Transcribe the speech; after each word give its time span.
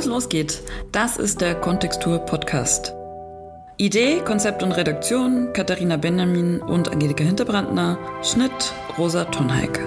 es 0.00 0.06
losgeht, 0.06 0.62
das 0.92 1.18
ist 1.18 1.42
der 1.42 1.54
Kontextur 1.54 2.20
Podcast. 2.20 2.94
Idee, 3.76 4.20
Konzept 4.24 4.62
und 4.62 4.72
Redaktion 4.72 5.52
Katharina 5.52 5.98
Benjamin 5.98 6.60
und 6.62 6.90
Angelika 6.90 7.22
Hinterbrandner, 7.22 7.98
Schnitt 8.22 8.72
Rosa 8.96 9.26
Tonheik. 9.26 9.78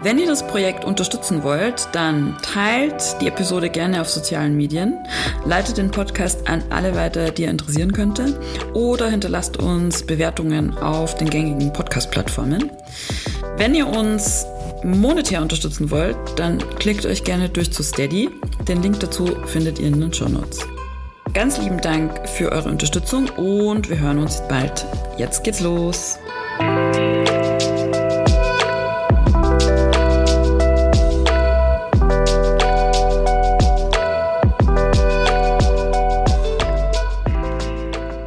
Wenn 0.00 0.20
ihr 0.20 0.28
das 0.28 0.46
Projekt 0.46 0.84
unterstützen 0.84 1.42
wollt, 1.42 1.88
dann 1.90 2.36
teilt 2.40 3.16
die 3.20 3.26
Episode 3.26 3.68
gerne 3.68 4.00
auf 4.00 4.08
sozialen 4.08 4.56
Medien, 4.56 4.96
leitet 5.44 5.76
den 5.76 5.90
Podcast 5.90 6.48
an 6.48 6.62
alle 6.70 6.94
weiter, 6.94 7.32
die 7.32 7.42
ihr 7.42 7.50
interessieren 7.50 7.92
könnte, 7.92 8.40
oder 8.74 9.08
hinterlasst 9.08 9.56
uns 9.56 10.06
Bewertungen 10.06 10.78
auf 10.78 11.16
den 11.16 11.28
gängigen 11.28 11.72
Podcast-Plattformen. 11.72 12.70
Wenn 13.56 13.74
ihr 13.74 13.88
uns 13.88 14.46
monetär 14.84 15.42
unterstützen 15.42 15.90
wollt, 15.90 16.16
dann 16.36 16.58
klickt 16.78 17.06
euch 17.06 17.24
gerne 17.24 17.48
durch 17.48 17.72
zu 17.72 17.82
Steady. 17.82 18.30
Den 18.66 18.82
Link 18.82 19.00
dazu 19.00 19.26
findet 19.46 19.78
ihr 19.78 19.88
in 19.88 20.00
den 20.00 20.12
Show 20.12 20.28
Notes. 20.28 20.66
Ganz 21.34 21.58
lieben 21.58 21.80
Dank 21.80 22.28
für 22.28 22.50
eure 22.52 22.68
Unterstützung 22.68 23.28
und 23.36 23.90
wir 23.90 23.98
hören 23.98 24.18
uns 24.18 24.42
bald. 24.48 24.86
Jetzt 25.16 25.44
geht's 25.44 25.60
los. 25.60 26.18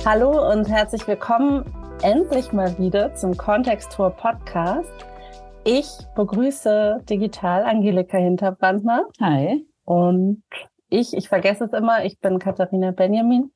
Hallo 0.06 0.52
und 0.52 0.68
herzlich 0.68 1.08
willkommen 1.08 1.64
endlich 2.02 2.52
mal 2.52 2.78
wieder 2.78 3.16
zum 3.16 3.38
Kontextor 3.38 4.10
Podcast. 4.10 5.11
Ich 5.64 5.88
begrüße 6.16 7.04
digital 7.08 7.64
Angelika 7.64 8.18
Hinterbrandner. 8.18 9.06
Hi. 9.22 9.64
Und 9.86 10.42
ich, 10.90 11.16
ich 11.16 11.30
vergesse 11.30 11.66
es 11.66 11.74
immer, 11.74 12.04
ich 12.04 12.20
bin 12.20 12.40
Katharina 12.40 12.90
Benjamin. 12.90 13.52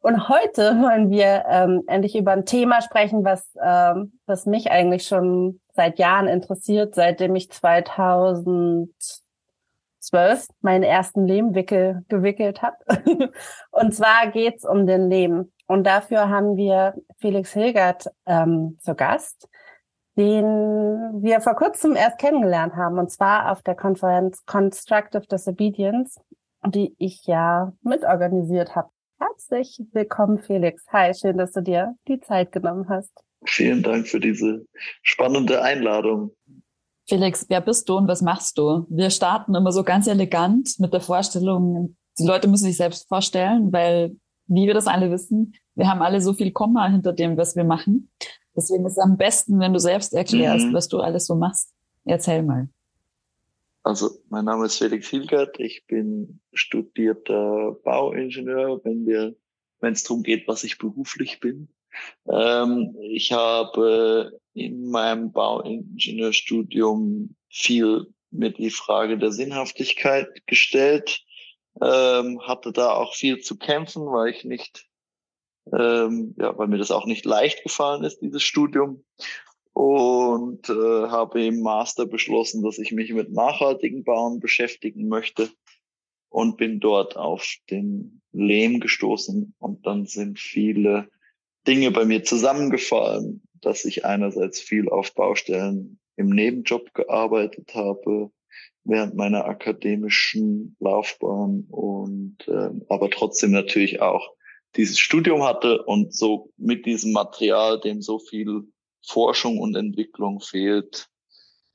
Und 0.00 0.28
heute 0.28 0.80
wollen 0.82 1.10
wir 1.10 1.44
ähm, 1.48 1.84
endlich 1.86 2.16
über 2.16 2.32
ein 2.32 2.44
Thema 2.44 2.82
sprechen, 2.82 3.24
was, 3.24 3.54
ähm, 3.62 4.18
was 4.26 4.46
mich 4.46 4.72
eigentlich 4.72 5.06
schon 5.06 5.60
seit 5.74 6.00
Jahren 6.00 6.26
interessiert, 6.26 6.96
seitdem 6.96 7.36
ich 7.36 7.52
2012 7.52 8.88
meinen 10.60 10.82
ersten 10.82 11.24
Lehmwickel 11.24 12.04
gewickelt 12.08 12.62
habe. 12.62 12.78
Und 13.70 13.94
zwar 13.94 14.26
geht's 14.32 14.64
um 14.64 14.88
den 14.88 15.08
Lehm. 15.08 15.52
Und 15.68 15.86
dafür 15.86 16.28
haben 16.28 16.56
wir 16.56 16.94
Felix 17.18 17.52
Hilgert 17.52 18.10
ähm, 18.26 18.76
zu 18.80 18.96
Gast 18.96 19.48
den 20.16 20.44
wir 21.22 21.40
vor 21.40 21.54
kurzem 21.54 21.96
erst 21.96 22.18
kennengelernt 22.18 22.74
haben, 22.76 22.98
und 22.98 23.10
zwar 23.10 23.50
auf 23.50 23.62
der 23.62 23.74
Konferenz 23.74 24.44
Constructive 24.46 25.26
Disobedience, 25.26 26.20
die 26.66 26.94
ich 26.98 27.26
ja 27.26 27.72
mitorganisiert 27.82 28.74
habe. 28.74 28.88
Herzlich 29.18 29.80
willkommen, 29.92 30.38
Felix. 30.38 30.84
Hi, 30.92 31.12
schön, 31.14 31.36
dass 31.36 31.52
du 31.52 31.62
dir 31.62 31.94
die 32.08 32.20
Zeit 32.20 32.52
genommen 32.52 32.88
hast. 32.88 33.12
Vielen 33.44 33.82
Dank 33.82 34.06
für 34.06 34.20
diese 34.20 34.66
spannende 35.02 35.62
Einladung. 35.62 36.30
Felix, 37.06 37.46
wer 37.48 37.60
bist 37.60 37.88
du 37.88 37.96
und 37.96 38.08
was 38.08 38.22
machst 38.22 38.56
du? 38.56 38.86
Wir 38.88 39.10
starten 39.10 39.54
immer 39.54 39.72
so 39.72 39.82
ganz 39.82 40.06
elegant 40.06 40.78
mit 40.78 40.92
der 40.92 41.00
Vorstellung, 41.00 41.96
die 42.18 42.26
Leute 42.26 42.48
müssen 42.48 42.64
sich 42.64 42.76
selbst 42.76 43.08
vorstellen, 43.08 43.72
weil, 43.72 44.16
wie 44.46 44.66
wir 44.66 44.74
das 44.74 44.86
alle 44.86 45.10
wissen, 45.10 45.54
wir 45.74 45.88
haben 45.88 46.00
alle 46.00 46.20
so 46.20 46.32
viel 46.32 46.52
Komma 46.52 46.88
hinter 46.88 47.12
dem, 47.12 47.36
was 47.36 47.56
wir 47.56 47.64
machen. 47.64 48.10
Deswegen 48.56 48.86
ist 48.86 48.92
es 48.92 48.98
am 48.98 49.16
besten, 49.16 49.58
wenn 49.60 49.72
du 49.72 49.80
selbst 49.80 50.12
erklärst, 50.12 50.66
mhm. 50.66 50.74
was 50.74 50.88
du 50.88 51.00
alles 51.00 51.26
so 51.26 51.34
machst. 51.34 51.72
Erzähl 52.04 52.42
mal. 52.42 52.68
Also, 53.82 54.10
mein 54.28 54.46
Name 54.46 54.66
ist 54.66 54.78
Felix 54.78 55.08
Hilgert. 55.08 55.60
Ich 55.60 55.86
bin 55.86 56.40
studierter 56.52 57.76
Bauingenieur, 57.84 58.80
wenn 58.84 59.06
wir, 59.06 59.34
wenn 59.80 59.92
es 59.92 60.04
darum 60.04 60.22
geht, 60.22 60.48
was 60.48 60.64
ich 60.64 60.78
beruflich 60.78 61.40
bin. 61.40 61.68
Ähm, 62.28 62.96
ich 63.00 63.32
habe 63.32 64.38
in 64.54 64.88
meinem 64.88 65.32
Bauingenieurstudium 65.32 67.36
viel 67.50 68.06
mit 68.30 68.58
die 68.58 68.70
Frage 68.70 69.18
der 69.18 69.32
Sinnhaftigkeit 69.32 70.28
gestellt, 70.46 71.24
ähm, 71.80 72.40
hatte 72.42 72.72
da 72.72 72.92
auch 72.92 73.14
viel 73.14 73.40
zu 73.40 73.58
kämpfen, 73.58 74.06
weil 74.06 74.30
ich 74.30 74.44
nicht 74.44 74.86
ähm, 75.72 76.34
ja, 76.38 76.56
weil 76.56 76.68
mir 76.68 76.78
das 76.78 76.90
auch 76.90 77.06
nicht 77.06 77.24
leicht 77.24 77.62
gefallen 77.62 78.04
ist, 78.04 78.20
dieses 78.20 78.42
Studium. 78.42 79.04
Und 79.72 80.68
äh, 80.68 80.72
habe 81.08 81.44
im 81.44 81.60
Master 81.60 82.06
beschlossen, 82.06 82.62
dass 82.62 82.78
ich 82.78 82.92
mich 82.92 83.12
mit 83.12 83.32
nachhaltigen 83.32 84.04
Bauen 84.04 84.38
beschäftigen 84.38 85.08
möchte 85.08 85.50
und 86.28 86.56
bin 86.56 86.78
dort 86.78 87.16
auf 87.16 87.56
den 87.70 88.22
Lehm 88.32 88.78
gestoßen. 88.78 89.54
Und 89.58 89.86
dann 89.86 90.06
sind 90.06 90.38
viele 90.38 91.08
Dinge 91.66 91.90
bei 91.90 92.04
mir 92.04 92.22
zusammengefallen, 92.22 93.42
dass 93.60 93.84
ich 93.84 94.04
einerseits 94.04 94.60
viel 94.60 94.88
auf 94.88 95.14
Baustellen 95.14 95.98
im 96.16 96.28
Nebenjob 96.28 96.94
gearbeitet 96.94 97.74
habe, 97.74 98.30
während 98.84 99.14
meiner 99.14 99.46
akademischen 99.46 100.76
Laufbahn 100.78 101.66
und 101.70 102.36
äh, 102.46 102.70
aber 102.88 103.10
trotzdem 103.10 103.50
natürlich 103.50 104.02
auch 104.02 104.34
dieses 104.76 104.98
Studium 104.98 105.42
hatte 105.44 105.82
und 105.82 106.14
so 106.14 106.52
mit 106.56 106.86
diesem 106.86 107.12
Material, 107.12 107.80
dem 107.80 108.02
so 108.02 108.18
viel 108.18 108.72
Forschung 109.06 109.58
und 109.58 109.76
Entwicklung 109.76 110.40
fehlt, 110.40 111.08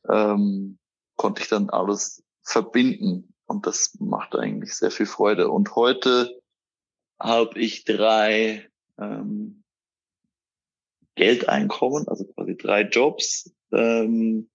ähm, 0.09 0.77
konnte 1.15 1.41
ich 1.41 1.47
dann 1.47 1.69
alles 1.69 2.23
verbinden. 2.43 3.33
Und 3.45 3.65
das 3.65 3.95
macht 3.99 4.35
eigentlich 4.35 4.73
sehr 4.73 4.91
viel 4.91 5.05
Freude. 5.05 5.49
Und 5.49 5.75
heute 5.75 6.39
habe 7.19 7.59
ich 7.59 7.83
drei 7.83 8.69
ähm, 8.97 9.63
Geldeinkommen, 11.15 12.07
also 12.07 12.25
quasi 12.25 12.55
drei 12.55 12.83
Jobs, 12.83 13.53
ähm, 13.71 14.49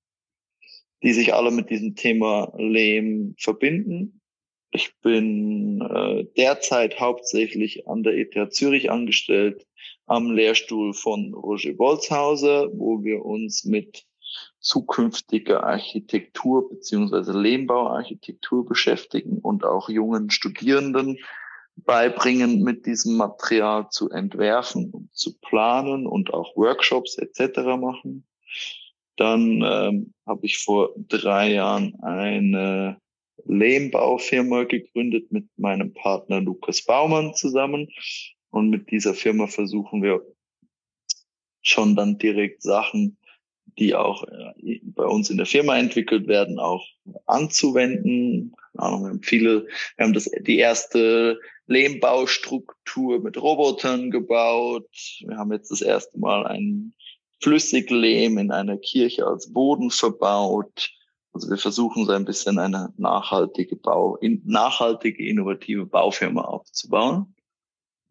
die 1.03 1.12
sich 1.12 1.34
alle 1.34 1.50
mit 1.50 1.71
diesem 1.71 1.94
Thema 1.94 2.53
Lehm 2.56 3.34
verbinden. 3.38 4.22
Ich 4.75 4.93
bin 5.03 5.81
äh, 5.83 6.25
derzeit 6.37 6.99
hauptsächlich 6.99 7.87
an 7.87 8.03
der 8.03 8.15
ETH 8.15 8.53
Zürich 8.53 8.91
angestellt, 8.91 9.65
am 10.07 10.33
Lehrstuhl 10.33 10.95
von 10.95 11.33
Roger 11.33 11.75
Bolzhauser, 11.75 12.69
wo 12.73 13.05
wir 13.05 13.25
uns 13.25 13.65
mit 13.65 14.05
zukünftiger 14.59 15.62
Architektur 15.62 16.69
beziehungsweise 16.69 17.39
Lehmbauarchitektur 17.39 18.67
beschäftigen 18.67 19.39
und 19.39 19.65
auch 19.65 19.89
jungen 19.89 20.31
Studierenden 20.31 21.19
beibringen, 21.77 22.65
mit 22.65 22.85
diesem 22.85 23.17
Material 23.17 23.89
zu 23.91 24.11
entwerfen 24.11 24.91
und 24.91 25.15
zu 25.15 25.39
planen 25.39 26.05
und 26.05 26.35
auch 26.35 26.56
Workshops 26.56 27.17
etc. 27.17 27.59
machen. 27.79 28.27
Dann 29.17 29.62
ähm, 29.65 30.15
habe 30.27 30.47
ich 30.47 30.59
vor 30.59 30.91
drei 30.97 31.53
Jahren 31.53 31.95
eine 32.03 32.97
Lehmbaufirma 33.47 34.65
gegründet 34.65 35.31
mit 35.32 35.47
meinem 35.56 35.93
Partner 35.93 36.41
Lukas 36.41 36.82
Baumann 36.82 37.34
zusammen. 37.34 37.88
Und 38.50 38.71
mit 38.71 38.91
dieser 38.91 39.15
Firma 39.15 39.47
versuchen 39.47 40.03
wir 40.03 40.22
schon 41.62 41.97
dann 41.97 42.19
direkt 42.19 42.62
Sachen, 42.62 43.16
die 43.78 43.94
auch 43.94 44.25
äh, 44.25 44.81
bei 44.82 45.05
uns 45.05 45.31
in 45.31 45.37
der 45.37 45.47
Firma 45.47 45.77
entwickelt 45.77 46.28
werden, 46.28 46.59
auch 46.59 46.87
anzuwenden. 47.27 48.55
wir 48.75 48.82
haben 48.82 49.22
viele, 49.22 49.66
wir 49.97 50.05
haben 50.05 50.12
das, 50.12 50.31
die 50.41 50.59
erste 50.59 51.41
Lehmbaustruktur 51.66 53.21
mit 53.21 53.41
Robotern 53.41 54.11
gebaut. 54.11 54.88
Wir 55.26 55.37
haben 55.37 55.53
jetzt 55.53 55.71
das 55.71 55.81
erste 55.81 56.19
Mal 56.19 56.47
einen 56.47 56.94
Flüssiglehm 57.41 58.38
in 58.38 58.50
einer 58.50 58.76
Kirche 58.76 59.26
als 59.26 59.53
Boden 59.53 59.91
verbaut. 59.91 60.91
Also 61.34 61.50
wir 61.50 61.58
versuchen 61.58 62.06
so 62.06 62.12
ein 62.12 62.25
bisschen 62.25 62.60
eine 62.60 62.94
nachhaltige 62.96 63.75
Bau, 63.75 64.14
in, 64.16 64.40
nachhaltige, 64.44 65.26
innovative 65.26 65.84
Baufirma 65.84 66.42
aufzubauen. 66.42 67.34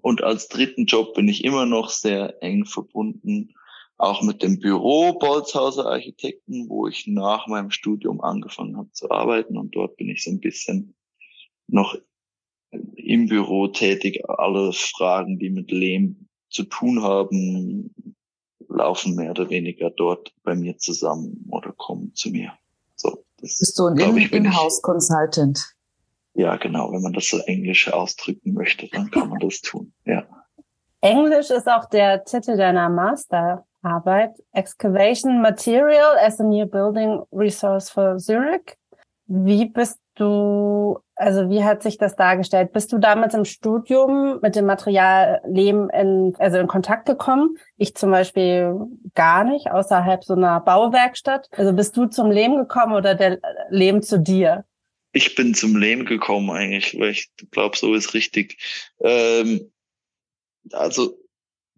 Und 0.01 0.21
als 0.21 0.49
dritten 0.49 0.85
Job 0.85 1.13
bin 1.13 1.29
ich 1.29 1.45
immer 1.45 1.65
noch 1.65 1.89
sehr 1.89 2.43
eng 2.43 2.65
verbunden, 2.65 3.55
auch 3.97 4.21
mit 4.21 4.43
dem 4.43 4.59
Büro 4.59 5.13
Bolzhauser 5.13 5.85
Architekten, 5.85 6.67
wo 6.67 6.87
ich 6.87 7.07
nach 7.07 7.47
meinem 7.47 7.71
Studium 7.71 8.19
angefangen 8.19 8.75
habe 8.75 8.91
zu 8.91 9.09
arbeiten. 9.09 9.57
Und 9.57 9.73
dort 9.73 9.95
bin 9.95 10.09
ich 10.09 10.25
so 10.25 10.31
ein 10.31 10.41
bisschen 10.41 10.93
noch 11.67 11.95
im 12.95 13.27
Büro 13.27 13.69
tätig. 13.69 14.21
Alle 14.27 14.73
Fragen, 14.73 15.39
die 15.39 15.49
mit 15.49 15.71
Lehm 15.71 16.27
zu 16.49 16.65
tun 16.65 17.01
haben, 17.01 17.95
laufen 18.67 19.15
mehr 19.15 19.31
oder 19.31 19.49
weniger 19.49 19.89
dort 19.91 20.33
bei 20.43 20.55
mir 20.55 20.77
zusammen 20.77 21.45
oder 21.49 21.71
kommen 21.71 22.13
zu 22.15 22.29
mir. 22.29 22.51
So, 23.43 23.47
das 23.47 23.59
Bist 23.59 23.79
du 23.79 23.87
ein 23.87 24.17
In-House-Consultant? 24.45 25.75
Ja, 26.33 26.55
genau. 26.55 26.91
Wenn 26.91 27.01
man 27.01 27.13
das 27.13 27.27
so 27.27 27.39
englisch 27.39 27.91
ausdrücken 27.91 28.53
möchte, 28.53 28.87
dann 28.89 29.11
kann 29.11 29.29
man 29.29 29.39
das 29.39 29.61
tun. 29.61 29.93
Ja. 30.05 30.23
Englisch 31.01 31.49
ist 31.49 31.67
auch 31.67 31.85
der 31.85 32.23
Titel 32.23 32.55
deiner 32.55 32.89
Masterarbeit. 32.89 34.31
Excavation 34.53 35.41
Material 35.41 36.17
as 36.17 36.39
a 36.39 36.43
New 36.43 36.65
Building 36.65 37.21
Resource 37.33 37.89
for 37.89 38.17
Zurich. 38.17 38.77
Wie 39.27 39.65
bist 39.65 39.99
du, 40.19 40.99
also 41.15 41.49
wie 41.49 41.63
hat 41.63 41.83
sich 41.83 41.97
das 41.97 42.15
dargestellt? 42.15 42.73
Bist 42.73 42.91
du 42.91 42.97
damals 42.97 43.33
im 43.33 43.45
Studium 43.45 44.39
mit 44.41 44.55
dem 44.55 44.65
Material 44.65 45.41
Lehm 45.45 45.89
in, 45.89 46.33
also 46.39 46.57
in 46.57 46.67
Kontakt 46.67 47.05
gekommen? 47.05 47.57
Ich 47.77 47.95
zum 47.95 48.11
Beispiel 48.11 48.75
gar 49.15 49.43
nicht, 49.43 49.71
außerhalb 49.71 50.23
so 50.23 50.33
einer 50.33 50.59
Bauwerkstatt. 50.59 51.47
Also 51.51 51.73
bist 51.73 51.95
du 51.97 52.07
zum 52.07 52.31
Lehm 52.31 52.57
gekommen 52.57 52.93
oder 52.93 53.15
der 53.15 53.39
Lehm 53.69 54.01
zu 54.01 54.19
dir? 54.19 54.65
Ich 55.11 55.35
bin 55.35 55.53
zum 55.53 55.75
Lehm 55.75 56.05
gekommen 56.05 56.49
eigentlich, 56.49 56.99
weil 56.99 57.11
ich 57.11 57.31
glaube, 57.51 57.77
so 57.77 57.93
ist 57.93 58.13
richtig. 58.13 58.57
Ähm, 58.99 59.71
also 60.71 61.17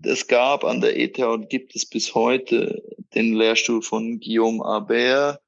es 0.03 0.27
gab 0.27 0.63
an 0.63 0.81
der 0.81 0.97
ETH 0.97 1.19
und 1.19 1.49
gibt 1.49 1.75
es 1.75 1.85
bis 1.85 2.15
heute 2.15 2.83
den 3.13 3.33
Lehrstuhl 3.33 3.81
von 3.81 4.19
Guillaume 4.19 4.63
Aber, 4.63 5.39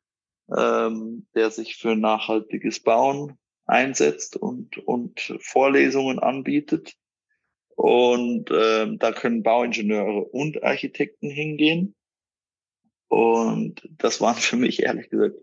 ähm, 0.55 1.27
der 1.35 1.51
sich 1.51 1.75
für 1.75 1.95
nachhaltiges 1.95 2.79
Bauen 2.81 3.37
einsetzt 3.65 4.37
und, 4.37 4.77
und 4.77 5.37
Vorlesungen 5.39 6.19
anbietet. 6.19 6.95
Und 7.75 8.49
ähm, 8.51 8.97
da 8.97 9.11
können 9.11 9.43
Bauingenieure 9.43 10.23
und 10.23 10.63
Architekten 10.63 11.29
hingehen. 11.29 11.95
Und 13.07 13.87
das 13.97 14.19
waren 14.21 14.35
für 14.35 14.55
mich 14.55 14.83
ehrlich 14.83 15.09
gesagt 15.09 15.35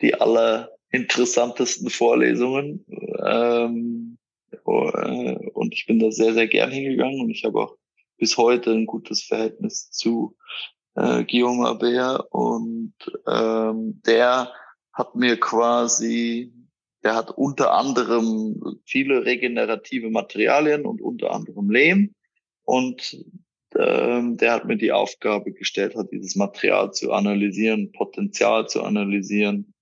die 0.00 0.14
allerinteressantesten 0.14 1.90
Vorlesungen. 1.90 2.84
Ähm, 3.24 4.18
und 4.64 5.74
ich 5.74 5.86
bin 5.86 5.98
da 5.98 6.10
sehr, 6.10 6.34
sehr 6.34 6.46
gern 6.46 6.70
hingegangen 6.70 7.20
und 7.20 7.30
ich 7.30 7.44
habe 7.44 7.60
auch 7.60 7.76
bis 8.18 8.36
heute 8.36 8.70
ein 8.72 8.86
gutes 8.86 9.22
Verhältnis 9.22 9.90
zu 9.90 10.36
äh, 10.94 11.24
Guillaume 11.24 11.66
Aber 11.68 12.32
und 12.32 12.94
ähm, 13.26 14.02
der 14.06 14.52
hat 14.92 15.14
mir 15.14 15.38
quasi, 15.40 16.52
der 17.02 17.14
hat 17.14 17.30
unter 17.30 17.72
anderem 17.72 18.80
viele 18.84 19.24
regenerative 19.24 20.10
Materialien 20.10 20.84
und 20.84 21.00
unter 21.00 21.32
anderem 21.32 21.70
Lehm 21.70 22.14
und 22.64 23.24
ähm, 23.76 24.36
der 24.36 24.52
hat 24.52 24.66
mir 24.66 24.76
die 24.76 24.92
Aufgabe 24.92 25.52
gestellt, 25.52 25.96
hat 25.96 26.12
dieses 26.12 26.36
Material 26.36 26.92
zu 26.92 27.12
analysieren, 27.12 27.90
Potenzial 27.92 28.68
zu 28.68 28.82
analysieren 28.82 29.72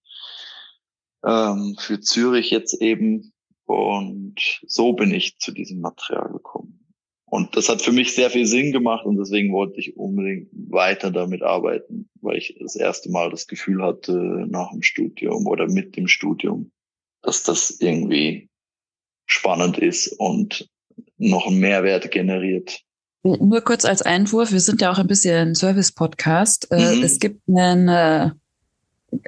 ähm, 1.24 1.76
für 1.78 2.00
Zürich 2.00 2.50
jetzt 2.50 2.80
eben 2.80 3.32
und 3.64 4.60
so 4.66 4.92
bin 4.92 5.12
ich 5.12 5.38
zu 5.38 5.52
diesem 5.52 5.80
Material 5.80 6.30
gekommen. 6.32 6.89
Und 7.30 7.56
das 7.56 7.68
hat 7.68 7.80
für 7.80 7.92
mich 7.92 8.12
sehr 8.12 8.28
viel 8.28 8.44
Sinn 8.44 8.72
gemacht 8.72 9.06
und 9.06 9.16
deswegen 9.16 9.52
wollte 9.52 9.78
ich 9.78 9.96
unbedingt 9.96 10.48
weiter 10.52 11.12
damit 11.12 11.42
arbeiten, 11.42 12.08
weil 12.20 12.36
ich 12.36 12.56
das 12.60 12.74
erste 12.74 13.08
Mal 13.08 13.30
das 13.30 13.46
Gefühl 13.46 13.84
hatte 13.84 14.46
nach 14.48 14.72
dem 14.72 14.82
Studium 14.82 15.46
oder 15.46 15.68
mit 15.68 15.96
dem 15.96 16.08
Studium, 16.08 16.72
dass 17.22 17.44
das 17.44 17.70
irgendwie 17.78 18.48
spannend 19.26 19.78
ist 19.78 20.08
und 20.18 20.68
noch 21.18 21.46
einen 21.46 21.60
Mehrwert 21.60 22.10
generiert. 22.10 22.80
Nur 23.22 23.60
kurz 23.60 23.84
als 23.84 24.02
Einwurf, 24.02 24.50
wir 24.50 24.60
sind 24.60 24.80
ja 24.80 24.90
auch 24.90 24.98
ein 24.98 25.06
bisschen 25.06 25.50
ein 25.50 25.54
Service-Podcast. 25.54 26.66
Äh, 26.72 26.96
mhm. 26.96 27.02
Es 27.04 27.20
gibt 27.20 27.42
einen 27.48 27.88
äh, 27.88 28.30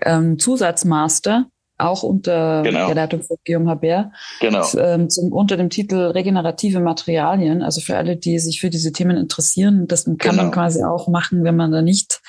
ähm, 0.02 0.40
Zusatzmaster 0.40 1.48
auch 1.78 2.02
unter 2.02 2.62
genau. 2.62 2.86
der 2.86 2.94
Leitung 2.94 3.22
von 3.22 3.36
Guillaume 3.44 3.70
Haber, 3.70 4.12
genau. 4.40 4.64
ähm, 4.78 5.10
zum, 5.10 5.32
unter 5.32 5.56
dem 5.56 5.70
Titel 5.70 5.96
Regenerative 5.96 6.80
Materialien. 6.80 7.62
Also 7.62 7.80
für 7.80 7.96
alle, 7.96 8.16
die 8.16 8.38
sich 8.38 8.60
für 8.60 8.70
diese 8.70 8.92
Themen 8.92 9.16
interessieren, 9.16 9.86
das 9.86 10.04
kann 10.04 10.16
genau. 10.16 10.42
man 10.44 10.50
quasi 10.52 10.84
auch 10.84 11.08
machen, 11.08 11.44
wenn 11.44 11.56
man 11.56 11.72
da 11.72 11.82
nicht 11.82 12.20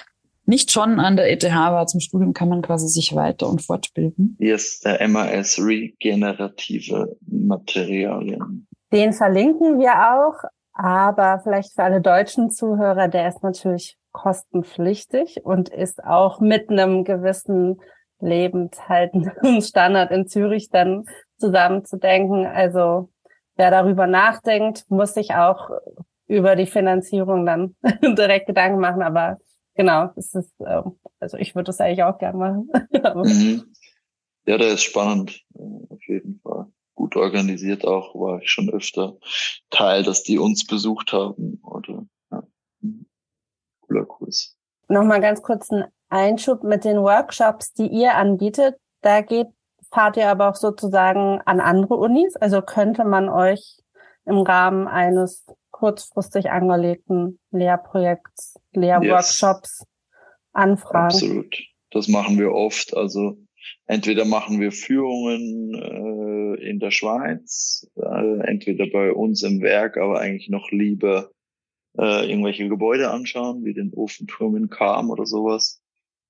nicht 0.46 0.72
schon 0.72 1.00
an 1.00 1.16
der 1.16 1.32
ETH 1.32 1.44
war 1.44 1.88
zum 1.88 2.02
Studium, 2.02 2.34
kann 2.34 2.50
man 2.50 2.62
quasi 2.62 2.88
sich 2.88 3.16
weiter 3.16 3.48
und 3.48 3.62
fortbilden. 3.62 4.36
Yes, 4.40 4.82
der 4.82 5.08
MAS 5.08 5.58
Regenerative 5.58 7.16
Materialien. 7.26 8.68
Den 8.92 9.14
verlinken 9.14 9.80
wir 9.80 9.94
auch, 9.94 10.36
aber 10.74 11.40
vielleicht 11.44 11.74
für 11.74 11.84
alle 11.84 12.02
deutschen 12.02 12.52
Zuhörer, 12.52 13.08
der 13.08 13.30
ist 13.30 13.42
natürlich 13.42 13.98
kostenpflichtig 14.12 15.42
und 15.44 15.70
ist 15.70 16.04
auch 16.04 16.40
mit 16.40 16.70
einem 16.70 17.04
gewissen 17.04 17.80
Lebenshaltungsstandard 18.24 20.12
in 20.12 20.28
Zürich 20.28 20.70
dann 20.70 21.06
zusammenzudenken. 21.38 22.46
Also 22.46 23.12
wer 23.56 23.72
darüber 23.72 24.08
nachdenkt, 24.08 24.86
muss 24.90 25.14
sich 25.14 25.34
auch 25.34 25.70
über 26.28 26.56
die 26.56 26.66
Finanzierung 26.66 27.46
dann 27.46 27.76
direkt 28.18 28.48
Gedanken 28.48 28.80
machen. 28.80 29.02
Aber 29.02 29.38
genau, 29.76 30.10
es 30.16 30.34
ist, 30.34 30.54
ähm, 30.66 31.00
also 31.20 31.38
ich 31.38 31.56
würde 31.56 31.66
das 31.66 31.82
eigentlich 31.82 32.04
auch 32.04 32.18
gerne 32.18 32.38
machen. 32.38 32.70
mhm. 33.24 33.64
Ja, 34.46 34.58
der 34.58 34.74
ist 34.74 34.84
spannend, 34.84 35.42
auf 35.54 36.02
jeden 36.08 36.40
Fall. 36.42 36.68
Gut 36.96 37.16
organisiert 37.16 37.86
auch, 37.86 38.14
war 38.14 38.42
ich 38.42 38.52
schon 38.52 38.70
öfter 38.70 39.18
Teil, 39.70 40.04
dass 40.04 40.24
die 40.24 40.38
uns 40.38 40.66
besucht 40.66 41.12
haben. 41.12 41.60
Oder 41.64 42.06
ja. 42.32 42.44
Mhm. 42.82 43.06
cooler 43.82 44.06
Kurs. 44.06 44.58
Nochmal 44.90 45.22
ganz 45.22 45.42
kurz 45.42 45.72
ein 45.72 45.86
Einschub 46.14 46.64
mit 46.64 46.86
den 46.86 46.98
Workshops, 46.98 47.74
die 47.74 47.88
ihr 47.88 48.16
anbietet. 48.16 48.76
Da 49.02 49.22
geht, 49.22 49.48
fahrt 49.92 50.16
ihr 50.16 50.30
aber 50.30 50.50
auch 50.50 50.56
sozusagen 50.56 51.42
an 51.46 51.60
andere 51.60 51.96
Unis. 51.96 52.36
Also 52.36 52.62
könnte 52.62 53.04
man 53.04 53.30
euch 53.30 53.80
im 54.26 54.38
Rahmen 54.38 54.88
eines 54.88 55.46
kurzfristig 55.72 56.52
angelegten 56.52 57.40
Lehrprojekts, 57.52 58.60
Lehrworkshops 58.74 59.80
yes. 59.80 59.88
anfragen. 60.54 61.16
Absolut. 61.16 61.56
Das 61.90 62.08
machen 62.08 62.38
wir 62.38 62.54
oft. 62.54 62.96
Also 62.96 63.38
entweder 63.88 64.26
machen 64.26 64.62
wir 64.62 64.72
Führungen 64.72 65.74
äh, 65.74 66.70
in 66.70 66.80
der 66.80 66.92
Schweiz, 66.92 67.88
äh, 67.96 68.40
entweder 68.48 68.86
bei 68.88 69.12
uns 69.12 69.44
im 69.44 69.62
Werk, 69.62 69.98
aber 69.98 70.20
eigentlich 70.20 70.50
noch 70.50 70.72
lieber 70.72 71.32
äh, 71.98 72.30
irgendwelche 72.30 72.70
Gebäude 72.70 73.12
anschauen, 73.12 73.66
wie 73.66 73.74
den 73.74 73.94
Ofenturm 73.94 74.56
in 74.56 74.70
Kam 74.70 75.10
oder 75.10 75.26
sowas. 75.26 75.83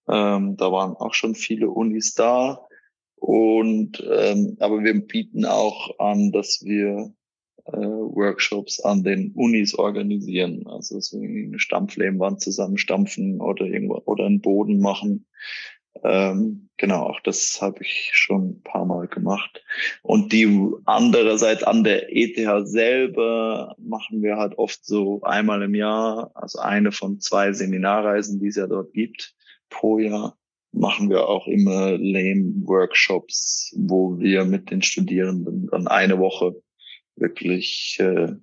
Ähm, 0.07 0.57
da 0.57 0.71
waren 0.71 0.95
auch 0.95 1.13
schon 1.13 1.35
viele 1.35 1.69
Unis 1.69 2.13
da. 2.13 2.67
Und 3.15 4.03
ähm, 4.11 4.57
aber 4.59 4.83
wir 4.83 4.99
bieten 4.99 5.45
auch 5.45 5.97
an, 5.99 6.31
dass 6.31 6.61
wir 6.63 7.13
äh, 7.65 7.71
Workshops 7.71 8.81
an 8.81 9.03
den 9.03 9.31
Unis 9.33 9.75
organisieren. 9.75 10.67
Also 10.67 10.99
so 10.99 11.17
eine 11.21 11.57
Stampflehmwand 11.57 12.41
zusammenstampfen 12.41 13.39
oder 13.39 13.65
irgendwo 13.65 14.01
oder 14.05 14.25
einen 14.25 14.41
Boden 14.41 14.79
machen. 14.79 15.25
Ähm, 16.03 16.69
genau, 16.75 17.03
auch 17.03 17.21
das 17.21 17.61
habe 17.61 17.83
ich 17.83 18.11
schon 18.13 18.49
ein 18.49 18.61
paar 18.63 18.85
Mal 18.85 19.07
gemacht. 19.07 19.63
Und 20.01 20.33
die 20.33 20.71
andererseits 20.85 21.63
an 21.63 21.85
der 21.85 22.13
ETH 22.13 22.67
selber 22.67 23.75
machen 23.77 24.21
wir 24.21 24.35
halt 24.35 24.57
oft 24.57 24.83
so 24.83 25.21
einmal 25.21 25.61
im 25.61 25.75
Jahr, 25.75 26.31
also 26.33 26.59
eine 26.59 26.91
von 26.91 27.21
zwei 27.21 27.53
Seminarreisen, 27.53 28.39
die 28.39 28.47
es 28.47 28.57
ja 28.57 28.67
dort 28.67 28.91
gibt 28.91 29.35
pro 29.73 29.99
Jahr 29.99 30.37
machen 30.71 31.09
wir 31.09 31.27
auch 31.27 31.47
immer 31.47 31.91
Lame-Workshops, 31.91 33.73
wo 33.77 34.17
wir 34.19 34.45
mit 34.45 34.71
den 34.71 34.81
Studierenden 34.81 35.67
dann 35.71 35.87
eine 35.87 36.19
Woche 36.19 36.55
wirklich 37.15 37.97
äh, 37.99 38.33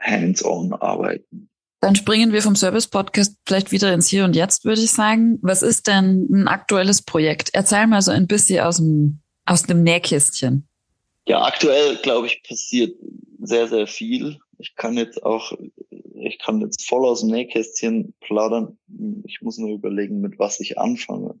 hands-on 0.00 0.72
arbeiten. 0.72 1.48
Dann 1.80 1.94
springen 1.94 2.32
wir 2.32 2.42
vom 2.42 2.56
Service-Podcast 2.56 3.36
vielleicht 3.46 3.72
wieder 3.72 3.92
ins 3.92 4.08
Hier 4.08 4.24
und 4.24 4.36
Jetzt, 4.36 4.64
würde 4.64 4.82
ich 4.82 4.90
sagen. 4.90 5.38
Was 5.42 5.62
ist 5.62 5.86
denn 5.86 6.26
ein 6.30 6.48
aktuelles 6.48 7.02
Projekt? 7.02 7.50
Erzähl 7.52 7.86
mal 7.86 8.02
so 8.02 8.10
ein 8.10 8.26
bisschen 8.26 8.64
aus 8.64 8.76
dem, 8.76 9.20
aus 9.46 9.62
dem 9.62 9.82
Nähkästchen. 9.82 10.68
Ja, 11.26 11.42
aktuell, 11.42 11.96
glaube 12.02 12.26
ich, 12.26 12.42
passiert 12.46 12.96
sehr, 13.40 13.68
sehr 13.68 13.86
viel. 13.86 14.38
Ich 14.60 14.76
kann 14.76 14.96
jetzt 14.96 15.22
auch 15.22 15.52
ich 16.22 16.38
kann 16.38 16.60
jetzt 16.60 16.86
voll 16.86 17.06
aus 17.06 17.20
dem 17.20 17.30
Nähkästchen 17.30 18.14
plaudern. 18.20 18.78
Ich 19.24 19.40
muss 19.42 19.58
nur 19.58 19.70
überlegen, 19.70 20.20
mit 20.20 20.38
was 20.38 20.60
ich 20.60 20.78
anfange. 20.78 21.40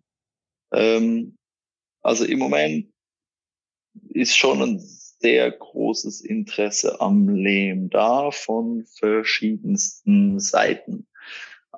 Ähm, 0.72 1.36
also 2.02 2.24
im 2.24 2.38
Moment 2.38 2.92
ist 4.08 4.36
schon 4.36 4.62
ein 4.62 4.78
sehr 4.78 5.50
großes 5.50 6.22
Interesse 6.22 7.00
am 7.00 7.28
Lehm 7.28 7.90
da 7.90 8.30
von 8.30 8.86
verschiedensten 8.86 10.40
Seiten. 10.40 11.06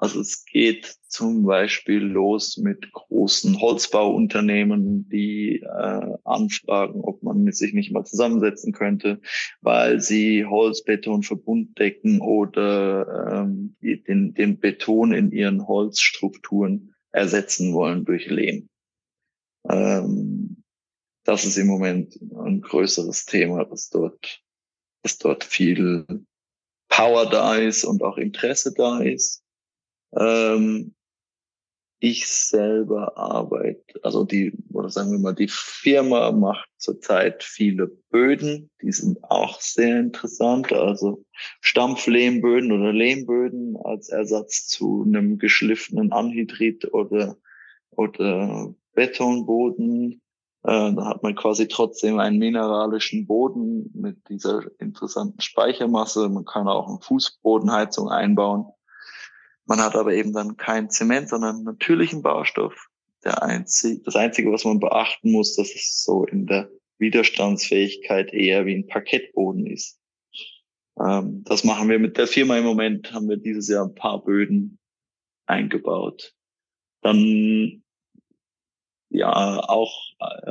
Also 0.02 0.20
es 0.20 0.44
geht 0.44 0.96
zum 1.06 1.44
Beispiel 1.44 2.00
los 2.02 2.56
mit 2.56 2.90
großen 2.90 3.60
Holzbauunternehmen, 3.60 5.08
die 5.08 5.60
äh, 5.60 6.16
anfragen, 6.24 7.02
ob 7.02 7.22
man 7.22 7.52
sich 7.52 7.72
nicht 7.72 7.92
mal 7.92 8.04
zusammensetzen 8.04 8.72
könnte, 8.72 9.20
weil 9.60 10.00
sie 10.00 10.44
Holzbetonverbunddecken 10.44 12.20
oder 12.20 13.44
ähm, 13.44 13.76
den, 13.80 14.34
den 14.34 14.58
Beton 14.58 15.12
in 15.12 15.30
ihren 15.30 15.68
Holzstrukturen 15.68 16.96
ersetzen 17.12 17.72
wollen 17.72 18.04
durch 18.04 18.26
Lehm. 18.26 18.68
Ähm, 19.68 20.64
das 21.22 21.44
ist 21.44 21.58
im 21.58 21.68
Moment 21.68 22.18
ein 22.20 22.60
größeres 22.60 23.24
Thema, 23.24 23.66
dass 23.66 23.88
dort, 23.88 24.42
dass 25.04 25.18
dort 25.18 25.44
viel 25.44 26.24
Power 26.88 27.30
da 27.30 27.54
ist 27.54 27.84
und 27.84 28.02
auch 28.02 28.18
Interesse 28.18 28.74
da 28.76 28.98
ist. 28.98 29.42
Ähm, 30.16 30.94
ich 32.04 32.26
selber 32.26 33.16
arbeite, 33.16 34.00
also 34.02 34.24
die, 34.24 34.52
oder 34.72 34.90
sagen 34.90 35.12
wir 35.12 35.20
mal, 35.20 35.36
die 35.36 35.46
Firma 35.48 36.32
macht 36.32 36.68
zurzeit 36.76 37.44
viele 37.44 37.86
Böden, 37.86 38.70
die 38.82 38.90
sind 38.90 39.22
auch 39.22 39.60
sehr 39.60 40.00
interessant, 40.00 40.72
also 40.72 41.24
Stampflehmböden 41.60 42.72
oder 42.72 42.92
Lehmböden 42.92 43.76
als 43.84 44.08
Ersatz 44.08 44.66
zu 44.66 45.04
einem 45.06 45.38
geschliffenen 45.38 46.10
Anhydrit 46.10 46.92
oder, 46.92 47.36
oder 47.90 48.74
Betonboden. 48.94 50.20
Äh, 50.64 50.92
da 50.94 51.06
hat 51.06 51.22
man 51.22 51.36
quasi 51.36 51.68
trotzdem 51.68 52.18
einen 52.18 52.38
mineralischen 52.38 53.28
Boden 53.28 53.92
mit 53.94 54.28
dieser 54.28 54.64
interessanten 54.80 55.40
Speichermasse. 55.40 56.28
Man 56.28 56.44
kann 56.44 56.66
auch 56.66 56.88
eine 56.88 56.98
Fußbodenheizung 57.00 58.08
einbauen. 58.08 58.66
Man 59.66 59.80
hat 59.80 59.94
aber 59.94 60.12
eben 60.12 60.32
dann 60.32 60.56
kein 60.56 60.90
Zement, 60.90 61.28
sondern 61.28 61.62
natürlichen 61.62 62.22
Baustoff. 62.22 62.88
Der 63.24 63.42
einzig, 63.42 64.02
das 64.04 64.16
Einzige, 64.16 64.50
was 64.50 64.64
man 64.64 64.80
beachten 64.80 65.30
muss, 65.30 65.54
dass 65.54 65.72
es 65.74 66.02
so 66.02 66.24
in 66.24 66.46
der 66.46 66.68
Widerstandsfähigkeit 66.98 68.32
eher 68.32 68.66
wie 68.66 68.74
ein 68.74 68.86
Parkettboden 68.86 69.66
ist. 69.66 70.00
Ähm, 70.98 71.44
das 71.44 71.64
machen 71.64 71.88
wir 71.88 71.98
mit 71.98 72.16
der 72.18 72.26
Firma 72.26 72.58
im 72.58 72.64
Moment, 72.64 73.12
haben 73.12 73.28
wir 73.28 73.36
dieses 73.36 73.68
Jahr 73.68 73.84
ein 73.84 73.94
paar 73.94 74.22
Böden 74.24 74.78
eingebaut. 75.46 76.34
Dann 77.02 77.82
ja, 79.10 79.60
auch, 79.68 79.94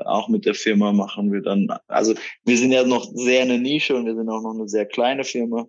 auch 0.06 0.30
mit 0.30 0.46
der 0.46 0.53
Firma 0.53 0.94
machen 0.94 1.32
wir 1.32 1.41
dann, 1.41 1.68
also 1.88 2.13
wir 2.46 2.58
sind 2.58 2.72
ja 2.72 2.84
noch 2.84 3.06
sehr 3.13 3.41
eine 3.41 3.58
Nische 3.58 3.96
und 3.96 4.06
wir 4.06 4.15
sind 4.15 4.30
auch 4.30 4.41
noch 4.41 4.53
eine 4.53 4.70
sehr 4.70 4.86
kleine 4.86 5.24
Firma. 5.24 5.68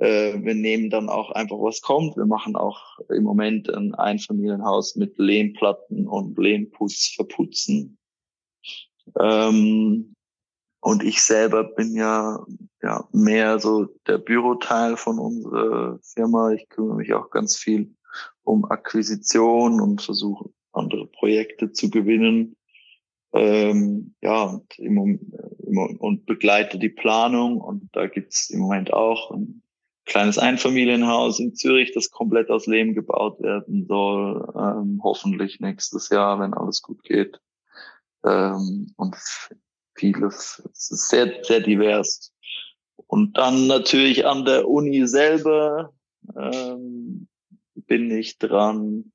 Äh, 0.00 0.44
wir 0.44 0.54
nehmen 0.54 0.90
dann 0.90 1.08
auch 1.08 1.32
einfach, 1.32 1.56
was 1.56 1.80
kommt. 1.80 2.16
Wir 2.16 2.26
machen 2.26 2.54
auch 2.54 2.98
im 3.08 3.24
Moment 3.24 3.68
ein 3.68 3.94
Einfamilienhaus 3.94 4.94
mit 4.94 5.18
Lehmplatten 5.18 6.06
und 6.06 6.38
Lehmputz 6.38 7.12
verputzen. 7.14 7.98
Ähm, 9.18 10.14
und 10.80 11.02
ich 11.02 11.20
selber 11.22 11.64
bin 11.64 11.96
ja, 11.96 12.44
ja 12.80 13.08
mehr 13.12 13.58
so 13.58 13.86
der 14.06 14.18
Büroteil 14.18 14.96
von 14.96 15.18
unserer 15.18 15.98
Firma. 16.02 16.52
Ich 16.52 16.68
kümmere 16.68 16.96
mich 16.96 17.12
auch 17.14 17.30
ganz 17.30 17.56
viel 17.56 17.92
um 18.44 18.64
Akquisition 18.66 19.80
und 19.80 20.00
versuche 20.00 20.50
andere 20.72 21.06
Projekte 21.06 21.72
zu 21.72 21.90
gewinnen. 21.90 22.56
Ähm, 23.32 24.14
ja, 24.22 24.44
und, 24.44 24.78
im, 24.78 25.32
und 25.98 26.26
begleite 26.26 26.78
die 26.78 26.88
Planung. 26.88 27.60
Und 27.60 27.88
da 27.92 28.06
gibt's 28.06 28.48
im 28.50 28.60
Moment 28.60 28.92
auch 28.92 29.32
ein 29.32 29.62
kleines 30.08 30.38
Einfamilienhaus 30.38 31.38
in 31.38 31.54
Zürich, 31.54 31.92
das 31.92 32.10
komplett 32.10 32.50
aus 32.50 32.66
Lehm 32.66 32.94
gebaut 32.94 33.40
werden 33.40 33.86
soll, 33.86 34.46
ähm, 34.56 35.00
hoffentlich 35.02 35.60
nächstes 35.60 36.08
Jahr, 36.08 36.40
wenn 36.40 36.54
alles 36.54 36.82
gut 36.82 37.02
geht. 37.04 37.40
Ähm, 38.24 38.92
und 38.96 39.16
vieles, 39.94 40.62
es 40.72 40.90
ist 40.90 41.08
sehr, 41.08 41.44
sehr 41.44 41.60
divers. 41.60 42.32
Und 43.06 43.36
dann 43.36 43.66
natürlich 43.66 44.26
an 44.26 44.44
der 44.44 44.68
Uni 44.68 45.06
selber 45.06 45.92
ähm, 46.36 47.28
bin 47.74 48.10
ich 48.10 48.38
dran, 48.38 49.12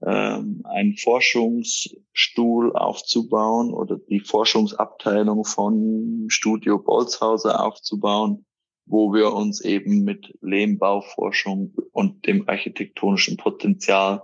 ähm, 0.00 0.62
einen 0.64 0.96
Forschungsstuhl 0.96 2.74
aufzubauen 2.74 3.72
oder 3.72 3.98
die 3.98 4.20
Forschungsabteilung 4.20 5.44
von 5.44 6.26
Studio 6.28 6.78
Bolzhauser 6.78 7.64
aufzubauen 7.64 8.46
wo 8.88 9.12
wir 9.12 9.32
uns 9.32 9.60
eben 9.60 10.04
mit 10.04 10.34
Lehmbauforschung 10.40 11.74
und 11.92 12.26
dem 12.26 12.48
architektonischen 12.48 13.36
Potenzial 13.36 14.22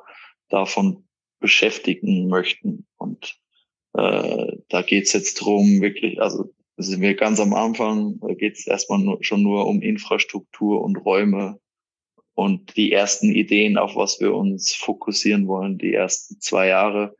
davon 0.48 1.04
beschäftigen 1.38 2.28
möchten. 2.28 2.86
Und 2.96 3.38
äh, 3.92 4.56
da 4.68 4.82
geht's 4.82 5.12
jetzt 5.12 5.34
drum, 5.34 5.82
wirklich, 5.82 6.20
also 6.20 6.52
sind 6.76 7.02
wir 7.02 7.14
ganz 7.14 7.40
am 7.40 7.52
Anfang, 7.52 8.18
da 8.20 8.34
geht 8.34 8.54
es 8.54 8.66
erstmal 8.66 8.98
nur, 8.98 9.22
schon 9.22 9.42
nur 9.42 9.66
um 9.66 9.82
Infrastruktur 9.82 10.82
und 10.82 10.96
Räume 10.96 11.60
und 12.32 12.76
die 12.76 12.90
ersten 12.90 13.30
Ideen, 13.30 13.76
auf 13.76 13.94
was 13.94 14.18
wir 14.18 14.34
uns 14.34 14.74
fokussieren 14.74 15.46
wollen, 15.46 15.78
die 15.78 15.92
ersten 15.92 16.40
zwei 16.40 16.68
Jahre. 16.68 17.14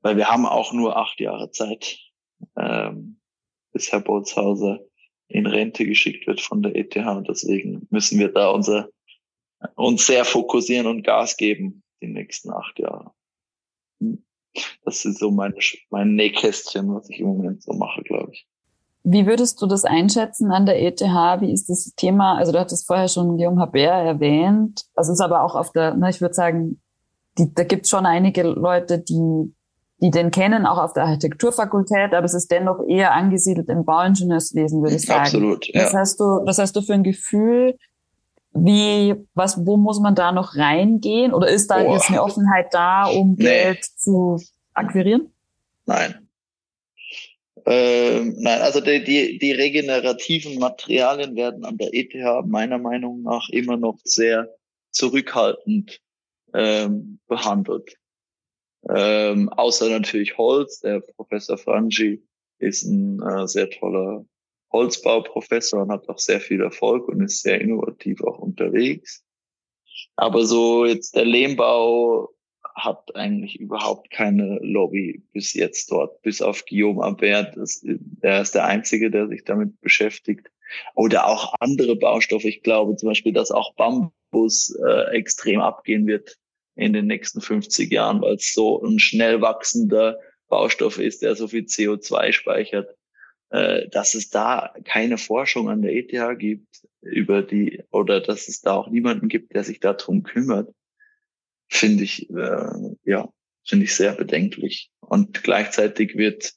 Weil 0.00 0.16
wir 0.16 0.28
haben 0.28 0.46
auch 0.46 0.72
nur 0.72 0.96
acht 0.96 1.20
Jahre 1.20 1.50
Zeit, 1.50 1.98
ähm, 2.56 3.20
bis 3.72 3.92
Herr 3.92 4.00
Bolzhauser 4.00 4.80
in 5.32 5.46
Rente 5.46 5.84
geschickt 5.84 6.26
wird 6.26 6.40
von 6.40 6.62
der 6.62 6.76
ETH. 6.76 6.96
Und 6.96 7.28
deswegen 7.28 7.86
müssen 7.90 8.18
wir 8.18 8.28
da 8.28 8.50
unser, 8.50 8.88
uns 9.74 10.06
sehr 10.06 10.24
fokussieren 10.24 10.86
und 10.86 11.02
Gas 11.02 11.36
geben 11.36 11.82
die 12.02 12.08
nächsten 12.08 12.50
acht 12.50 12.78
Jahre. 12.78 13.12
Das 14.84 15.04
ist 15.04 15.18
so 15.18 15.30
mein, 15.30 15.54
mein 15.90 16.14
Nähkästchen, 16.14 16.94
was 16.94 17.08
ich 17.08 17.20
im 17.20 17.28
Moment 17.28 17.62
so 17.62 17.72
mache, 17.72 18.02
glaube 18.02 18.32
ich. 18.32 18.46
Wie 19.04 19.26
würdest 19.26 19.60
du 19.60 19.66
das 19.66 19.84
einschätzen 19.84 20.52
an 20.52 20.66
der 20.66 20.80
ETH? 20.80 21.00
Wie 21.00 21.52
ist 21.52 21.68
das 21.68 21.92
Thema? 21.96 22.36
Also 22.36 22.52
du 22.52 22.60
hattest 22.60 22.86
vorher 22.86 23.08
schon 23.08 23.36
Guillaume 23.36 23.60
Habert 23.60 24.06
erwähnt. 24.06 24.84
Es 24.94 25.08
ist 25.08 25.20
aber 25.20 25.42
auch 25.42 25.56
auf 25.56 25.72
der, 25.72 25.94
na, 25.94 26.08
ich 26.08 26.20
würde 26.20 26.34
sagen, 26.34 26.80
die, 27.38 27.52
da 27.52 27.64
gibt 27.64 27.84
es 27.84 27.90
schon 27.90 28.06
einige 28.06 28.42
Leute, 28.42 29.00
die 29.00 29.52
die 30.02 30.10
den 30.10 30.32
kennen, 30.32 30.66
auch 30.66 30.78
auf 30.78 30.92
der 30.92 31.04
Architekturfakultät, 31.04 32.12
aber 32.12 32.24
es 32.24 32.34
ist 32.34 32.50
dennoch 32.50 32.80
eher 32.88 33.12
angesiedelt 33.12 33.68
im 33.68 33.84
Bauingenieurswesen, 33.84 34.82
würde 34.82 34.96
ich 34.96 35.06
sagen. 35.06 35.20
Absolut, 35.20 35.68
ja. 35.68 35.84
Was 35.84 35.94
hast 35.94 36.20
du, 36.20 36.24
was 36.44 36.58
hast 36.58 36.74
du 36.74 36.82
für 36.82 36.94
ein 36.94 37.04
Gefühl? 37.04 37.78
Wie, 38.52 39.14
was, 39.34 39.64
wo 39.64 39.76
muss 39.76 40.00
man 40.00 40.16
da 40.16 40.32
noch 40.32 40.56
reingehen? 40.56 41.32
Oder 41.32 41.48
ist 41.48 41.70
da 41.70 41.82
oh. 41.82 41.92
jetzt 41.92 42.10
eine 42.10 42.22
Offenheit 42.22 42.66
da, 42.72 43.06
um 43.06 43.36
nee. 43.38 43.44
Geld 43.44 43.84
zu 43.84 44.38
akquirieren? 44.74 45.32
Nein. 45.86 46.28
Ähm, 47.64 48.34
nein, 48.38 48.60
also 48.60 48.80
die, 48.80 49.04
die, 49.04 49.38
die 49.38 49.52
regenerativen 49.52 50.58
Materialien 50.58 51.36
werden 51.36 51.64
an 51.64 51.78
der 51.78 51.90
ETH 51.92 52.12
meiner 52.44 52.78
Meinung 52.78 53.22
nach 53.22 53.48
immer 53.50 53.76
noch 53.76 53.98
sehr 54.02 54.48
zurückhaltend 54.90 56.00
ähm, 56.54 57.20
behandelt. 57.28 57.96
Ähm, 58.88 59.48
außer 59.48 59.88
natürlich 59.88 60.36
Holz. 60.38 60.80
Der 60.80 61.00
Professor 61.00 61.56
Frangi 61.56 62.22
ist 62.58 62.84
ein 62.84 63.20
äh, 63.22 63.46
sehr 63.46 63.70
toller 63.70 64.24
Holzbauprofessor 64.72 65.82
und 65.82 65.92
hat 65.92 66.08
auch 66.08 66.18
sehr 66.18 66.40
viel 66.40 66.62
Erfolg 66.62 67.08
und 67.08 67.20
ist 67.22 67.42
sehr 67.42 67.60
innovativ 67.60 68.22
auch 68.22 68.38
unterwegs. 68.38 69.24
Aber 70.16 70.44
so 70.44 70.86
jetzt 70.86 71.14
der 71.14 71.24
Lehmbau 71.24 72.30
hat 72.74 73.14
eigentlich 73.14 73.60
überhaupt 73.60 74.10
keine 74.10 74.58
Lobby 74.62 75.22
bis 75.32 75.52
jetzt 75.52 75.90
dort, 75.90 76.22
bis 76.22 76.40
auf 76.40 76.64
Guillaume 76.64 77.02
Abert. 77.02 77.56
Er 78.22 78.40
ist 78.40 78.54
der 78.54 78.64
Einzige, 78.64 79.10
der 79.10 79.28
sich 79.28 79.44
damit 79.44 79.78
beschäftigt. 79.80 80.50
Oder 80.94 81.26
auch 81.26 81.54
andere 81.60 81.96
Baustoffe. 81.96 82.46
Ich 82.46 82.62
glaube 82.62 82.96
zum 82.96 83.10
Beispiel, 83.10 83.34
dass 83.34 83.50
auch 83.50 83.74
Bambus 83.74 84.74
äh, 84.86 85.14
extrem 85.14 85.60
abgehen 85.60 86.06
wird 86.06 86.38
in 86.74 86.92
den 86.92 87.06
nächsten 87.06 87.40
50 87.40 87.90
Jahren, 87.90 88.22
weil 88.22 88.34
es 88.36 88.52
so 88.52 88.82
ein 88.82 88.98
schnell 88.98 89.40
wachsender 89.40 90.18
Baustoff 90.48 90.98
ist, 90.98 91.22
der 91.22 91.36
so 91.36 91.48
viel 91.48 91.64
CO2 91.64 92.32
speichert, 92.32 92.94
äh, 93.50 93.88
dass 93.88 94.14
es 94.14 94.30
da 94.30 94.74
keine 94.84 95.18
Forschung 95.18 95.68
an 95.68 95.82
der 95.82 95.94
ETH 95.94 96.38
gibt 96.38 96.86
über 97.00 97.42
die 97.42 97.82
oder 97.90 98.20
dass 98.20 98.48
es 98.48 98.60
da 98.60 98.74
auch 98.74 98.88
niemanden 98.88 99.28
gibt, 99.28 99.54
der 99.54 99.64
sich 99.64 99.80
darum 99.80 100.22
kümmert, 100.22 100.72
finde 101.68 102.04
ich 102.04 102.30
äh, 102.30 102.94
ja 103.04 103.28
finde 103.64 103.84
ich 103.84 103.94
sehr 103.94 104.12
bedenklich. 104.12 104.90
Und 105.00 105.42
gleichzeitig 105.42 106.16
wird 106.16 106.52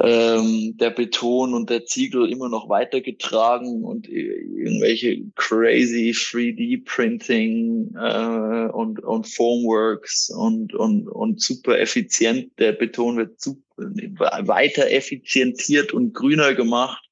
ähm, 0.00 0.76
der 0.78 0.90
Beton 0.90 1.52
und 1.54 1.68
der 1.68 1.84
Ziegel 1.84 2.30
immer 2.30 2.48
noch 2.48 2.68
weitergetragen 2.68 3.84
und 3.84 4.08
irgendwelche 4.08 5.22
crazy 5.34 6.12
3D-Printing 6.12 7.94
äh, 7.94 8.70
und, 8.72 9.00
und 9.00 9.28
Formworks 9.28 10.30
und, 10.30 10.74
und, 10.74 11.08
und 11.08 11.40
super 11.42 11.78
effizient. 11.78 12.58
Der 12.58 12.72
Beton 12.72 13.18
wird 13.18 13.40
super, 13.40 13.60
weiter 13.76 14.90
effizientiert 14.90 15.92
und 15.92 16.14
grüner 16.14 16.54
gemacht, 16.54 17.04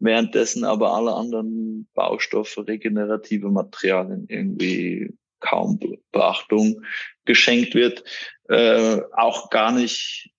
währenddessen 0.00 0.64
aber 0.64 0.94
alle 0.94 1.14
anderen 1.14 1.86
Baustoffe, 1.94 2.58
regenerative 2.66 3.50
Materialien 3.50 4.26
irgendwie 4.28 5.14
kaum 5.38 5.78
Beachtung 6.10 6.82
geschenkt 7.24 7.74
wird, 7.74 8.02
äh, 8.48 9.00
auch 9.12 9.50
gar 9.50 9.70
nicht 9.70 10.32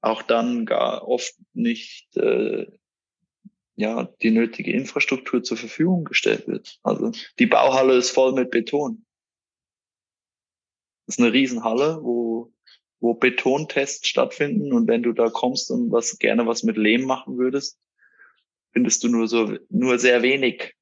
auch 0.00 0.22
dann 0.22 0.66
gar 0.66 1.06
oft 1.06 1.34
nicht 1.52 2.16
äh, 2.16 2.66
ja 3.76 4.04
die 4.22 4.30
nötige 4.30 4.72
Infrastruktur 4.72 5.42
zur 5.42 5.56
Verfügung 5.56 6.04
gestellt 6.04 6.46
wird. 6.46 6.78
Also 6.82 7.12
die 7.38 7.46
Bauhalle 7.46 7.96
ist 7.96 8.10
voll 8.10 8.32
mit 8.32 8.50
Beton. 8.50 9.04
Das 11.06 11.16
ist 11.16 11.22
eine 11.22 11.32
Riesenhalle, 11.32 12.00
wo 12.02 12.52
wo 13.00 13.14
Betontests 13.14 14.08
stattfinden 14.08 14.72
und 14.72 14.88
wenn 14.88 15.02
du 15.02 15.12
da 15.12 15.30
kommst 15.30 15.70
und 15.70 15.92
was 15.92 16.18
gerne 16.18 16.46
was 16.46 16.62
mit 16.62 16.76
Lehm 16.76 17.04
machen 17.04 17.38
würdest, 17.38 17.78
findest 18.72 19.04
du 19.04 19.08
nur 19.08 19.28
so, 19.28 19.56
nur 19.68 19.98
sehr 19.98 20.22
wenig 20.22 20.74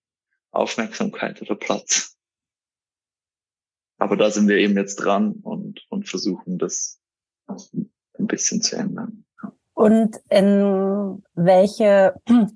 Aufmerksamkeit 0.51 1.43
oder 1.43 1.55
Platz. 1.55 2.17
aber 3.99 4.17
da 4.17 4.31
sind 4.31 4.49
wir 4.49 4.57
eben 4.57 4.77
jetzt 4.77 4.97
dran 4.97 5.33
und, 5.43 5.85
und 5.89 6.09
versuchen 6.09 6.59
das 6.59 7.01
ein 8.19 8.27
bisschen 8.27 8.63
zu 8.63 8.77
ändern. 8.77 9.25
Und 9.77 10.19
in 10.31 11.23
welche 11.35 12.15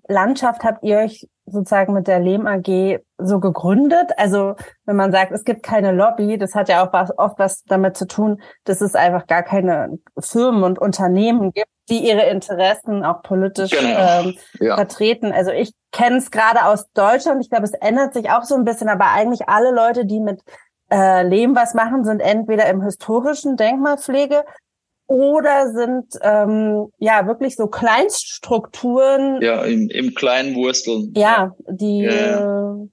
Landschaft 0.09 0.65
habt 0.65 0.83
ihr 0.83 0.99
euch 0.99 1.29
sozusagen 1.45 1.93
mit 1.93 2.07
der 2.07 2.19
Lehm 2.19 2.47
AG 2.47 3.01
so 3.19 3.41
gegründet? 3.41 4.13
Also 4.17 4.55
wenn 4.87 4.97
man 4.97 5.13
sagt, 5.13 5.31
es 5.33 5.45
gibt 5.45 5.63
keine 5.63 5.93
Lobby, 5.93 6.39
das 6.39 6.55
hat 6.55 6.71
ja 6.71 6.83
auch 6.83 6.95
was, 6.95 7.11
oft 7.19 7.39
was 7.39 7.63
damit 7.65 7.97
zu 7.97 8.07
tun, 8.07 8.41
dass 8.65 8.81
es 8.81 8.95
einfach 8.95 9.27
gar 9.27 9.43
keine 9.43 9.99
Firmen 10.19 10.63
und 10.63 10.79
Unternehmen 10.79 11.53
gibt, 11.53 11.69
die 11.91 12.09
ihre 12.09 12.23
Interessen 12.31 13.05
auch 13.05 13.23
politisch 13.23 13.71
genau. 13.71 14.23
ähm, 14.23 14.35
ja. 14.59 14.77
vertreten. 14.77 15.31
Also 15.31 15.51
ich 15.51 15.75
kenne 15.93 16.17
es 16.17 16.31
gerade 16.31 16.65
aus 16.65 16.91
Deutschland. 16.93 17.43
Ich 17.43 17.51
glaube, 17.51 17.65
es 17.65 17.75
ändert 17.75 18.15
sich 18.15 18.31
auch 18.31 18.45
so 18.45 18.55
ein 18.55 18.65
bisschen, 18.65 18.89
aber 18.89 19.11
eigentlich 19.13 19.47
alle 19.47 19.73
Leute, 19.73 20.07
die 20.07 20.21
mit 20.21 20.41
äh, 20.91 21.23
Lehm 21.23 21.55
was 21.55 21.75
machen, 21.75 22.05
sind 22.05 22.21
entweder 22.21 22.67
im 22.71 22.81
historischen 22.83 23.57
Denkmalpflege 23.57 24.45
oder 25.11 25.73
sind 25.73 26.07
ähm, 26.23 26.87
ja 26.99 27.27
wirklich 27.27 27.57
so 27.57 27.67
Kleinststrukturen. 27.67 29.43
Ja, 29.43 29.65
im, 29.65 29.91
im 29.91 30.15
kleinen 30.15 30.55
Wursteln. 30.55 31.13
Ja, 31.17 31.53
die 31.69 32.03
ja. 32.03 32.75
Äh, 32.75 32.89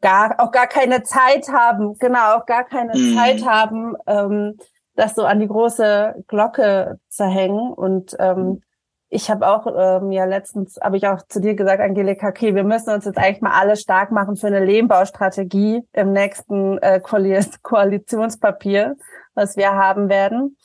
gar 0.00 0.36
auch 0.38 0.52
gar 0.52 0.68
keine 0.68 1.02
Zeit 1.02 1.48
haben, 1.48 1.98
genau, 1.98 2.36
auch 2.36 2.46
gar 2.46 2.62
keine 2.62 2.96
mhm. 2.96 3.16
Zeit 3.16 3.44
haben, 3.44 3.96
ähm, 4.06 4.58
das 4.94 5.16
so 5.16 5.24
an 5.24 5.40
die 5.40 5.48
große 5.48 6.24
Glocke 6.28 7.00
zu 7.08 7.24
hängen. 7.24 7.72
Und 7.72 8.14
ähm, 8.20 8.62
ich 9.08 9.28
habe 9.28 9.48
auch 9.48 9.66
ähm, 9.66 10.12
ja 10.12 10.24
letztens, 10.24 10.78
habe 10.80 10.98
ich 10.98 11.08
auch 11.08 11.22
zu 11.26 11.40
dir 11.40 11.56
gesagt, 11.56 11.80
Angelika, 11.80 12.28
okay, 12.28 12.54
wir 12.54 12.62
müssen 12.62 12.90
uns 12.90 13.06
jetzt 13.06 13.18
eigentlich 13.18 13.42
mal 13.42 13.58
alle 13.58 13.74
stark 13.74 14.12
machen 14.12 14.36
für 14.36 14.46
eine 14.46 14.64
Lehmbaustrategie 14.64 15.82
im 15.92 16.12
nächsten 16.12 16.78
äh, 16.78 17.00
Koalitionspapier, 17.62 18.94
was 19.34 19.56
wir 19.56 19.72
haben 19.72 20.08
werden. 20.08 20.56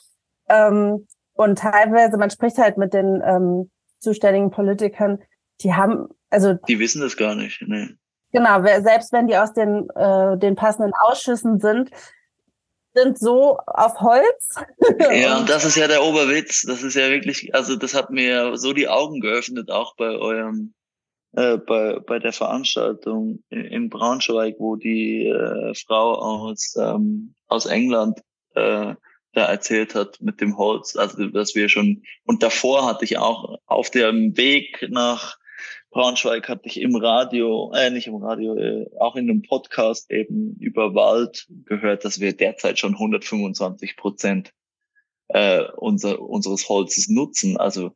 Ähm, 0.52 1.06
und 1.34 1.58
teilweise, 1.58 2.18
man 2.18 2.30
spricht 2.30 2.58
halt 2.58 2.76
mit 2.76 2.92
den 2.92 3.22
ähm, 3.24 3.70
zuständigen 4.00 4.50
Politikern, 4.50 5.22
die 5.62 5.74
haben, 5.74 6.08
also. 6.30 6.54
Die 6.68 6.78
wissen 6.78 7.00
das 7.00 7.16
gar 7.16 7.34
nicht, 7.34 7.62
ne. 7.62 7.96
Genau, 8.32 8.62
selbst 8.62 9.12
wenn 9.12 9.26
die 9.26 9.36
aus 9.36 9.52
den, 9.52 9.88
äh, 9.90 10.38
den 10.38 10.56
passenden 10.56 10.92
Ausschüssen 11.04 11.60
sind, 11.60 11.90
sind 12.94 13.18
so 13.18 13.58
auf 13.66 14.00
Holz. 14.00 14.54
ja, 15.12 15.38
und 15.38 15.48
das 15.48 15.64
ist 15.66 15.76
ja 15.76 15.88
der 15.88 16.02
Oberwitz. 16.02 16.62
Das 16.62 16.82
ist 16.82 16.94
ja 16.94 17.10
wirklich, 17.10 17.54
also 17.54 17.76
das 17.76 17.94
hat 17.94 18.10
mir 18.10 18.56
so 18.56 18.72
die 18.72 18.88
Augen 18.88 19.20
geöffnet, 19.20 19.70
auch 19.70 19.96
bei 19.96 20.10
eurem, 20.10 20.74
äh, 21.32 21.58
bei, 21.58 21.98
bei 22.00 22.18
der 22.18 22.32
Veranstaltung 22.32 23.42
in 23.50 23.90
Braunschweig, 23.90 24.56
wo 24.58 24.76
die 24.76 25.26
äh, 25.26 25.74
Frau 25.86 26.14
aus, 26.14 26.74
ähm, 26.78 27.34
aus 27.48 27.66
England 27.66 28.20
äh, 28.54 28.94
da 29.32 29.46
erzählt 29.46 29.94
hat 29.94 30.20
mit 30.20 30.40
dem 30.40 30.56
Holz, 30.58 30.96
also 30.96 31.26
dass 31.28 31.54
wir 31.54 31.68
schon, 31.68 32.02
und 32.24 32.42
davor 32.42 32.86
hatte 32.86 33.04
ich 33.04 33.18
auch 33.18 33.58
auf 33.66 33.90
dem 33.90 34.36
Weg 34.36 34.86
nach 34.90 35.38
Braunschweig 35.92 36.48
hatte 36.48 36.68
ich 36.68 36.80
im 36.80 36.96
Radio, 36.96 37.70
äh, 37.74 37.90
nicht 37.90 38.06
im 38.06 38.16
Radio, 38.16 38.56
äh, 38.56 38.86
auch 38.98 39.14
in 39.14 39.28
einem 39.28 39.42
Podcast 39.42 40.10
eben 40.10 40.56
über 40.58 40.94
Wald 40.94 41.46
gehört, 41.66 42.06
dass 42.06 42.18
wir 42.18 42.34
derzeit 42.34 42.78
schon 42.78 42.94
125 42.94 43.96
Prozent 43.96 44.54
äh, 45.28 45.64
unser, 45.76 46.20
unseres 46.20 46.70
Holzes 46.70 47.08
nutzen. 47.08 47.58
Also 47.58 47.92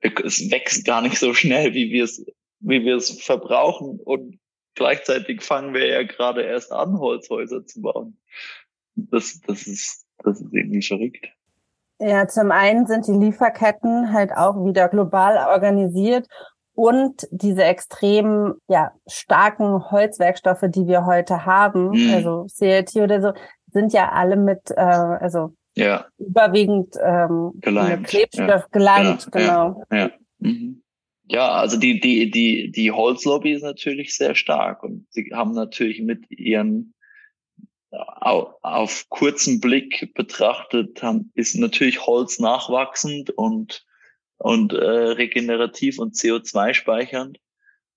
es 0.00 0.50
wächst 0.50 0.84
gar 0.84 1.00
nicht 1.00 1.18
so 1.18 1.32
schnell, 1.32 1.72
wie 1.72 1.90
wir 1.90 2.04
es, 2.04 2.22
wie 2.60 2.84
wir 2.84 2.96
es 2.96 3.18
verbrauchen 3.22 3.98
und 3.98 4.38
gleichzeitig 4.74 5.42
fangen 5.42 5.72
wir 5.72 5.86
ja 5.86 6.02
gerade 6.02 6.42
erst 6.42 6.70
an, 6.70 6.98
Holzhäuser 6.98 7.64
zu 7.64 7.80
bauen. 7.80 8.20
Das, 8.94 9.40
das 9.40 9.66
ist 9.66 10.07
das 10.24 10.40
ist 10.40 10.52
irgendwie 10.52 10.82
verrückt. 10.82 11.28
Ja, 12.00 12.28
zum 12.28 12.52
einen 12.52 12.86
sind 12.86 13.06
die 13.08 13.12
Lieferketten 13.12 14.12
halt 14.12 14.32
auch 14.32 14.64
wieder 14.64 14.88
global 14.88 15.48
organisiert 15.48 16.28
und 16.74 17.26
diese 17.32 17.64
extrem 17.64 18.54
ja, 18.68 18.92
starken 19.08 19.90
Holzwerkstoffe, 19.90 20.64
die 20.68 20.86
wir 20.86 21.06
heute 21.06 21.44
haben, 21.44 21.90
mhm. 21.90 22.14
also 22.14 22.46
CLT 22.56 22.96
oder 22.96 23.20
so, 23.20 23.32
sind 23.72 23.92
ja 23.92 24.12
alle 24.12 24.36
mit, 24.36 24.70
äh, 24.70 24.80
also 24.80 25.54
ja. 25.74 26.06
überwiegend 26.18 26.94
ähm, 27.02 27.50
geleimt. 27.56 28.06
Klebstoff 28.06 28.48
ja. 28.48 28.66
geleimt, 28.70 29.28
genau. 29.32 29.82
Ja, 29.90 29.98
ja. 29.98 30.10
Mhm. 30.38 30.82
ja, 31.24 31.48
also 31.48 31.78
die, 31.78 31.98
die, 31.98 32.30
die, 32.30 32.70
die 32.70 32.92
Holzlobby 32.92 33.54
ist 33.54 33.62
natürlich 33.62 34.14
sehr 34.14 34.36
stark 34.36 34.84
und 34.84 35.04
sie 35.10 35.32
haben 35.34 35.54
natürlich 35.54 36.00
mit 36.00 36.30
ihren 36.30 36.94
auf 37.98 39.06
kurzen 39.08 39.60
Blick 39.60 40.12
betrachtet 40.14 41.00
ist 41.34 41.56
natürlich 41.56 42.06
Holz 42.06 42.38
nachwachsend 42.38 43.30
und, 43.30 43.84
und 44.38 44.72
äh, 44.72 44.76
regenerativ 44.76 45.98
und 45.98 46.14
CO2 46.14 46.74
speichernd. 46.74 47.38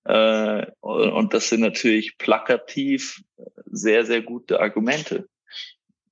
Äh, 0.06 0.66
und 0.80 1.34
das 1.34 1.50
sind 1.50 1.62
natürlich 1.62 2.18
plakativ 2.18 3.22
sehr, 3.66 4.06
sehr 4.06 4.22
gute 4.22 4.60
Argumente 4.60 5.28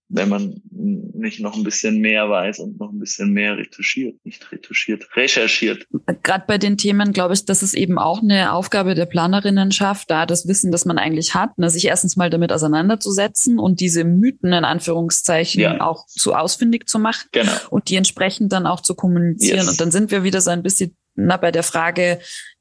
wenn 0.10 0.28
man 0.28 0.62
nicht 0.72 1.40
noch 1.40 1.56
ein 1.56 1.64
bisschen 1.64 2.00
mehr 2.00 2.30
weiß 2.30 2.60
und 2.60 2.80
noch 2.80 2.92
ein 2.92 3.00
bisschen 3.00 3.32
mehr 3.32 3.58
retuschiert, 3.58 4.16
nicht 4.26 4.52
retuschiert, 4.52 5.16
recherchiert. 5.16 5.88
Gerade 6.24 6.46
bei 6.48 6.58
den 6.58 6.78
Themen 6.78 7.14
glaube 7.14 7.36
ich, 7.36 7.46
dass 7.46 7.62
es 7.62 7.76
eben 7.76 8.00
auch 8.00 8.24
eine 8.24 8.54
Aufgabe 8.54 8.96
der 8.96 9.06
Planerinnen 9.06 9.72
schafft, 9.72 10.10
da 10.10 10.26
das 10.26 10.48
Wissen, 10.48 10.72
das 10.72 10.86
man 10.86 10.98
eigentlich 10.98 11.36
hat, 11.36 11.58
ne, 11.60 11.70
sich 11.70 11.86
erstens 11.86 12.16
mal 12.16 12.32
damit 12.32 12.52
auseinanderzusetzen 12.52 13.60
und 13.60 13.80
diese 13.80 14.04
Mythen 14.04 14.52
in 14.52 14.66
Anführungszeichen 14.66 15.62
ja. 15.62 15.82
auch 15.82 16.08
zu 16.08 16.34
ausfindig 16.34 16.88
zu 16.88 16.98
machen 16.98 17.28
genau. 17.32 17.52
und 17.70 17.90
die 17.90 17.96
entsprechend 17.96 18.52
dann 18.52 18.66
auch 18.66 18.82
zu 18.82 18.96
kommunizieren. 18.96 19.60
Yes. 19.60 19.70
Und 19.70 19.80
dann 19.80 19.92
sind 19.92 20.10
wir 20.10 20.24
wieder 20.24 20.42
so 20.42 20.50
ein 20.50 20.64
bisschen 20.64 20.96
na, 21.16 21.38
bei 21.38 21.52
der 21.52 21.64
Frage, 21.64 22.20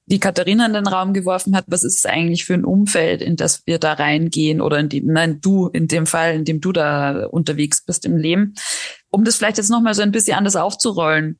die 0.09 0.21
Katharina 0.21 0.67
in 0.67 0.73
den 0.73 0.87
Raum 0.87 1.13
geworfen 1.13 1.55
hat, 1.55 1.65
was 1.69 1.85
ist 1.85 1.99
es 1.99 2.07
eigentlich 2.07 2.45
für 2.45 2.55
ein 2.55 2.65
Umfeld, 2.65 3.21
in 3.21 3.37
das 3.37 3.67
wir 3.67 3.79
da 3.79 3.93
reingehen 3.93 4.61
oder 4.61 4.79
in 4.79 4.89
dem, 4.89 5.07
nein, 5.07 5.41
du 5.41 5.69
in 5.69 5.87
dem 5.87 6.07
Fall, 6.07 6.35
in 6.35 6.45
dem 6.45 6.61
du 6.61 6.73
da 6.73 7.27
unterwegs 7.27 7.85
bist 7.85 8.07
im 8.07 8.17
Leben, 8.17 8.55
um 9.11 9.25
das 9.25 9.37
vielleicht 9.37 9.59
jetzt 9.59 9.71
nochmal 9.71 9.95
so 9.95 10.03
ein 10.03 10.13
bisschen 10.13 10.37
anders 10.37 10.57
aufzurollen 10.57 11.39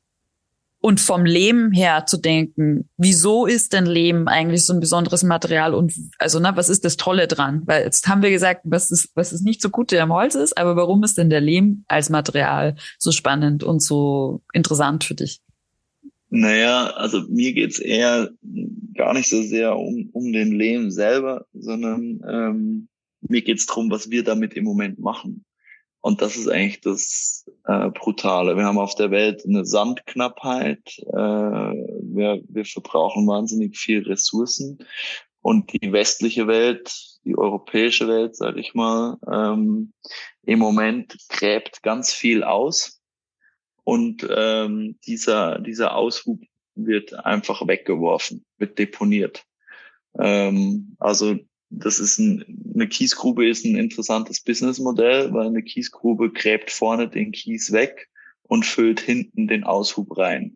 und 0.81 1.01
vom 1.01 1.25
Lehm 1.25 1.71
her 1.71 2.05
zu 2.05 2.17
denken, 2.17 2.89
wieso 2.95 3.45
ist 3.45 3.73
denn 3.73 3.85
Lehm 3.85 4.27
eigentlich 4.27 4.65
so 4.65 4.73
ein 4.73 4.79
besonderes 4.79 5.23
Material 5.23 5.73
und 5.73 5.93
also 6.19 6.39
na, 6.39 6.55
was 6.55 6.69
ist 6.69 6.85
das 6.85 6.95
Tolle 6.95 7.27
dran? 7.27 7.63
Weil 7.65 7.83
jetzt 7.83 8.07
haben 8.07 8.21
wir 8.21 8.29
gesagt, 8.29 8.61
was 8.63 8.91
ist, 8.91 9.09
was 9.15 9.33
ist 9.33 9.41
nicht 9.41 9.61
so 9.61 9.69
Gute 9.69 10.01
am 10.01 10.13
Holz 10.13 10.35
ist, 10.35 10.57
aber 10.57 10.75
warum 10.75 11.03
ist 11.03 11.17
denn 11.17 11.29
der 11.29 11.41
Lehm 11.41 11.83
als 11.87 12.09
Material 12.09 12.75
so 12.97 13.11
spannend 13.11 13.63
und 13.63 13.81
so 13.81 14.41
interessant 14.53 15.03
für 15.03 15.15
dich? 15.15 15.41
Naja, 16.29 16.91
also 16.91 17.23
mir 17.27 17.53
geht's 17.53 17.79
eher 17.79 18.29
gar 18.95 19.13
nicht 19.13 19.29
so 19.29 19.41
sehr 19.41 19.75
um, 19.77 20.09
um 20.13 20.31
den 20.31 20.51
Lehm 20.51 20.91
selber, 20.91 21.45
sondern 21.53 22.21
ähm, 22.27 22.87
mir 23.21 23.41
geht's 23.41 23.65
drum, 23.65 23.89
was 23.89 24.11
wir 24.11 24.23
damit 24.23 24.53
im 24.53 24.63
Moment 24.63 24.99
machen. 24.99 25.45
Und 26.01 26.21
das 26.21 26.37
ist 26.37 26.47
eigentlich 26.47 26.81
das 26.81 27.45
äh, 27.65 27.89
Brutale. 27.89 28.55
Wir 28.55 28.65
haben 28.65 28.77
auf 28.77 28.95
der 28.95 29.11
Welt 29.11 29.43
eine 29.45 29.65
Sandknappheit. 29.65 30.97
Äh, 30.99 31.13
wir, 31.13 32.41
wir 32.47 32.65
verbrauchen 32.65 33.27
wahnsinnig 33.27 33.77
viel 33.77 34.03
Ressourcen. 34.03 34.77
Und 35.41 35.73
die 35.73 35.91
westliche 35.91 36.47
Welt, 36.47 36.93
die 37.25 37.37
europäische 37.37 38.07
Welt, 38.07 38.35
sage 38.35 38.59
ich 38.59 38.73
mal, 38.73 39.17
ähm, 39.29 39.93
im 40.43 40.59
Moment 40.59 41.17
gräbt 41.29 41.81
ganz 41.81 42.13
viel 42.13 42.43
aus 42.43 42.98
und 43.89 44.27
ähm, 44.29 44.99
dieser, 45.07 45.57
dieser 45.57 45.95
Aushub 45.95 46.39
wird 46.75 47.11
einfach 47.25 47.67
weggeworfen, 47.67 48.45
wird 48.59 48.77
deponiert. 48.77 49.47
Ähm, 50.19 50.95
also 50.99 51.39
das 51.71 51.97
ist 51.97 52.19
ein, 52.19 52.61
eine 52.75 52.87
Kiesgrube 52.87 53.49
ist 53.49 53.65
ein 53.65 53.75
interessantes 53.75 54.41
Businessmodell, 54.41 55.33
weil 55.33 55.47
eine 55.47 55.63
Kiesgrube 55.63 56.29
gräbt 56.31 56.69
vorne 56.69 57.09
den 57.09 57.31
Kies 57.31 57.71
weg 57.71 58.07
und 58.43 58.63
füllt 58.63 58.99
hinten 58.99 59.47
den 59.47 59.63
Aushub 59.63 60.15
rein. 60.19 60.55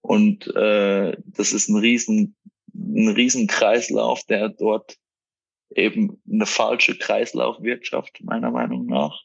Und 0.00 0.48
äh, 0.56 1.16
das 1.26 1.52
ist 1.52 1.68
ein 1.68 1.76
riesen, 1.76 2.34
ein 2.74 3.10
riesen 3.10 3.46
Kreislauf, 3.46 4.24
der 4.24 4.48
dort 4.48 4.96
eben 5.72 6.20
eine 6.28 6.46
falsche 6.46 6.98
Kreislaufwirtschaft 6.98 8.24
meiner 8.24 8.50
Meinung 8.50 8.86
nach 8.86 9.22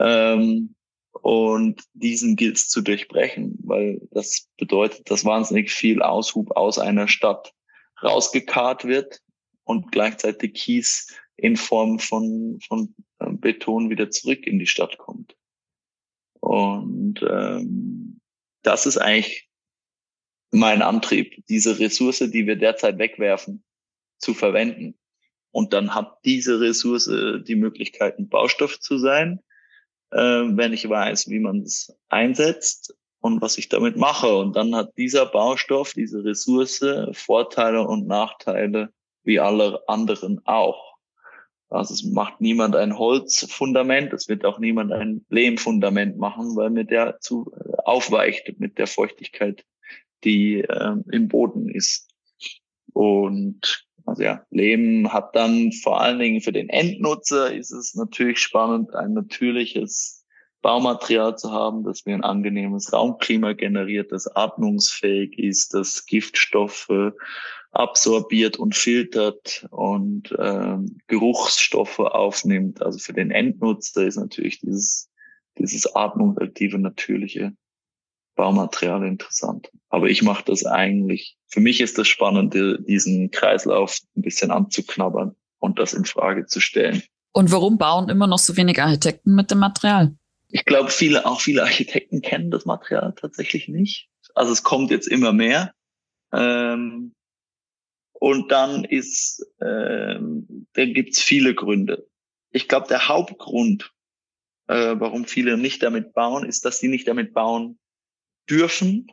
ähm, 0.00 0.75
und 1.22 1.82
diesen 1.94 2.36
gilt 2.36 2.56
es 2.56 2.68
zu 2.68 2.82
durchbrechen, 2.82 3.58
weil 3.62 4.00
das 4.10 4.48
bedeutet, 4.58 5.10
dass 5.10 5.24
wahnsinnig 5.24 5.70
viel 5.70 6.02
Aushub 6.02 6.56
aus 6.56 6.78
einer 6.78 7.08
Stadt 7.08 7.52
rausgekarrt 8.02 8.84
wird 8.84 9.20
und 9.64 9.92
gleichzeitig 9.92 10.54
Kies 10.54 11.14
in 11.36 11.56
Form 11.56 11.98
von, 11.98 12.58
von 12.66 12.94
äh, 13.18 13.30
Beton 13.30 13.90
wieder 13.90 14.10
zurück 14.10 14.46
in 14.46 14.58
die 14.58 14.66
Stadt 14.66 14.98
kommt. 14.98 15.36
Und 16.40 17.20
ähm, 17.28 18.20
das 18.62 18.86
ist 18.86 18.98
eigentlich 18.98 19.48
mein 20.50 20.82
Antrieb, 20.82 21.44
diese 21.48 21.78
Ressource, 21.78 22.18
die 22.18 22.46
wir 22.46 22.56
derzeit 22.56 22.98
wegwerfen, 22.98 23.64
zu 24.18 24.32
verwenden 24.34 24.98
Und 25.50 25.72
dann 25.72 25.94
hat 25.94 26.18
diese 26.24 26.60
Ressource 26.60 27.10
die 27.46 27.56
Möglichkeit, 27.56 28.18
ein 28.18 28.28
Baustoff 28.28 28.80
zu 28.80 28.98
sein, 28.98 29.40
äh, 30.10 30.18
wenn 30.18 30.72
ich 30.72 30.88
weiß, 30.88 31.28
wie 31.28 31.40
man 31.40 31.62
es 31.62 31.96
einsetzt 32.08 32.94
und 33.20 33.40
was 33.42 33.58
ich 33.58 33.68
damit 33.68 33.96
mache. 33.96 34.36
Und 34.36 34.56
dann 34.56 34.74
hat 34.74 34.96
dieser 34.96 35.26
Baustoff, 35.26 35.92
diese 35.92 36.24
Ressource 36.24 36.84
Vorteile 37.12 37.86
und 37.86 38.06
Nachteile 38.06 38.90
wie 39.24 39.40
alle 39.40 39.86
anderen 39.88 40.40
auch. 40.44 40.96
Also 41.68 41.94
es 41.94 42.04
macht 42.04 42.40
niemand 42.40 42.76
ein 42.76 42.96
Holzfundament, 42.96 44.12
es 44.12 44.28
wird 44.28 44.44
auch 44.44 44.60
niemand 44.60 44.92
ein 44.92 45.26
Lehmfundament 45.30 46.16
machen, 46.16 46.54
weil 46.54 46.70
mir 46.70 46.84
der 46.84 47.18
zu 47.18 47.52
äh, 47.56 47.72
aufweicht 47.84 48.60
mit 48.60 48.78
der 48.78 48.86
Feuchtigkeit, 48.86 49.64
die 50.22 50.60
äh, 50.60 50.96
im 51.10 51.26
Boden 51.26 51.68
ist. 51.68 52.08
Und 52.92 53.85
also 54.06 54.22
ja, 54.22 54.44
Lehm 54.50 55.12
hat 55.12 55.34
dann 55.34 55.72
vor 55.72 56.00
allen 56.00 56.18
Dingen 56.18 56.40
für 56.40 56.52
den 56.52 56.68
Endnutzer 56.68 57.52
ist 57.52 57.72
es 57.72 57.94
natürlich 57.94 58.38
spannend, 58.38 58.94
ein 58.94 59.12
natürliches 59.12 60.24
Baumaterial 60.62 61.36
zu 61.36 61.52
haben, 61.52 61.84
das 61.84 62.06
mir 62.06 62.14
ein 62.14 62.24
angenehmes 62.24 62.92
Raumklima 62.92 63.52
generiert, 63.52 64.12
das 64.12 64.26
atmungsfähig 64.26 65.38
ist, 65.38 65.74
das 65.74 66.06
Giftstoffe 66.06 67.12
absorbiert 67.72 68.56
und 68.58 68.74
filtert 68.74 69.66
und 69.70 70.34
ähm, 70.38 70.98
Geruchsstoffe 71.08 71.98
aufnimmt. 71.98 72.82
Also 72.82 72.98
für 72.98 73.12
den 73.12 73.30
Endnutzer 73.30 74.06
ist 74.06 74.16
natürlich 74.16 74.60
dieses, 74.60 75.10
dieses 75.58 75.94
atmungsaktive, 75.94 76.78
natürliche 76.78 77.52
Baumaterial 78.36 79.04
interessant. 79.04 79.70
Aber 79.88 80.08
ich 80.08 80.22
mache 80.22 80.44
das 80.46 80.64
eigentlich, 80.64 81.36
für 81.48 81.60
mich 81.60 81.80
ist 81.80 81.98
das 81.98 82.06
Spannende, 82.06 82.80
diesen 82.82 83.30
Kreislauf 83.30 83.98
ein 84.16 84.22
bisschen 84.22 84.50
anzuknabbern 84.50 85.34
und 85.58 85.78
das 85.78 85.94
in 85.94 86.04
Frage 86.04 86.46
zu 86.46 86.60
stellen. 86.60 87.02
Und 87.32 87.50
warum 87.50 87.78
bauen 87.78 88.08
immer 88.08 88.26
noch 88.26 88.38
so 88.38 88.56
wenig 88.56 88.80
Architekten 88.80 89.34
mit 89.34 89.50
dem 89.50 89.58
Material? 89.58 90.16
Ich 90.48 90.64
glaube, 90.64 90.90
viele, 90.90 91.26
auch 91.26 91.40
viele 91.40 91.64
Architekten 91.64 92.22
kennen 92.22 92.50
das 92.50 92.64
Material 92.64 93.14
tatsächlich 93.14 93.68
nicht. 93.68 94.08
Also 94.34 94.52
es 94.52 94.62
kommt 94.62 94.90
jetzt 94.90 95.08
immer 95.08 95.32
mehr. 95.32 95.72
Ähm, 96.32 97.12
und 98.12 98.50
dann 98.50 98.84
ist, 98.84 99.44
ähm, 99.60 100.66
da 100.72 100.84
gibt's 100.84 101.20
viele 101.20 101.54
Gründe. 101.54 102.08
Ich 102.50 102.68
glaube, 102.68 102.88
der 102.88 103.08
Hauptgrund, 103.08 103.92
äh, 104.68 104.94
warum 104.98 105.26
viele 105.26 105.58
nicht 105.58 105.82
damit 105.82 106.14
bauen, 106.14 106.46
ist, 106.46 106.64
dass 106.64 106.78
sie 106.78 106.88
nicht 106.88 107.06
damit 107.08 107.34
bauen 107.34 107.78
dürfen, 108.48 109.12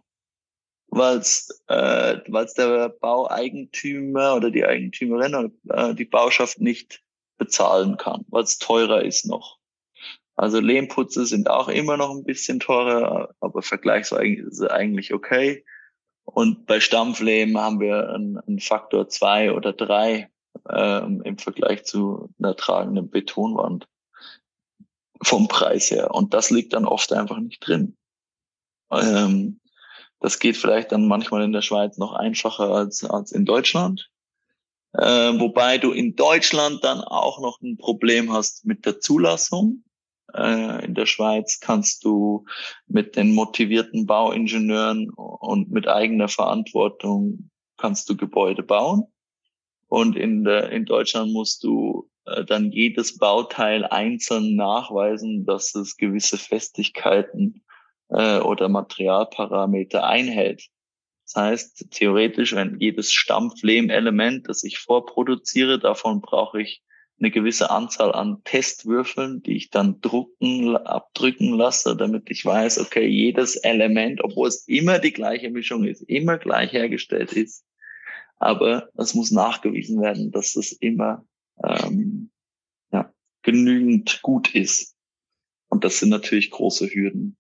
weil 0.88 1.18
es 1.18 1.64
äh, 1.68 2.20
weil's 2.28 2.54
der 2.54 2.90
Baueigentümer 2.90 4.36
oder 4.36 4.52
die 4.52 4.66
Eigentümerin 4.66 5.52
äh, 5.70 5.96
die 5.96 6.06
Bauschaft 6.06 6.60
nicht 6.60 7.02
bezahlen 7.38 7.98
kann, 7.98 8.26
weil 8.30 8.44
es 8.44 8.58
teurer 8.58 9.04
ist 9.04 9.26
noch. 9.26 9.58
Also 10.36 10.60
Lehmputze 10.60 11.26
sind 11.26 11.50
auch 11.50 11.68
immer 11.68 11.98
noch 11.98 12.12
ein 12.12 12.24
bisschen 12.24 12.60
teurer, 12.60 13.34
aber 13.40 13.62
vergleichsweise 13.62 14.72
eigentlich 14.72 15.14
okay. 15.14 15.64
Und 16.26 16.66
bei 16.66 16.80
Stampflehm 16.80 17.58
haben 17.58 17.80
wir 17.80 18.10
einen, 18.10 18.38
einen 18.40 18.60
Faktor 18.60 19.10
zwei 19.10 19.52
oder 19.52 19.74
drei 19.74 20.32
ähm, 20.70 21.22
im 21.24 21.38
Vergleich 21.38 21.84
zu 21.84 22.30
einer 22.40 22.56
tragenden 22.56 23.10
Betonwand 23.10 23.88
vom 25.22 25.48
Preis 25.48 25.92
her. 25.92 26.12
Und 26.12 26.34
das 26.34 26.50
liegt 26.50 26.74
dann 26.74 26.86
oft 26.86 27.12
einfach 27.14 27.40
nicht 27.40 27.60
drin. 27.60 27.98
Ähm, 29.02 29.60
das 30.20 30.40
geht 30.40 30.58
vielleicht 30.58 30.92
dann 30.92 31.08
manchmal 31.08 31.44
in 31.44 31.52
der 31.52 31.62
Schweiz 31.62 31.98
noch 31.98 32.14
einfacher 32.14 32.70
als, 32.70 33.04
als 33.04 33.32
in 33.32 33.46
Deutschland. 33.46 34.10
Äh, 34.94 35.40
wobei 35.40 35.78
du 35.78 35.92
in 35.92 36.16
Deutschland 36.16 36.84
dann 36.84 37.02
auch 37.02 37.42
noch 37.42 37.60
ein 37.62 37.78
Problem 37.78 38.32
hast 38.32 38.66
mit 38.66 38.86
der 38.86 39.00
Zulassung. 39.00 39.84
Äh, 40.34 40.86
in 40.86 40.94
der 40.94 41.08
Schweiz 41.08 41.60
kannst 41.60 42.06
du 42.06 42.46
mit 42.88 43.16
den 43.16 43.34
motivierten 43.34 44.06
Bauingenieuren 44.06 45.10
und 45.10 45.72
mit 45.72 45.88
eigener 45.88 46.28
Verantwortung 46.28 47.50
kannst 47.78 48.10
du 48.10 48.16
Gebäude 48.16 48.64
bauen. 48.64 49.08
Und 49.88 50.16
in, 50.16 50.44
der, 50.44 50.72
in 50.72 50.86
Deutschland 50.86 51.34
musst 51.34 51.64
du 51.64 52.10
äh, 52.26 52.46
dann 52.46 52.72
jedes 52.72 53.18
Bauteil 53.18 53.86
einzeln 53.86 54.56
nachweisen, 54.56 55.46
dass 55.46 55.76
es 55.76 55.98
gewisse 55.98 56.38
Festigkeiten 56.38 57.64
äh, 58.14 58.40
oder 58.40 58.70
Materialparameter 58.70 60.06
einhält. 60.06 60.70
Das 61.26 61.36
heißt, 61.36 61.88
theoretisch, 61.92 62.54
wenn 62.54 62.80
jedes 62.80 63.12
Stampflehmelement, 63.12 64.48
das 64.48 64.64
ich 64.64 64.78
vorproduziere, 64.78 65.80
davon 65.80 66.22
brauche 66.22 66.62
ich 66.62 66.84
eine 67.20 67.32
gewisse 67.32 67.70
Anzahl 67.70 68.12
an 68.12 68.42
Testwürfeln, 68.44 69.42
die 69.44 69.56
ich 69.56 69.70
dann 69.70 70.02
drucken, 70.02 70.76
abdrücken 70.76 71.54
lasse, 71.54 71.96
damit 71.96 72.30
ich 72.30 72.44
weiß, 72.44 72.80
okay, 72.80 73.08
jedes 73.08 73.56
Element, 73.56 74.24
obwohl 74.24 74.48
es 74.48 74.68
immer 74.68 75.00
die 75.00 75.14
gleiche 75.14 75.50
Mischung 75.50 75.86
ist, 75.86 76.02
immer 76.02 76.38
gleich 76.38 76.74
hergestellt 76.74 77.32
ist, 77.34 77.66
aber 78.38 78.90
es 78.98 79.14
muss 79.14 79.32
nachgewiesen 79.32 80.02
werden, 80.02 80.32
dass 80.32 80.56
es 80.56 80.74
immer 80.74 81.26
ähm, 81.64 82.32
ja, 82.92 83.14
genügend 83.42 84.22
gut 84.22 84.54
ist. 84.54 84.96
Und 85.70 85.86
das 85.86 86.00
sind 86.00 86.10
natürlich 86.10 86.52
große 86.52 86.88
Hürden 86.88 87.38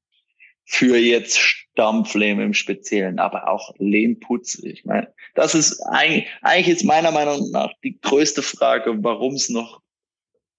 für 0.65 0.97
jetzt 0.97 1.37
Stampflehm 1.37 2.39
im 2.39 2.53
Speziellen, 2.53 3.19
aber 3.19 3.49
auch 3.49 3.73
Lehmputz. 3.77 4.59
Ich 4.63 4.85
meine, 4.85 5.13
das 5.35 5.55
ist 5.55 5.81
eigentlich, 5.81 6.27
eigentlich 6.41 6.77
ist 6.77 6.83
meiner 6.83 7.11
Meinung 7.11 7.51
nach 7.51 7.73
die 7.83 7.99
größte 7.99 8.41
Frage, 8.41 8.95
warum 9.03 9.33
es 9.35 9.49
noch 9.49 9.81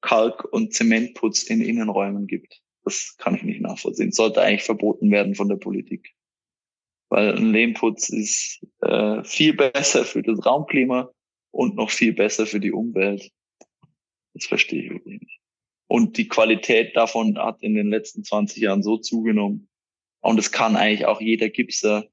Kalk- 0.01 0.45
und 0.45 0.75
Zementputz 0.75 1.45
in 1.45 1.61
Innenräumen 1.61 2.27
gibt. 2.27 2.61
Das 2.85 3.17
kann 3.17 3.35
ich 3.35 3.43
nicht 3.43 3.63
nachvollziehen. 3.63 4.13
Sollte 4.13 4.43
eigentlich 4.43 4.65
verboten 4.65 5.11
werden 5.11 5.35
von 5.35 5.49
der 5.49 5.57
Politik. 5.57 6.15
Weil 7.09 7.35
ein 7.35 7.53
Lehmputz 7.53 8.11
ist 8.11 8.61
äh, 8.83 9.25
viel 9.25 9.55
besser 9.55 10.05
für 10.05 10.23
das 10.23 10.45
Raumklima 10.45 11.11
und 11.51 11.77
noch 11.77 11.91
viel 11.91 12.13
besser 12.13 12.47
für 12.47 12.61
die 12.61 12.73
Umwelt. 12.73 13.31
Das 14.35 14.47
verstehe 14.47 14.83
ich 14.83 14.91
wirklich 14.91 15.21
nicht. 15.21 15.41
Und 15.87 16.19
die 16.19 16.29
Qualität 16.29 16.97
davon 16.97 17.39
hat 17.39 17.63
in 17.63 17.75
den 17.75 17.89
letzten 17.89 18.25
20 18.25 18.63
Jahren 18.63 18.83
so 18.83 18.99
zugenommen, 18.99 19.69
und 20.25 20.39
es 20.39 20.51
kann 20.51 20.75
eigentlich 20.75 21.07
auch 21.07 21.21
jeder 21.21 21.51
Gipser 21.51 22.05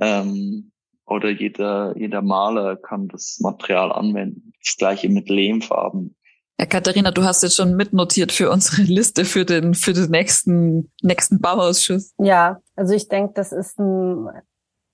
ähm, 0.00 0.72
oder 1.06 1.30
jeder, 1.30 1.94
jeder 1.96 2.20
Maler 2.20 2.76
kann 2.76 3.08
das 3.08 3.38
Material 3.40 3.92
anwenden. 3.92 4.52
Das 4.64 4.76
gleiche 4.76 5.08
mit 5.08 5.28
Lehmfarben. 5.28 6.16
Ja, 6.58 6.66
Katharina, 6.66 7.12
du 7.12 7.22
hast 7.22 7.42
jetzt 7.42 7.56
schon 7.56 7.76
mitnotiert 7.76 8.32
für 8.32 8.50
unsere 8.50 8.82
Liste 8.90 9.24
für 9.24 9.44
den, 9.44 9.74
für 9.74 9.92
den 9.92 10.10
nächsten, 10.10 10.90
nächsten 11.02 11.40
Bauausschuss. 11.40 12.12
Ja, 12.18 12.60
also 12.74 12.92
ich 12.92 13.08
denke, 13.08 13.34
das 13.34 13.52
ist 13.52 13.78
ein, 13.78 14.28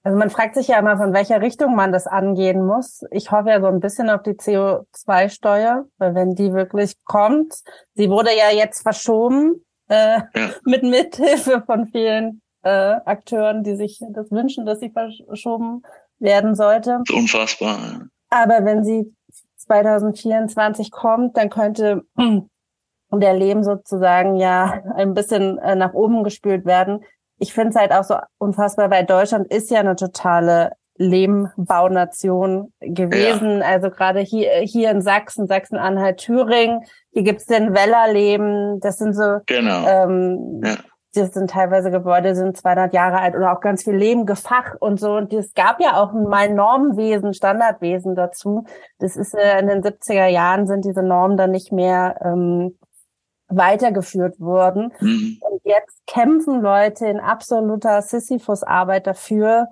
also 0.03 0.18
man 0.18 0.29
fragt 0.29 0.55
sich 0.55 0.68
ja 0.68 0.79
immer, 0.79 0.99
von 0.99 1.14
welcher 1.14 1.40
Richtung 1.40 1.75
man 1.75 1.92
das 1.92 2.07
angehen 2.07 2.66
muss. 2.66 3.03
Ich 3.11 3.31
hoffe 3.31 3.49
ja 3.49 3.61
so 3.61 3.68
ein 3.68 3.81
bisschen 3.81 4.11
auf 4.11 4.23
die 4.23 4.33
CO2-Steuer, 4.33 5.87
weil 5.96 6.14
wenn 6.14 6.35
die 6.35 6.53
wirklich 6.53 6.94
kommt, 7.05 7.55
sie 7.94 8.11
wurde 8.11 8.31
ja 8.37 8.55
jetzt 8.55 8.83
verschoben, 8.83 9.64
äh, 9.88 10.20
ja. 10.35 10.51
mit 10.64 10.83
Mithilfe 10.83 11.62
von 11.64 11.87
vielen 11.87 12.42
äh, 12.62 12.96
Akteuren, 13.05 13.64
die 13.64 13.77
sich 13.77 14.01
das 14.11 14.31
wünschen, 14.31 14.66
dass 14.66 14.81
sie 14.81 14.90
verschoben 14.90 15.83
werden 16.18 16.55
sollte. 16.55 17.03
Unfassbar. 17.12 18.07
Aber 18.29 18.64
wenn 18.64 18.85
sie 18.85 19.12
2024 19.57 20.90
kommt, 20.90 21.37
dann 21.37 21.51
könnte 21.51 22.03
der 23.12 23.35
Leben 23.35 23.64
sozusagen 23.64 24.37
ja 24.37 24.83
ein 24.96 25.14
bisschen 25.14 25.59
äh, 25.59 25.75
nach 25.75 25.94
oben 25.94 26.23
gespült 26.23 26.64
werden. 26.64 27.05
Ich 27.38 27.53
finde 27.53 27.70
es 27.70 27.77
halt 27.77 27.92
auch 27.92 28.05
so 28.05 28.16
unfassbar, 28.38 28.90
weil 28.90 29.07
Deutschland 29.07 29.53
ist 29.53 29.70
ja 29.70 29.81
eine 29.81 29.96
totale 29.96 30.73
Lehmbaunation 30.96 32.75
gewesen. 32.81 33.61
Ja. 33.61 33.66
Also 33.66 33.88
gerade 33.88 34.20
hier, 34.20 34.51
hier 34.61 34.90
in 34.90 35.01
Sachsen, 35.01 35.46
Sachsen-Anhalt, 35.46 36.18
Thüringen, 36.18 36.83
hier 37.12 37.23
gibt's 37.23 37.46
den 37.46 37.75
Wellerleben. 37.75 38.81
Das 38.81 38.99
sind 38.99 39.14
so 39.14 39.38
genau. 39.46 39.87
ähm, 39.88 40.61
ja 40.62 40.77
das 41.14 41.33
sind 41.33 41.51
teilweise 41.51 41.90
Gebäude, 41.90 42.37
sind 42.37 42.57
200 42.57 42.94
Jahre 42.94 43.18
alt 43.18 43.35
oder 43.35 43.53
auch 43.53 43.61
ganz 43.61 43.83
viel 43.83 43.96
Leben, 43.96 44.27
Gefach 44.27 44.77
und 44.79 45.01
so. 45.01 45.16
Und 45.16 45.33
es 45.33 45.55
gab 45.55 45.81
ja 45.81 46.01
auch 46.01 46.12
mal 46.12 46.53
Normwesen, 46.53 47.35
Standardwesen 47.35 48.14
dazu. 48.14 48.64
Das 48.99 49.16
ist 49.16 49.35
äh, 49.35 49.59
in 49.59 49.66
den 49.66 49.83
70er 49.83 50.27
Jahren 50.27 50.68
sind 50.68 50.85
diese 50.85 51.03
Normen 51.03 51.37
dann 51.37 51.51
nicht 51.51 51.73
mehr 51.73 52.16
ähm, 52.23 52.79
weitergeführt 53.49 54.38
worden. 54.38 54.92
Mhm. 55.01 55.38
Und 55.40 55.61
jetzt 55.64 56.07
kämpfen 56.07 56.61
Leute 56.61 57.07
in 57.07 57.18
absoluter 57.18 58.03
Sisyphus-Arbeit 58.03 59.09
dafür, 59.09 59.66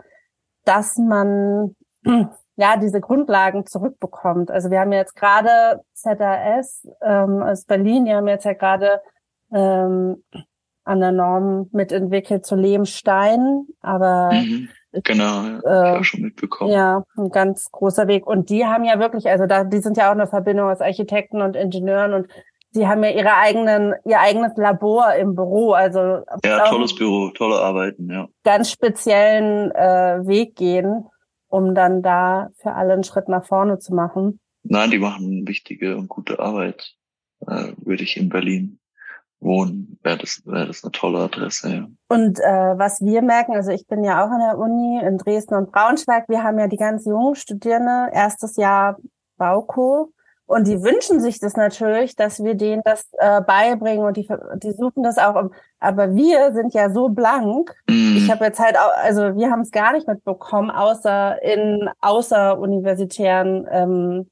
dass 0.64 0.96
man 0.96 1.76
ja 2.56 2.76
diese 2.76 3.00
Grundlagen 3.00 3.64
zurückbekommt. 3.64 4.50
Also 4.50 4.70
wir 4.70 4.80
haben 4.80 4.92
jetzt 4.92 5.14
gerade 5.14 5.82
ZAS 5.94 6.88
ähm, 7.00 7.42
aus 7.42 7.64
Berlin, 7.64 8.06
die 8.06 8.12
haben 8.12 8.26
jetzt 8.26 8.44
ja 8.44 8.54
gerade 8.54 9.00
ähm, 9.52 10.24
an 10.88 11.00
der 11.00 11.12
Norm 11.12 11.68
mitentwickelt 11.72 12.46
zu 12.46 12.56
Lehmstein. 12.56 13.66
Aber 13.80 14.32
mhm. 14.32 14.68
Genau, 15.04 15.42
ja, 15.64 15.98
äh, 15.98 16.04
schon 16.04 16.22
mitbekommen. 16.22 16.72
Ja, 16.72 17.04
ein 17.16 17.28
ganz 17.30 17.66
großer 17.70 18.08
Weg. 18.08 18.26
Und 18.26 18.48
die 18.48 18.64
haben 18.64 18.84
ja 18.84 18.98
wirklich, 18.98 19.28
also 19.28 19.46
da, 19.46 19.64
die 19.64 19.80
sind 19.80 19.98
ja 19.98 20.08
auch 20.08 20.14
eine 20.14 20.26
Verbindung 20.26 20.70
aus 20.70 20.80
Architekten 20.80 21.42
und 21.42 21.56
Ingenieuren 21.56 22.14
und 22.14 22.26
die 22.74 22.86
haben 22.86 23.04
ja 23.04 23.10
ihre 23.10 23.34
eigenen, 23.34 23.94
ihr 24.06 24.18
eigenes 24.18 24.56
Labor 24.56 25.14
im 25.14 25.34
Büro. 25.34 25.72
Also 25.72 26.22
ja, 26.44 26.68
tolles 26.68 26.94
Büro, 26.94 27.30
tolle 27.30 27.56
Arbeiten, 27.56 28.10
ja. 28.10 28.28
Ganz 28.44 28.70
speziellen 28.70 29.70
äh, 29.72 30.26
Weg 30.26 30.56
gehen, 30.56 31.04
um 31.48 31.74
dann 31.74 32.02
da 32.02 32.48
für 32.56 32.72
alle 32.72 32.94
einen 32.94 33.04
Schritt 33.04 33.28
nach 33.28 33.44
vorne 33.44 33.78
zu 33.78 33.94
machen. 33.94 34.40
Nein, 34.62 34.90
die 34.90 34.98
machen 34.98 35.46
wichtige 35.46 35.96
und 35.96 36.08
gute 36.08 36.38
Arbeit, 36.38 36.94
äh, 37.46 37.72
würde 37.76 38.04
ich 38.04 38.16
in 38.16 38.30
Berlin 38.30 38.77
wohnen, 39.40 39.98
wäre 40.02 40.18
das, 40.18 40.42
wäre 40.44 40.66
das 40.66 40.82
eine 40.82 40.92
tolle 40.92 41.18
Adresse, 41.20 41.70
ja. 41.70 41.86
Und 42.08 42.40
äh, 42.40 42.78
was 42.78 43.00
wir 43.00 43.22
merken, 43.22 43.54
also 43.54 43.70
ich 43.70 43.86
bin 43.86 44.02
ja 44.02 44.24
auch 44.24 44.30
an 44.30 44.40
der 44.40 44.58
Uni 44.58 45.00
in 45.00 45.18
Dresden 45.18 45.54
und 45.54 45.70
Braunschweig, 45.70 46.28
wir 46.28 46.42
haben 46.42 46.58
ja 46.58 46.66
die 46.66 46.76
ganz 46.76 47.04
jungen 47.04 47.34
Studierende, 47.34 48.10
erstes 48.12 48.56
Jahr 48.56 48.96
Bauko, 49.36 50.12
und 50.48 50.66
die 50.66 50.82
wünschen 50.82 51.20
sich 51.20 51.40
das 51.40 51.56
natürlich, 51.56 52.16
dass 52.16 52.42
wir 52.42 52.54
denen 52.54 52.80
das 52.82 53.04
äh, 53.18 53.42
beibringen 53.42 54.06
und 54.06 54.16
die, 54.16 54.26
die 54.62 54.72
suchen 54.72 55.02
das 55.02 55.18
auch. 55.18 55.50
Aber 55.78 56.14
wir 56.14 56.54
sind 56.54 56.72
ja 56.72 56.90
so 56.90 57.10
blank. 57.10 57.74
Mm. 57.86 58.16
Ich 58.16 58.30
habe 58.30 58.46
jetzt 58.46 58.58
halt 58.58 58.78
auch, 58.78 58.90
also 58.96 59.36
wir 59.36 59.50
haben 59.50 59.60
es 59.60 59.70
gar 59.70 59.92
nicht 59.92 60.08
mitbekommen, 60.08 60.70
außer 60.70 61.42
in 61.42 61.90
außeruniversitären 62.00 63.66
ähm, 63.70 64.30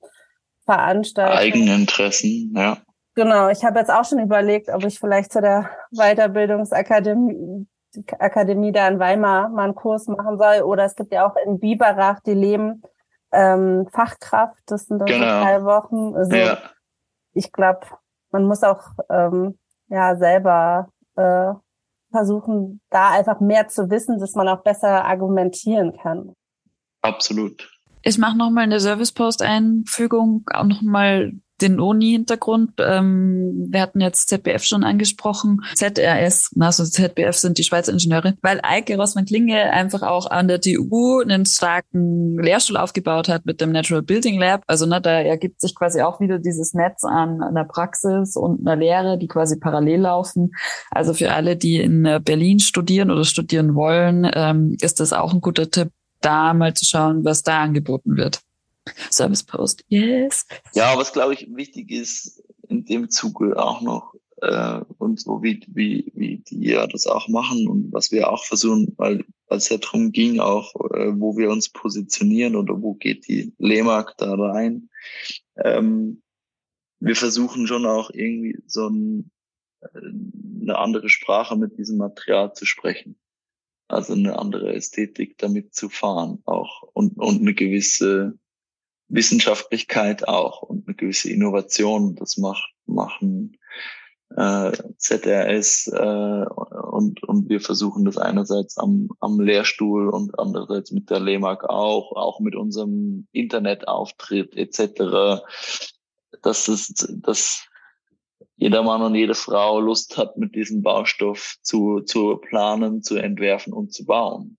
Veranstaltungen. 0.64 1.38
Eigeninteressen, 1.38 2.54
ja. 2.56 2.78
Genau, 3.16 3.48
ich 3.48 3.64
habe 3.64 3.78
jetzt 3.78 3.90
auch 3.90 4.04
schon 4.04 4.18
überlegt, 4.18 4.68
ob 4.68 4.84
ich 4.84 5.00
vielleicht 5.00 5.32
zu 5.32 5.40
der 5.40 5.70
Weiterbildungsakademie 5.90 7.66
Akademie 8.18 8.72
da 8.72 8.88
in 8.88 8.98
Weimar 8.98 9.48
mal 9.48 9.64
einen 9.64 9.74
Kurs 9.74 10.06
machen 10.06 10.36
soll. 10.36 10.62
Oder 10.62 10.84
es 10.84 10.96
gibt 10.96 11.12
ja 11.12 11.26
auch 11.26 11.34
in 11.46 11.58
Biberach, 11.58 12.20
die 12.20 12.34
leben 12.34 12.82
ähm, 13.32 13.86
Fachkraft, 13.90 14.62
das 14.66 14.86
sind 14.86 14.98
dann 14.98 15.06
genau. 15.06 15.18
so 15.18 15.44
drei 15.44 15.64
Wochen. 15.64 16.14
Also 16.14 16.36
ja. 16.36 16.58
ich 17.32 17.52
glaube, 17.52 17.86
man 18.30 18.44
muss 18.44 18.62
auch 18.62 18.82
ähm, 19.10 19.58
ja 19.88 20.16
selber 20.16 20.88
äh, 21.16 21.52
versuchen, 22.10 22.80
da 22.90 23.10
einfach 23.10 23.40
mehr 23.40 23.68
zu 23.68 23.90
wissen, 23.90 24.18
dass 24.18 24.34
man 24.34 24.48
auch 24.48 24.62
besser 24.62 25.04
argumentieren 25.04 25.96
kann. 25.96 26.34
Absolut. 27.02 27.70
Ich 28.02 28.18
mache 28.18 28.36
nochmal 28.38 28.64
eine 28.64 28.78
Service-Post-Einfügung, 28.78 30.44
auch 30.52 30.64
nochmal 30.64 31.32
den 31.60 31.80
Uni-Hintergrund. 31.80 32.72
Ähm, 32.78 33.66
wir 33.70 33.80
hatten 33.80 34.00
jetzt 34.00 34.28
ZBF 34.28 34.64
schon 34.64 34.84
angesprochen. 34.84 35.62
ZRS, 35.74 36.50
also 36.58 36.84
ZBF 36.84 37.36
sind 37.36 37.58
die 37.58 37.64
Schweizer 37.64 37.92
Ingenieure, 37.92 38.34
weil 38.42 38.60
Eike 38.62 38.96
Rossmann-Klinge 38.96 39.72
einfach 39.72 40.02
auch 40.02 40.30
an 40.30 40.48
der 40.48 40.60
TU 40.60 41.20
einen 41.20 41.46
starken 41.46 42.38
Lehrstuhl 42.38 42.76
aufgebaut 42.76 43.28
hat 43.28 43.46
mit 43.46 43.60
dem 43.60 43.72
Natural 43.72 44.02
Building 44.02 44.38
Lab. 44.38 44.62
Also 44.66 44.86
ne, 44.86 45.00
da 45.00 45.20
ergibt 45.20 45.60
sich 45.60 45.74
quasi 45.74 46.02
auch 46.02 46.20
wieder 46.20 46.38
dieses 46.38 46.74
Netz 46.74 47.04
an 47.04 47.42
einer 47.42 47.64
Praxis 47.64 48.36
und 48.36 48.66
einer 48.66 48.76
Lehre, 48.76 49.18
die 49.18 49.28
quasi 49.28 49.58
parallel 49.58 50.00
laufen. 50.00 50.52
Also 50.90 51.14
für 51.14 51.32
alle, 51.32 51.56
die 51.56 51.80
in 51.80 52.02
Berlin 52.24 52.58
studieren 52.58 53.10
oder 53.10 53.24
studieren 53.24 53.74
wollen, 53.74 54.30
ähm, 54.34 54.76
ist 54.80 55.00
das 55.00 55.12
auch 55.12 55.32
ein 55.32 55.40
guter 55.40 55.70
Tipp, 55.70 55.90
da 56.20 56.54
mal 56.54 56.74
zu 56.74 56.84
schauen, 56.84 57.24
was 57.24 57.42
da 57.42 57.62
angeboten 57.62 58.16
wird. 58.16 58.40
Service 59.10 59.42
Post, 59.42 59.84
yes. 59.88 60.46
Ja, 60.74 60.96
was 60.96 61.12
glaube 61.12 61.34
ich 61.34 61.48
wichtig 61.54 61.90
ist 61.90 62.42
in 62.68 62.84
dem 62.84 63.10
Zuge 63.10 63.56
auch 63.56 63.80
noch 63.80 64.14
äh, 64.42 64.80
und 64.98 65.20
so 65.20 65.42
wie, 65.42 65.60
wie, 65.68 66.12
wie 66.14 66.38
die 66.38 66.68
ja 66.68 66.86
das 66.86 67.06
auch 67.06 67.28
machen 67.28 67.68
und 67.68 67.92
was 67.92 68.12
wir 68.12 68.30
auch 68.30 68.44
versuchen, 68.44 68.94
weil 68.96 69.24
es 69.48 69.68
ja 69.68 69.78
darum 69.78 70.12
ging 70.12 70.40
auch, 70.40 70.74
äh, 70.92 71.12
wo 71.18 71.36
wir 71.36 71.50
uns 71.50 71.68
positionieren 71.68 72.56
oder 72.56 72.80
wo 72.80 72.94
geht 72.94 73.28
die 73.28 73.54
Lehmark 73.58 74.16
da 74.18 74.34
rein. 74.34 74.90
Ähm, 75.56 76.22
wir 77.00 77.16
versuchen 77.16 77.66
schon 77.66 77.86
auch 77.86 78.10
irgendwie 78.10 78.58
so 78.66 78.88
ein, 78.88 79.30
äh, 79.80 79.98
eine 80.62 80.78
andere 80.78 81.08
Sprache 81.08 81.56
mit 81.56 81.78
diesem 81.78 81.98
Material 81.98 82.52
zu 82.52 82.66
sprechen. 82.66 83.18
Also 83.88 84.14
eine 84.14 84.38
andere 84.38 84.74
Ästhetik 84.74 85.38
damit 85.38 85.74
zu 85.74 85.88
fahren 85.88 86.42
auch 86.44 86.82
und, 86.92 87.18
und 87.18 87.40
eine 87.40 87.54
gewisse 87.54 88.36
Wissenschaftlichkeit 89.08 90.26
auch 90.28 90.62
und 90.62 90.86
eine 90.86 90.96
gewisse 90.96 91.30
Innovation. 91.30 92.16
Das 92.16 92.36
macht, 92.36 92.72
machen 92.86 93.56
äh, 94.34 94.72
ZRS 94.98 95.88
äh, 95.88 96.44
und, 96.50 97.22
und 97.22 97.48
wir 97.48 97.60
versuchen 97.60 98.04
das 98.04 98.18
einerseits 98.18 98.76
am, 98.78 99.08
am 99.20 99.40
Lehrstuhl 99.40 100.08
und 100.08 100.38
andererseits 100.38 100.90
mit 100.90 101.10
der 101.10 101.20
LEMAG 101.20 101.64
auch, 101.64 102.12
auch 102.12 102.40
mit 102.40 102.56
unserem 102.56 103.28
Internetauftritt 103.32 104.56
etc., 104.56 105.42
dass 106.42 106.68
es, 106.68 107.06
dass 107.22 107.66
jeder 108.56 108.82
Mann 108.82 109.02
und 109.02 109.14
jede 109.14 109.34
Frau 109.34 109.80
Lust 109.80 110.16
hat, 110.16 110.36
mit 110.38 110.54
diesem 110.54 110.82
Baustoff 110.82 111.56
zu, 111.62 112.00
zu 112.00 112.36
planen, 112.36 113.02
zu 113.02 113.16
entwerfen 113.16 113.72
und 113.72 113.92
zu 113.92 114.06
bauen. 114.06 114.58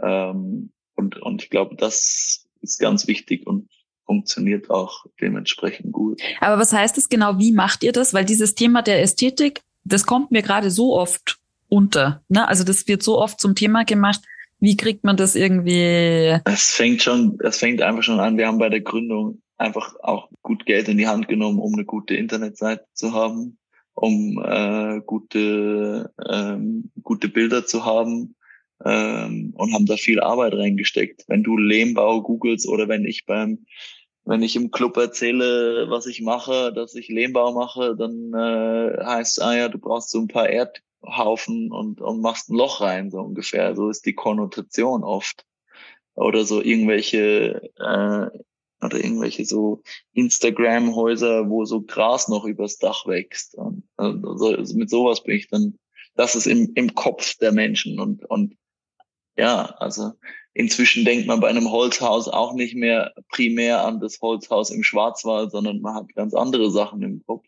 Ähm, 0.00 0.72
und, 0.96 1.20
und 1.22 1.42
ich 1.42 1.50
glaube, 1.50 1.76
das 1.76 2.41
ist 2.62 2.78
ganz 2.78 3.06
wichtig 3.06 3.46
und 3.46 3.68
funktioniert 4.04 4.70
auch 4.70 5.06
dementsprechend 5.20 5.92
gut. 5.92 6.20
Aber 6.40 6.60
was 6.60 6.72
heißt 6.72 6.96
das 6.96 7.08
genau? 7.08 7.38
Wie 7.38 7.52
macht 7.52 7.82
ihr 7.82 7.92
das? 7.92 8.14
Weil 8.14 8.24
dieses 8.24 8.54
Thema 8.54 8.82
der 8.82 9.00
Ästhetik, 9.00 9.60
das 9.84 10.06
kommt 10.06 10.30
mir 10.30 10.42
gerade 10.42 10.70
so 10.70 10.94
oft 10.94 11.38
unter. 11.68 12.22
Ne? 12.28 12.46
Also 12.46 12.64
das 12.64 12.86
wird 12.88 13.02
so 13.02 13.18
oft 13.18 13.40
zum 13.40 13.54
Thema 13.54 13.84
gemacht. 13.84 14.20
Wie 14.60 14.76
kriegt 14.76 15.04
man 15.04 15.16
das 15.16 15.34
irgendwie? 15.34 16.38
Es 16.44 16.70
fängt 16.70 17.02
schon, 17.02 17.38
es 17.42 17.58
fängt 17.58 17.82
einfach 17.82 18.02
schon 18.02 18.20
an. 18.20 18.38
Wir 18.38 18.46
haben 18.46 18.58
bei 18.58 18.68
der 18.68 18.80
Gründung 18.80 19.42
einfach 19.56 19.94
auch 20.02 20.28
gut 20.42 20.66
Geld 20.66 20.88
in 20.88 20.98
die 20.98 21.08
Hand 21.08 21.28
genommen, 21.28 21.58
um 21.58 21.72
eine 21.72 21.84
gute 21.84 22.14
Internetseite 22.14 22.84
zu 22.92 23.12
haben, 23.12 23.58
um 23.94 24.42
äh, 24.44 25.00
gute 25.04 26.12
ähm, 26.28 26.90
gute 27.02 27.28
Bilder 27.28 27.66
zu 27.66 27.84
haben, 27.84 28.34
ähm, 28.84 29.52
und 29.56 29.72
haben 29.72 29.86
da 29.86 29.96
viel 29.96 30.20
Arbeit 30.20 30.54
reingesteckt. 30.54 31.24
Wenn 31.28 31.42
du 31.42 31.56
Lehmbau 31.56 32.22
googelst 32.22 32.68
oder 32.68 32.88
wenn 32.88 33.04
ich 33.04 33.26
beim 33.26 33.66
wenn 34.24 34.42
ich 34.42 34.54
im 34.54 34.70
Club 34.70 34.96
erzähle, 34.96 35.90
was 35.90 36.06
ich 36.06 36.20
mache, 36.20 36.72
dass 36.72 36.94
ich 36.94 37.08
Lehmbau 37.08 37.52
mache, 37.52 37.96
dann 37.96 38.32
äh, 38.32 39.04
heißt 39.04 39.42
ah 39.42 39.56
ja, 39.56 39.68
du 39.68 39.78
brauchst 39.78 40.10
so 40.10 40.20
ein 40.20 40.28
paar 40.28 40.48
Erdhaufen 40.48 41.72
und, 41.72 42.00
und 42.00 42.20
machst 42.20 42.48
ein 42.48 42.56
Loch 42.56 42.80
rein, 42.80 43.10
so 43.10 43.18
ungefähr. 43.18 43.74
So 43.74 43.88
ist 43.88 44.06
die 44.06 44.14
Konnotation 44.14 45.02
oft. 45.02 45.44
Oder 46.14 46.44
so 46.44 46.62
irgendwelche 46.62 47.72
äh, 47.78 48.38
oder 48.84 48.96
irgendwelche 48.96 49.44
so 49.44 49.82
Instagram-Häuser, 50.12 51.48
wo 51.48 51.64
so 51.64 51.82
Gras 51.82 52.28
noch 52.28 52.44
übers 52.44 52.78
Dach 52.78 53.06
wächst. 53.06 53.54
Und 53.54 53.84
also 53.96 54.74
mit 54.74 54.90
sowas 54.90 55.22
bin 55.22 55.36
ich 55.36 55.48
dann, 55.48 55.78
das 56.14 56.34
ist 56.34 56.46
im, 56.46 56.72
im 56.74 56.94
Kopf 56.94 57.36
der 57.38 57.52
Menschen 57.52 58.00
und, 58.00 58.24
und 58.24 58.56
ja, 59.36 59.74
also 59.78 60.12
inzwischen 60.54 61.04
denkt 61.04 61.26
man 61.26 61.40
bei 61.40 61.48
einem 61.48 61.70
Holzhaus 61.70 62.28
auch 62.28 62.54
nicht 62.54 62.74
mehr 62.74 63.14
primär 63.30 63.84
an 63.84 64.00
das 64.00 64.20
Holzhaus 64.20 64.70
im 64.70 64.82
Schwarzwald, 64.82 65.50
sondern 65.50 65.80
man 65.80 65.94
hat 65.94 66.14
ganz 66.14 66.34
andere 66.34 66.70
Sachen 66.70 67.02
im 67.02 67.24
Kopf. 67.24 67.46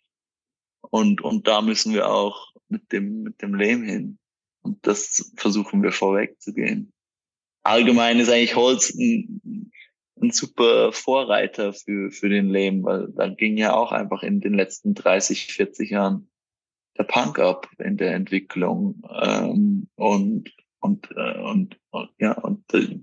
Und, 0.90 1.20
und 1.20 1.46
da 1.46 1.60
müssen 1.60 1.92
wir 1.92 2.10
auch 2.10 2.52
mit 2.68 2.92
dem, 2.92 3.22
mit 3.22 3.42
dem 3.42 3.54
Lehm 3.54 3.82
hin. 3.82 4.18
Und 4.62 4.86
das 4.86 5.32
versuchen 5.36 5.82
wir 5.82 5.92
vorweg 5.92 6.40
zu 6.40 6.54
gehen. 6.54 6.92
Allgemein 7.62 8.18
ist 8.18 8.30
eigentlich 8.30 8.56
Holz 8.56 8.94
ein, 8.94 9.70
ein 10.20 10.30
super 10.30 10.92
Vorreiter 10.92 11.72
für, 11.72 12.10
für 12.10 12.28
den 12.28 12.48
Lehm, 12.48 12.84
weil 12.84 13.08
da 13.14 13.28
ging 13.28 13.56
ja 13.56 13.74
auch 13.74 13.92
einfach 13.92 14.22
in 14.22 14.40
den 14.40 14.54
letzten 14.54 14.94
30, 14.94 15.46
40 15.46 15.90
Jahren 15.90 16.30
der 16.96 17.04
Punk 17.04 17.38
ab 17.38 17.68
in 17.78 17.96
der 17.96 18.14
Entwicklung. 18.14 19.02
Ähm, 19.22 19.88
und 19.96 20.50
und, 20.84 21.08
äh, 21.16 21.40
und, 21.40 21.78
und 21.90 22.10
ja, 22.18 22.32
und 22.32 22.62
äh, 22.74 23.00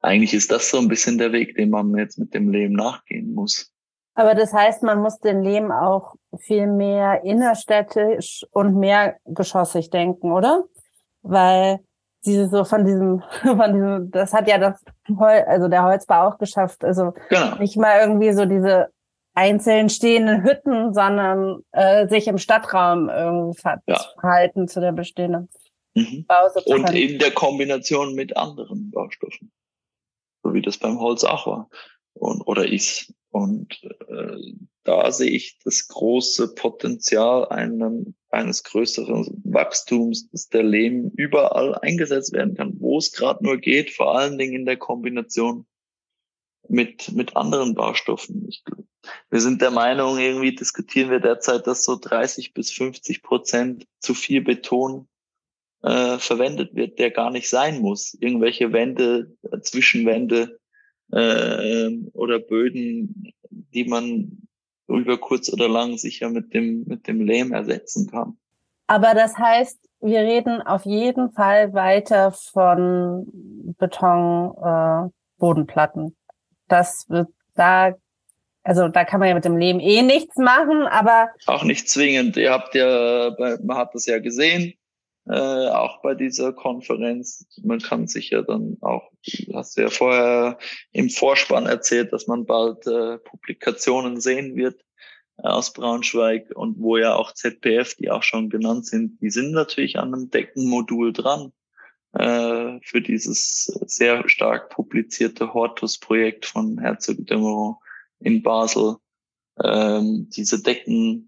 eigentlich 0.00 0.32
ist 0.34 0.52
das 0.52 0.70
so 0.70 0.78
ein 0.78 0.86
bisschen 0.86 1.18
der 1.18 1.32
Weg, 1.32 1.56
den 1.56 1.70
man 1.70 1.96
jetzt 1.96 2.16
mit 2.16 2.32
dem 2.32 2.48
Leben 2.48 2.74
nachgehen 2.74 3.34
muss. 3.34 3.72
Aber 4.14 4.36
das 4.36 4.52
heißt, 4.52 4.84
man 4.84 5.00
muss 5.00 5.18
den 5.18 5.42
Leben 5.42 5.72
auch 5.72 6.14
viel 6.38 6.68
mehr 6.68 7.24
innerstädtisch 7.24 8.46
und 8.52 8.76
mehr 8.76 9.16
geschossig 9.24 9.90
denken, 9.90 10.30
oder? 10.30 10.64
Weil 11.22 11.80
diese 12.24 12.48
so 12.48 12.64
von 12.64 12.84
diesem, 12.84 13.22
von 13.42 13.72
diesem, 13.72 14.10
das 14.12 14.32
hat 14.32 14.48
ja 14.48 14.58
das 14.58 14.80
Hol, 15.08 15.44
also 15.46 15.66
der 15.66 15.82
Holzbau 15.82 16.28
auch 16.28 16.38
geschafft. 16.38 16.84
Also 16.84 17.14
genau. 17.30 17.56
nicht 17.56 17.76
mal 17.76 18.00
irgendwie 18.00 18.32
so 18.32 18.44
diese 18.44 18.90
einzeln 19.34 19.88
stehenden 19.88 20.44
Hütten, 20.44 20.94
sondern 20.94 21.62
äh, 21.72 22.06
sich 22.08 22.28
im 22.28 22.38
Stadtraum 22.38 23.08
irgendwie 23.08 23.60
verhalten 23.60 24.60
ja. 24.60 24.66
zu 24.66 24.80
der 24.80 24.92
bestehenden. 24.92 25.48
Mhm. 25.98 26.26
Und 26.66 26.90
in 26.94 27.18
der 27.18 27.32
Kombination 27.32 28.14
mit 28.14 28.36
anderen 28.36 28.90
Baustoffen. 28.90 29.52
So 30.42 30.54
wie 30.54 30.62
das 30.62 30.78
beim 30.78 31.00
Holz 31.00 31.24
auch 31.24 31.46
war 31.46 31.70
und, 32.14 32.42
oder 32.42 32.66
ist. 32.66 33.12
Und 33.30 33.82
äh, 34.08 34.54
da 34.84 35.12
sehe 35.12 35.30
ich 35.30 35.58
das 35.64 35.88
große 35.88 36.54
Potenzial 36.54 37.48
einem, 37.48 38.14
eines 38.30 38.64
größeren 38.64 39.42
Wachstums, 39.44 40.30
dass 40.30 40.48
der 40.48 40.62
Lehm 40.62 41.10
überall 41.14 41.74
eingesetzt 41.74 42.32
werden 42.32 42.54
kann, 42.54 42.80
wo 42.80 42.98
es 42.98 43.12
gerade 43.12 43.44
nur 43.44 43.58
geht, 43.58 43.90
vor 43.90 44.16
allen 44.16 44.38
Dingen 44.38 44.54
in 44.54 44.64
der 44.64 44.78
Kombination 44.78 45.66
mit, 46.68 47.12
mit 47.12 47.36
anderen 47.36 47.74
Baustoffen. 47.74 48.46
Ich, 48.48 48.64
wir 49.30 49.40
sind 49.40 49.60
der 49.60 49.70
Meinung, 49.70 50.18
irgendwie 50.18 50.54
diskutieren 50.54 51.10
wir 51.10 51.20
derzeit, 51.20 51.66
dass 51.66 51.84
so 51.84 51.98
30 52.00 52.54
bis 52.54 52.70
50 52.72 53.22
Prozent 53.22 53.86
zu 54.00 54.14
viel 54.14 54.42
Beton 54.42 55.06
äh, 55.82 56.18
verwendet 56.18 56.74
wird, 56.74 56.98
der 56.98 57.10
gar 57.10 57.30
nicht 57.30 57.48
sein 57.48 57.80
muss. 57.80 58.16
Irgendwelche 58.20 58.72
Wände, 58.72 59.36
Zwischenwände 59.62 60.58
äh, 61.12 61.90
oder 62.12 62.38
Böden, 62.38 63.32
die 63.50 63.84
man 63.84 64.48
über 64.88 65.18
kurz 65.18 65.52
oder 65.52 65.68
lang 65.68 65.98
sicher 65.98 66.30
mit 66.30 66.54
dem, 66.54 66.84
mit 66.86 67.06
dem 67.06 67.20
Lehm 67.20 67.52
ersetzen 67.52 68.10
kann. 68.10 68.38
Aber 68.86 69.14
das 69.14 69.36
heißt, 69.36 69.78
wir 70.00 70.20
reden 70.20 70.62
auf 70.62 70.84
jeden 70.86 71.30
Fall 71.32 71.74
weiter 71.74 72.32
von 72.32 73.26
Beton, 73.78 74.54
äh, 74.62 75.10
Bodenplatten. 75.38 76.16
Das 76.68 77.04
wird 77.08 77.28
da, 77.54 77.94
also 78.62 78.88
da 78.88 79.04
kann 79.04 79.20
man 79.20 79.28
ja 79.28 79.34
mit 79.34 79.44
dem 79.44 79.58
Lehm 79.58 79.80
eh 79.80 80.02
nichts 80.02 80.36
machen, 80.36 80.86
aber. 80.86 81.28
Auch 81.46 81.64
nicht 81.64 81.88
zwingend. 81.88 82.36
Ihr 82.36 82.52
habt 82.52 82.74
ja, 82.74 83.34
man 83.62 83.76
hat 83.76 83.94
das 83.94 84.06
ja 84.06 84.18
gesehen, 84.20 84.74
äh, 85.28 85.68
auch 85.68 86.00
bei 86.00 86.14
dieser 86.14 86.52
Konferenz. 86.52 87.46
Man 87.62 87.80
kann 87.80 88.06
sich 88.06 88.30
ja 88.30 88.42
dann 88.42 88.78
auch, 88.80 89.10
hast 89.52 89.76
du 89.76 89.82
ja 89.82 89.90
vorher 89.90 90.58
im 90.92 91.10
Vorspann 91.10 91.66
erzählt, 91.66 92.12
dass 92.12 92.26
man 92.26 92.46
bald 92.46 92.86
äh, 92.86 93.18
Publikationen 93.18 94.20
sehen 94.20 94.56
wird 94.56 94.80
äh, 95.36 95.48
aus 95.48 95.72
Braunschweig 95.72 96.50
und 96.54 96.78
wo 96.78 96.96
ja 96.96 97.14
auch 97.14 97.32
ZPF, 97.32 97.94
die 97.96 98.10
auch 98.10 98.22
schon 98.22 98.48
genannt 98.48 98.86
sind, 98.86 99.20
die 99.20 99.30
sind 99.30 99.52
natürlich 99.52 99.98
an 99.98 100.14
einem 100.14 100.30
Deckenmodul 100.30 101.12
dran 101.12 101.52
äh, 102.12 102.80
für 102.82 103.02
dieses 103.02 103.64
sehr 103.86 104.26
stark 104.28 104.70
publizierte 104.70 105.52
Hortus-Projekt 105.52 106.46
von 106.46 106.78
Herzog 106.78 107.26
de 107.26 107.36
Meuron 107.36 107.76
in 108.20 108.42
Basel. 108.42 108.96
Ähm, 109.62 110.30
diese 110.30 110.62
Decken 110.62 111.27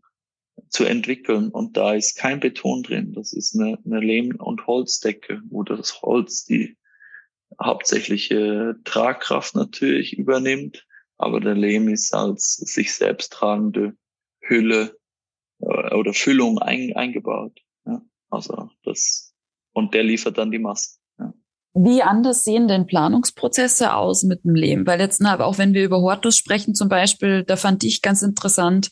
zu 0.69 0.85
entwickeln. 0.85 1.49
Und 1.49 1.77
da 1.77 1.95
ist 1.95 2.17
kein 2.17 2.41
Beton 2.41 2.83
drin. 2.83 3.13
Das 3.13 3.33
ist 3.33 3.59
eine, 3.59 3.79
eine 3.85 4.01
Lehm- 4.01 4.37
und 4.37 4.67
Holzdecke, 4.67 5.41
wo 5.49 5.63
das 5.63 6.03
Holz 6.03 6.45
die 6.45 6.77
hauptsächliche 7.61 8.77
Tragkraft 8.85 9.55
natürlich 9.55 10.17
übernimmt. 10.17 10.87
Aber 11.17 11.41
der 11.41 11.55
Lehm 11.55 11.89
ist 11.89 12.15
als 12.15 12.55
sich 12.55 12.95
selbst 12.95 13.33
tragende 13.33 13.95
Hülle 14.41 14.97
äh, 15.61 15.95
oder 15.95 16.15
Füllung 16.15 16.59
ein, 16.59 16.95
eingebaut. 16.97 17.61
Ja, 17.87 18.01
also 18.31 18.71
das, 18.85 19.35
und 19.73 19.95
der 19.95 20.03
liefert 20.03 20.39
dann 20.39 20.51
die 20.51 20.59
Masse. 20.59 21.01
Wie 21.73 22.03
anders 22.03 22.43
sehen 22.43 22.67
denn 22.67 22.87
Planungsprozesse 22.87 23.95
aus 23.95 24.25
mit 24.25 24.45
dem 24.45 24.57
Lehm? 24.57 24.87
Weil 24.87 25.01
jetzt, 25.01 25.21
na, 25.21 25.39
auch 25.41 25.59
wenn 25.59 25.73
wir 25.73 25.85
über 25.85 26.01
Hortus 26.01 26.37
sprechen 26.37 26.75
zum 26.75 26.89
Beispiel, 26.89 27.45
da 27.45 27.57
fand 27.57 27.85
ich 27.85 28.03
ganz 28.03 28.23
interessant, 28.23 28.91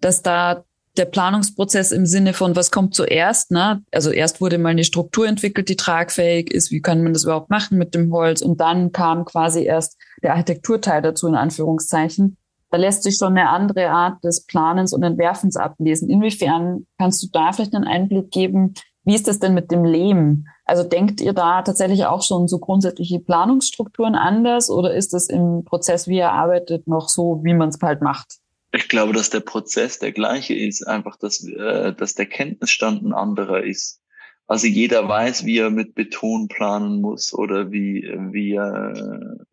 dass 0.00 0.22
da 0.22 0.64
der 0.96 1.06
Planungsprozess 1.06 1.92
im 1.92 2.06
Sinne 2.06 2.34
von, 2.34 2.54
was 2.54 2.70
kommt 2.70 2.94
zuerst? 2.94 3.50
Ne? 3.50 3.82
Also 3.92 4.10
erst 4.10 4.40
wurde 4.40 4.58
mal 4.58 4.70
eine 4.70 4.84
Struktur 4.84 5.26
entwickelt, 5.26 5.68
die 5.68 5.76
tragfähig 5.76 6.52
ist. 6.52 6.70
Wie 6.70 6.80
kann 6.80 7.02
man 7.02 7.12
das 7.12 7.24
überhaupt 7.24 7.50
machen 7.50 7.78
mit 7.78 7.94
dem 7.94 8.12
Holz? 8.12 8.42
Und 8.42 8.60
dann 8.60 8.92
kam 8.92 9.24
quasi 9.24 9.64
erst 9.64 9.96
der 10.22 10.32
Architekturteil 10.32 11.02
dazu, 11.02 11.26
in 11.26 11.34
Anführungszeichen. 11.34 12.36
Da 12.70 12.78
lässt 12.78 13.02
sich 13.02 13.16
schon 13.16 13.36
eine 13.36 13.50
andere 13.50 13.90
Art 13.90 14.22
des 14.24 14.46
Planens 14.46 14.92
und 14.92 15.02
Entwerfens 15.02 15.56
ablesen. 15.56 16.08
Inwiefern 16.08 16.86
kannst 16.98 17.22
du 17.22 17.28
da 17.32 17.52
vielleicht 17.52 17.74
einen 17.74 17.86
Einblick 17.86 18.30
geben? 18.30 18.74
Wie 19.04 19.14
ist 19.14 19.28
das 19.28 19.38
denn 19.38 19.54
mit 19.54 19.70
dem 19.70 19.84
Lehm? 19.84 20.46
Also 20.64 20.82
denkt 20.82 21.20
ihr 21.20 21.34
da 21.34 21.62
tatsächlich 21.62 22.06
auch 22.06 22.22
schon 22.22 22.48
so 22.48 22.58
grundsätzliche 22.58 23.20
Planungsstrukturen 23.20 24.14
anders 24.14 24.70
oder 24.70 24.94
ist 24.94 25.12
das 25.12 25.26
im 25.26 25.64
Prozess, 25.64 26.08
wie 26.08 26.16
ihr 26.16 26.32
arbeitet, 26.32 26.88
noch 26.88 27.08
so, 27.08 27.40
wie 27.44 27.52
man 27.52 27.68
es 27.68 27.78
halt 27.82 28.00
macht? 28.00 28.38
Ich 28.74 28.88
glaube, 28.88 29.12
dass 29.12 29.30
der 29.30 29.38
Prozess 29.38 30.00
der 30.00 30.10
gleiche 30.10 30.52
ist, 30.52 30.82
einfach, 30.82 31.16
dass, 31.16 31.46
äh, 31.46 31.94
dass 31.94 32.14
der 32.14 32.26
Kenntnisstand 32.26 33.04
ein 33.04 33.12
anderer 33.12 33.62
ist. 33.62 34.02
Also 34.48 34.66
jeder 34.66 35.08
weiß, 35.08 35.46
wie 35.46 35.58
er 35.58 35.70
mit 35.70 35.94
Beton 35.94 36.48
planen 36.48 37.00
muss 37.00 37.32
oder 37.32 37.70
wie, 37.70 38.02
wie 38.32 38.54
er, 38.54 39.46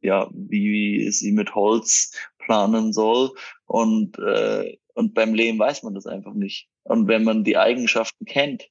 ja, 0.00 0.30
wie 0.32 1.10
sie 1.10 1.32
mit 1.32 1.54
Holz 1.54 2.16
planen 2.38 2.94
soll. 2.94 3.30
Und, 3.66 4.18
äh, 4.18 4.78
und 4.94 5.12
beim 5.12 5.34
Lehm 5.34 5.58
weiß 5.58 5.82
man 5.82 5.94
das 5.94 6.06
einfach 6.06 6.32
nicht. 6.32 6.66
Und 6.84 7.08
wenn 7.08 7.24
man 7.24 7.44
die 7.44 7.58
Eigenschaften 7.58 8.24
kennt, 8.24 8.70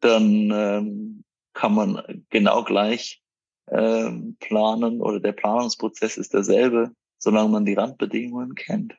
dann 0.00 0.50
ähm, 0.52 1.24
kann 1.54 1.74
man 1.74 2.24
genau 2.28 2.62
gleich 2.62 3.22
ähm, 3.70 4.36
planen 4.38 5.00
oder 5.00 5.18
der 5.18 5.32
Planungsprozess 5.32 6.18
ist 6.18 6.34
derselbe 6.34 6.94
solange 7.22 7.48
man 7.48 7.64
die 7.64 7.74
Randbedingungen 7.74 8.54
kennt. 8.54 8.94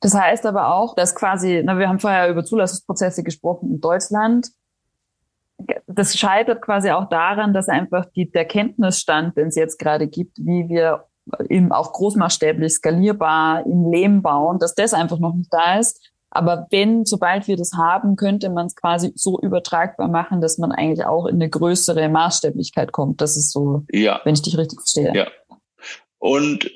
Das 0.00 0.14
heißt 0.14 0.46
aber 0.46 0.74
auch, 0.74 0.94
dass 0.94 1.14
quasi, 1.14 1.62
na, 1.64 1.78
wir 1.78 1.88
haben 1.88 1.98
vorher 1.98 2.30
über 2.30 2.44
Zulassungsprozesse 2.44 3.24
gesprochen 3.24 3.72
in 3.72 3.80
Deutschland. 3.80 4.48
Das 5.86 6.16
scheitert 6.16 6.62
quasi 6.62 6.90
auch 6.90 7.08
daran, 7.08 7.52
dass 7.54 7.68
einfach 7.68 8.06
die, 8.14 8.30
der 8.30 8.44
Kenntnisstand, 8.44 9.36
den 9.36 9.48
es 9.48 9.56
jetzt 9.56 9.78
gerade 9.78 10.06
gibt, 10.06 10.38
wie 10.38 10.68
wir 10.68 11.06
eben 11.48 11.72
auch 11.72 11.92
großmaßstäblich 11.92 12.74
skalierbar 12.74 13.66
im 13.66 13.90
Lehm 13.90 14.22
bauen, 14.22 14.60
dass 14.60 14.74
das 14.74 14.94
einfach 14.94 15.18
noch 15.18 15.34
nicht 15.34 15.52
da 15.52 15.78
ist. 15.78 16.00
Aber 16.30 16.68
wenn, 16.70 17.04
sobald 17.04 17.48
wir 17.48 17.56
das 17.56 17.72
haben, 17.72 18.14
könnte 18.14 18.50
man 18.50 18.66
es 18.66 18.76
quasi 18.76 19.10
so 19.16 19.40
übertragbar 19.40 20.06
machen, 20.06 20.40
dass 20.40 20.58
man 20.58 20.70
eigentlich 20.70 21.04
auch 21.04 21.26
in 21.26 21.36
eine 21.36 21.48
größere 21.48 22.08
Maßstäblichkeit 22.10 22.92
kommt. 22.92 23.20
Das 23.20 23.36
ist 23.36 23.50
so, 23.50 23.84
ja. 23.90 24.20
wenn 24.22 24.34
ich 24.34 24.42
dich 24.42 24.56
richtig 24.56 24.78
verstehe. 24.80 25.12
Ja. 25.16 25.26
Und 26.18 26.70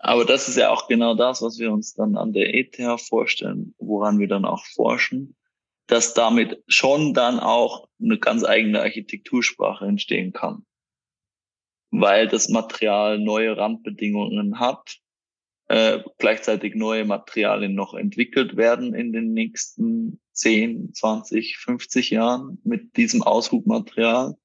aber 0.00 0.24
das 0.24 0.48
ist 0.48 0.56
ja 0.56 0.70
auch 0.70 0.88
genau 0.88 1.14
das, 1.14 1.42
was 1.42 1.58
wir 1.58 1.72
uns 1.72 1.94
dann 1.94 2.16
an 2.16 2.32
der 2.32 2.54
ETH 2.54 2.78
vorstellen, 3.00 3.74
woran 3.78 4.18
wir 4.18 4.28
dann 4.28 4.44
auch 4.44 4.64
forschen, 4.64 5.36
dass 5.86 6.14
damit 6.14 6.62
schon 6.66 7.14
dann 7.14 7.38
auch 7.38 7.88
eine 8.00 8.18
ganz 8.18 8.44
eigene 8.44 8.80
Architektursprache 8.80 9.86
entstehen 9.86 10.32
kann. 10.32 10.64
Weil 11.90 12.28
das 12.28 12.48
Material 12.48 13.18
neue 13.18 13.56
Randbedingungen 13.56 14.58
hat, 14.58 14.98
äh, 15.68 16.00
gleichzeitig 16.18 16.74
neue 16.74 17.04
Materialien 17.04 17.74
noch 17.74 17.94
entwickelt 17.94 18.56
werden 18.56 18.94
in 18.94 19.12
den 19.12 19.32
nächsten 19.32 20.20
10, 20.32 20.94
20, 20.94 21.56
50 21.58 22.10
Jahren 22.10 22.60
mit 22.64 22.96
diesem 22.96 23.22
Aushubmaterial 23.22 24.36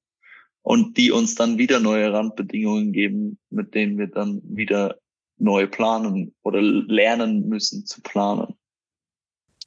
und 0.62 0.96
die 0.96 1.10
uns 1.10 1.34
dann 1.34 1.58
wieder 1.58 1.80
neue 1.80 2.12
Randbedingungen 2.12 2.92
geben, 2.92 3.38
mit 3.50 3.74
denen 3.74 3.98
wir 3.98 4.06
dann 4.06 4.40
wieder 4.44 5.01
neu 5.42 5.66
planen 5.66 6.34
oder 6.42 6.60
lernen 6.60 7.48
müssen 7.48 7.84
zu 7.84 8.00
planen. 8.00 8.54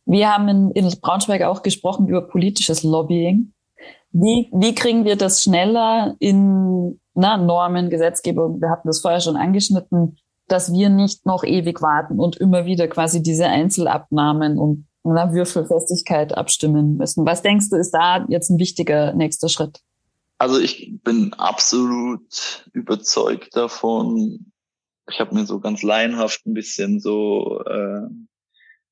Wir 0.06 0.32
haben 0.32 0.48
in, 0.48 0.72
in 0.72 0.90
Braunschweig 1.02 1.42
auch 1.44 1.64
gesprochen 1.64 2.08
über 2.08 2.22
politisches 2.22 2.84
Lobbying. 2.84 3.54
Wie, 4.12 4.50
wie 4.54 4.76
kriegen 4.76 5.04
wir 5.04 5.18
das 5.18 5.44
schneller 5.44 6.16
in 6.20 7.00
na, 7.14 7.38
Normen, 7.38 7.90
Gesetzgebung? 7.90 8.62
Wir 8.62 8.70
hatten 8.70 8.88
das 8.88 9.02
vorher 9.02 9.20
schon 9.20 9.36
angeschnitten, 9.36 10.18
dass 10.48 10.72
wir 10.72 10.90
nicht 10.90 11.26
noch 11.26 11.44
ewig 11.44 11.82
warten 11.82 12.20
und 12.20 12.38
immer 12.38 12.66
wieder 12.66 12.88
quasi 12.88 13.22
diese 13.22 13.48
Einzelabnahmen 13.48 14.58
und 14.58 14.88
na, 15.04 15.34
Würfelfestigkeit 15.34 16.38
abstimmen 16.38 16.98
müssen. 16.98 17.26
Was 17.26 17.42
denkst 17.42 17.70
du, 17.70 17.76
ist 17.76 17.92
da 17.92 18.26
jetzt 18.30 18.50
ein 18.50 18.60
wichtiger 18.60 19.14
nächster 19.14 19.50
Schritt? 19.50 19.82
Also 20.38 20.60
ich 20.60 21.00
bin 21.04 21.34
absolut 21.34 22.66
überzeugt 22.74 23.56
davon, 23.56 24.52
ich 25.10 25.20
habe 25.20 25.36
mir 25.36 25.46
so 25.46 25.60
ganz 25.60 25.84
laienhaft 25.84 26.46
ein 26.46 26.54
bisschen 26.54 27.00
so, 27.00 27.64
äh, 27.66 28.08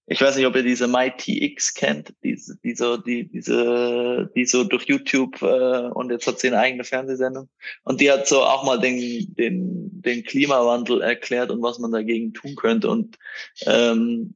ich 0.06 0.22
weiß 0.22 0.36
nicht, 0.36 0.46
ob 0.46 0.56
ihr 0.56 0.64
diese 0.64 0.88
MyTX 0.88 1.74
kennt, 1.74 2.14
diese, 2.24 2.58
die 2.64 2.76
so, 2.76 2.98
die, 2.98 3.30
diese, 3.30 4.30
die 4.36 4.46
so 4.46 4.64
durch 4.66 4.84
YouTube 4.84 5.42
äh, 5.42 5.88
und 5.94 6.12
jetzt 6.12 6.28
hat 6.28 6.40
sie 6.40 6.48
eine 6.48 6.60
eigene 6.60 6.84
Fernsehsendung. 6.84 7.50
Und 7.84 8.02
die 8.02 8.12
hat 8.12 8.28
so 8.28 8.44
auch 8.44 8.66
mal 8.66 8.80
den, 8.80 9.34
den, 9.36 10.02
den 10.02 10.24
Klimawandel 10.24 11.02
erklärt 11.02 11.52
und 11.52 11.62
was 11.62 11.80
man 11.80 11.92
dagegen 11.92 12.34
tun 12.34 12.56
könnte. 12.56 12.90
Und 12.90 13.18
ähm, 13.66 14.36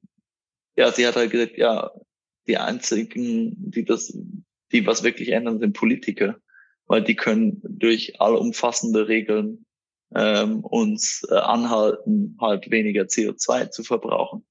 ja, 0.77 0.91
sie 0.91 1.05
hat 1.05 1.17
halt 1.17 1.31
gesagt, 1.31 1.57
ja, 1.57 1.91
die 2.47 2.57
einzigen, 2.57 3.53
die 3.57 3.83
das, 3.83 4.17
die 4.71 4.85
was 4.85 5.03
wirklich 5.03 5.29
ändern, 5.29 5.59
sind 5.59 5.73
Politiker, 5.73 6.39
weil 6.85 7.03
die 7.03 7.15
können 7.15 7.61
durch 7.63 8.21
allumfassende 8.21 9.09
Regeln 9.09 9.65
ähm, 10.15 10.63
uns 10.63 11.25
äh, 11.29 11.35
anhalten, 11.35 12.37
halt 12.39 12.71
weniger 12.71 13.03
CO2 13.03 13.69
zu 13.69 13.83
verbrauchen. 13.83 14.45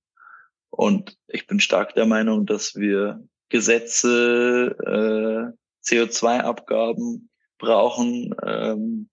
Und 0.70 1.16
ich 1.28 1.46
bin 1.46 1.60
stark 1.60 1.94
der 1.94 2.06
Meinung, 2.06 2.46
dass 2.46 2.74
wir 2.74 3.26
Gesetze, 3.48 4.76
äh, 4.84 5.56
CO2-Abgaben 5.86 7.30
brauchen. 7.58 8.34
Ähm, 8.44 9.08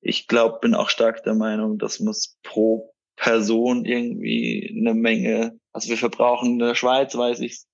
ich 0.00 0.26
glaube, 0.28 0.58
bin 0.60 0.74
auch 0.74 0.88
stark 0.88 1.22
der 1.24 1.34
Meinung, 1.34 1.78
dass 1.78 2.00
muss 2.00 2.38
pro 2.42 2.92
Person 3.16 3.84
irgendwie 3.84 4.74
eine 4.78 4.94
Menge, 4.94 5.58
also 5.72 5.88
wir 5.88 5.96
verbrauchen 5.96 6.52
in 6.52 6.58
der 6.58 6.74
Schweiz, 6.74 7.14
weiß 7.14 7.40
ich, 7.40 7.64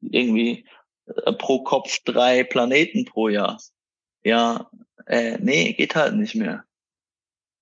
irgendwie 0.00 0.66
äh, 1.06 1.32
pro 1.32 1.62
Kopf 1.62 1.98
drei 2.04 2.44
Planeten 2.44 3.04
pro 3.04 3.28
Jahr. 3.28 3.60
Ja, 4.24 4.70
äh, 5.06 5.38
nee, 5.40 5.72
geht 5.72 5.94
halt 5.94 6.16
nicht 6.16 6.34
mehr. 6.34 6.64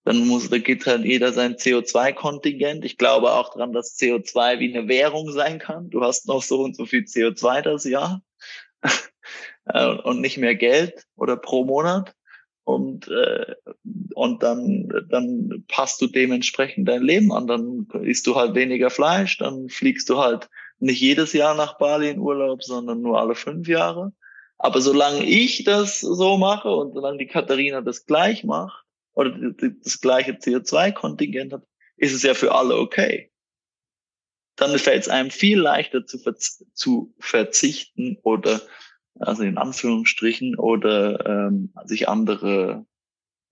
Dann 0.07 0.25
muss, 0.29 0.49
da 0.51 0.59
geht 0.59 0.87
halt 0.87 1.05
jeder 1.05 1.33
sein 1.33 1.57
CO2-Kontingent. 1.57 2.85
Ich 2.85 2.97
glaube 2.97 3.33
auch 3.33 3.53
dran, 3.53 3.73
dass 3.73 3.99
CO2 3.99 4.61
wie 4.61 4.73
eine 4.73 4.87
Währung 4.87 5.33
sein 5.33 5.59
kann. 5.59 5.91
Du 5.91 6.01
hast 6.01 6.29
noch 6.29 6.45
so 6.45 6.63
und 6.63 6.77
so 6.77 6.87
viel 6.87 7.03
CO2 7.03 7.63
das 7.63 7.83
Jahr 7.83 8.23
äh, 9.67 9.89
und 10.05 10.21
nicht 10.21 10.39
mehr 10.39 10.55
Geld 10.55 11.05
oder 11.17 11.37
pro 11.37 11.65
Monat 11.65 12.15
und 12.63 13.09
äh, 13.09 13.57
und 14.15 14.45
dann 14.45 14.89
dann 15.11 15.65
passt 15.67 16.01
du 16.01 16.07
dementsprechend 16.07 16.87
dein 16.87 17.03
Leben 17.03 17.33
an. 17.33 17.49
Dann 17.49 17.89
isst 18.05 18.29
du 18.29 18.37
halt 18.37 18.55
weniger 18.55 18.91
Fleisch, 18.91 19.39
dann 19.39 19.69
fliegst 19.69 20.09
du 20.09 20.19
halt 20.19 20.49
nicht 20.79 21.01
jedes 21.01 21.33
Jahr 21.33 21.57
nach 21.57 21.79
Bali 21.79 22.11
in 22.11 22.21
Urlaub, 22.21 22.63
sondern 22.63 23.01
nur 23.01 23.19
alle 23.19 23.35
fünf 23.35 23.67
Jahre. 23.67 24.13
Aber 24.57 24.81
solange 24.81 25.25
ich 25.25 25.65
das 25.65 25.99
so 25.99 26.39
mache 26.39 26.71
und 26.71 26.95
solange 26.95 27.19
die 27.19 27.27
Katharina 27.27 27.81
das 27.81 28.07
gleich 28.07 28.45
macht 28.45 28.86
oder 29.17 29.35
das 29.83 30.01
gleiche 30.01 30.33
CO2-Kontingent 30.33 31.53
hat, 31.53 31.67
ist 31.97 32.15
es 32.15 32.23
ja 32.23 32.35
für 32.35 32.55
alle 32.55 32.77
okay. 32.77 33.33
Dann 34.57 34.79
fällt 34.79 35.03
es 35.03 35.09
einem 35.09 35.31
viel 35.31 35.59
leichter 35.59 36.07
zu, 36.07 36.19
verz 36.19 36.65
zu 36.75 37.15
verzichten 37.19 38.19
oder 38.23 38.61
also 39.21 39.43
in 39.43 39.59
Anführungsstrichen, 39.59 40.57
oder 40.57 41.25
ähm, 41.27 41.73
sich 41.85 42.09
andere 42.09 42.85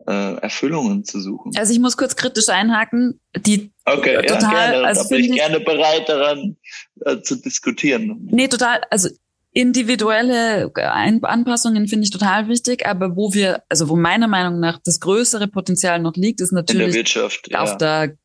äh, 0.07 0.35
Erfüllungen 0.37 1.05
zu 1.05 1.21
suchen. 1.21 1.53
Also 1.57 1.73
ich 1.73 1.79
muss 1.79 1.97
kurz 1.97 2.17
kritisch 2.17 2.49
einhaken. 2.49 3.21
Die 3.37 3.73
okay, 3.85 4.17
total, 4.27 4.43
ja, 4.43 4.71
gerne. 4.71 4.87
Also 4.87 5.03
da 5.03 5.09
bin 5.09 5.21
ich, 5.21 5.31
ich 5.31 5.37
gerne 5.37 5.61
bereit 5.61 6.09
daran 6.09 6.57
äh, 7.01 7.21
zu 7.21 7.37
diskutieren. 7.37 8.29
Nee, 8.31 8.49
total. 8.49 8.83
Also 8.91 9.09
individuelle 9.55 10.71
Anpassungen 10.75 11.87
finde 11.87 12.05
ich 12.05 12.11
total 12.11 12.49
wichtig, 12.49 12.87
aber 12.87 13.17
wo 13.17 13.33
wir, 13.33 13.63
also 13.69 13.89
wo 13.89 13.97
meiner 13.97 14.27
Meinung 14.27 14.61
nach 14.61 14.81
das 14.85 15.01
größere 15.01 15.47
Potenzial 15.47 16.01
noch 16.01 16.17
liegt, 16.17 16.41
ist 16.41 16.53
natürlich 16.53 16.89
in 16.89 16.93
der 16.93 16.99
Wirtschaft, 16.99 17.55
auf 17.55 17.71
ja. 17.71 17.77
der 17.77 18.17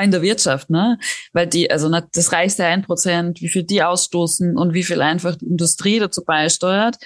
in 0.00 0.10
der 0.10 0.22
Wirtschaft, 0.22 0.70
ne? 0.70 0.98
Weil 1.32 1.46
die, 1.46 1.70
also 1.70 1.90
das 1.90 2.32
reichste 2.32 2.64
ein 2.64 2.82
Prozent, 2.82 3.42
wie 3.42 3.48
viel 3.48 3.64
die 3.64 3.82
ausstoßen 3.82 4.56
und 4.56 4.72
wie 4.72 4.84
viel 4.84 5.02
einfach 5.02 5.36
die 5.36 5.46
Industrie 5.46 5.98
dazu 5.98 6.24
beisteuert, 6.24 6.96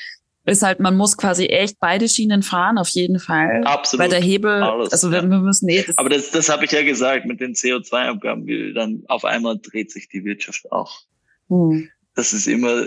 ist 0.44 0.62
halt, 0.62 0.78
man 0.78 0.96
muss 0.96 1.16
quasi 1.16 1.46
echt 1.46 1.78
beide 1.80 2.08
Schienen 2.08 2.42
fahren, 2.42 2.76
auf 2.76 2.88
jeden 2.90 3.18
Fall. 3.18 3.64
Absolut. 3.64 4.02
Weil 4.02 4.10
der 4.10 4.20
Hebel, 4.20 4.62
Alles, 4.62 4.92
also 4.92 5.10
ja. 5.10 5.22
wir 5.22 5.38
müssen 5.38 5.68
eh. 5.68 5.82
Das 5.82 5.96
Aber 5.96 6.10
das, 6.10 6.30
das 6.30 6.48
habe 6.50 6.66
ich 6.66 6.72
ja 6.72 6.82
gesagt, 6.82 7.24
mit 7.24 7.40
den 7.40 7.54
CO2-Abgaben, 7.54 8.74
dann 8.74 9.02
auf 9.08 9.24
einmal 9.24 9.58
dreht 9.58 9.90
sich 9.90 10.08
die 10.08 10.24
Wirtschaft 10.24 10.70
auch. 10.70 11.00
Hm. 11.48 11.88
Das 12.14 12.32
ist 12.32 12.46
immer, 12.46 12.86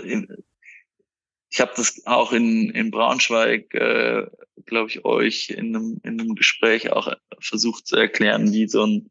ich 1.50 1.60
habe 1.60 1.72
das 1.76 2.06
auch 2.06 2.32
in, 2.32 2.70
in 2.70 2.90
Braunschweig, 2.90 3.74
äh, 3.74 4.26
glaube 4.66 4.90
ich, 4.90 5.04
euch 5.04 5.50
in 5.50 5.74
einem, 5.74 6.00
in 6.02 6.20
einem 6.20 6.34
Gespräch 6.34 6.92
auch 6.92 7.12
versucht 7.40 7.86
zu 7.86 7.96
erklären, 7.96 8.52
wie 8.52 8.68
so 8.68 8.84
ein 8.84 9.10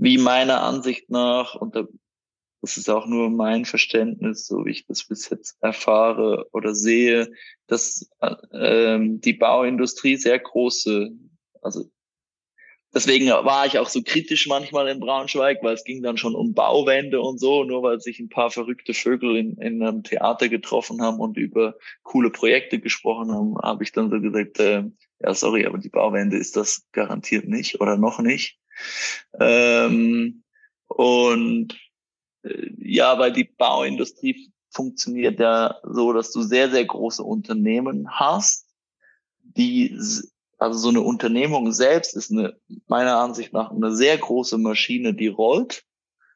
wie 0.00 0.18
meiner 0.18 0.62
Ansicht 0.62 1.10
nach, 1.10 1.54
und 1.56 1.74
das 2.60 2.76
ist 2.76 2.88
auch 2.88 3.06
nur 3.06 3.30
mein 3.30 3.64
Verständnis, 3.64 4.46
so 4.46 4.64
wie 4.64 4.70
ich 4.70 4.86
das 4.86 5.04
bis 5.04 5.28
jetzt 5.28 5.56
erfahre 5.60 6.46
oder 6.52 6.74
sehe, 6.74 7.32
dass 7.66 8.08
äh, 8.20 8.98
die 9.00 9.32
Bauindustrie 9.32 10.16
sehr 10.16 10.38
große, 10.38 11.10
also 11.62 11.90
deswegen 12.94 13.28
war 13.28 13.66
ich 13.66 13.78
auch 13.78 13.88
so 13.88 14.02
kritisch 14.02 14.46
manchmal 14.46 14.88
in 14.88 15.00
Braunschweig, 15.00 15.58
weil 15.62 15.74
es 15.74 15.84
ging 15.84 16.02
dann 16.02 16.16
schon 16.16 16.34
um 16.34 16.54
Bauwände 16.54 17.20
und 17.20 17.38
so, 17.38 17.64
nur 17.64 17.82
weil 17.82 18.00
sich 18.00 18.18
ein 18.20 18.28
paar 18.28 18.50
verrückte 18.50 18.94
Vögel 18.94 19.36
in, 19.36 19.56
in 19.58 19.82
einem 19.82 20.02
Theater 20.02 20.48
getroffen 20.48 21.02
haben 21.02 21.20
und 21.20 21.36
über 21.36 21.76
coole 22.02 22.30
Projekte 22.30 22.78
gesprochen 22.80 23.32
haben, 23.32 23.56
habe 23.62 23.84
ich 23.84 23.92
dann 23.92 24.10
so 24.10 24.20
gesagt, 24.20 24.58
äh, 24.60 24.84
ja 25.20 25.34
sorry, 25.34 25.66
aber 25.66 25.78
die 25.78 25.88
Bauwände 25.88 26.36
ist 26.36 26.56
das 26.56 26.86
garantiert 26.92 27.46
nicht 27.46 27.80
oder 27.80 27.96
noch 27.96 28.20
nicht. 28.20 28.58
Ähm, 29.38 30.44
und 30.86 31.78
äh, 32.42 32.70
ja, 32.78 33.18
weil 33.18 33.32
die 33.32 33.44
Bauindustrie 33.44 34.52
funktioniert 34.70 35.40
ja 35.40 35.76
so, 35.82 36.12
dass 36.12 36.30
du 36.30 36.42
sehr, 36.42 36.70
sehr 36.70 36.84
große 36.84 37.22
Unternehmen 37.22 38.08
hast, 38.10 38.66
die, 39.42 39.98
also 40.58 40.78
so 40.78 40.88
eine 40.88 41.00
Unternehmung 41.00 41.72
selbst 41.72 42.14
ist 42.16 42.30
eine, 42.30 42.56
meiner 42.88 43.16
Ansicht 43.18 43.52
nach 43.52 43.70
eine 43.70 43.94
sehr 43.94 44.18
große 44.18 44.58
Maschine, 44.58 45.14
die 45.14 45.28
rollt 45.28 45.84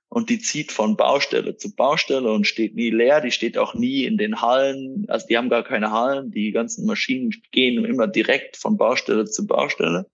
und 0.08 0.30
die 0.30 0.38
zieht 0.38 0.72
von 0.72 0.96
Baustelle 0.96 1.56
zu 1.56 1.74
Baustelle 1.74 2.30
und 2.30 2.46
steht 2.46 2.74
nie 2.74 2.90
leer. 2.90 3.20
Die 3.20 3.30
steht 3.30 3.56
auch 3.56 3.74
nie 3.74 4.04
in 4.04 4.18
den 4.18 4.42
Hallen. 4.42 5.06
Also 5.08 5.26
die 5.26 5.38
haben 5.38 5.48
gar 5.48 5.64
keine 5.64 5.90
Hallen. 5.90 6.30
Die 6.30 6.52
ganzen 6.52 6.84
Maschinen 6.86 7.30
gehen 7.50 7.84
immer 7.84 8.06
direkt 8.06 8.58
von 8.58 8.76
Baustelle 8.76 9.24
zu 9.24 9.46
Baustelle 9.46 10.06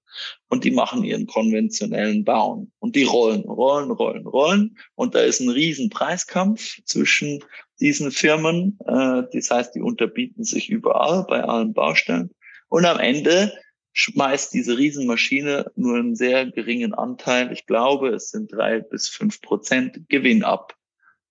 und 0.49 0.65
die 0.65 0.71
machen 0.71 1.05
ihren 1.05 1.27
konventionellen 1.27 2.25
Bauen 2.25 2.73
und 2.79 2.97
die 2.97 3.05
rollen, 3.05 3.43
rollen, 3.43 3.91
rollen, 3.91 4.27
rollen 4.27 4.79
und 4.95 5.15
da 5.15 5.21
ist 5.21 5.41
ein 5.41 5.51
riesen 5.51 5.91
Preiskampf 5.91 6.81
zwischen 6.85 7.45
diesen 7.81 8.11
Firmen. 8.11 8.79
Äh, 8.87 9.23
das 9.33 9.51
heißt, 9.51 9.75
die 9.75 9.81
unterbieten 9.81 10.45
sich 10.45 10.71
überall 10.71 11.25
bei 11.29 11.43
allen 11.43 11.73
Baustellen 11.73 12.31
und 12.69 12.85
am 12.85 12.99
Ende 12.99 13.53
schmeißt 13.99 14.55
diese 14.55 14.79
Riesenmaschine 14.79 15.73
nur 15.75 15.97
einen 15.97 16.15
sehr 16.15 16.47
geringen 16.47 16.95
Anteil, 16.95 17.51
ich 17.51 17.67
glaube, 17.67 18.11
es 18.11 18.31
sind 18.31 18.53
drei 18.53 18.79
bis 18.79 19.09
fünf 19.09 19.41
Prozent 19.43 20.09
Gewinn 20.09 20.45
ab. 20.45 20.77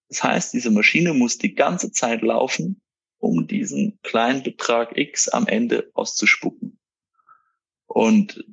Das 0.10 0.22
heißt, 0.22 0.54
diese 0.54 0.70
Maschine 0.70 1.14
muss 1.14 1.38
die 1.38 1.56
ganze 1.56 1.94
Zeit 1.94 2.22
laufen, 2.24 2.82
um 3.20 3.48
diesen 3.48 4.00
kleinen 4.04 4.44
Betrag 4.44 4.98
X 4.98 5.30
am 5.30 5.48
Ende 5.48 5.90
auszuspucken. 5.94 6.78
Und 7.86 8.44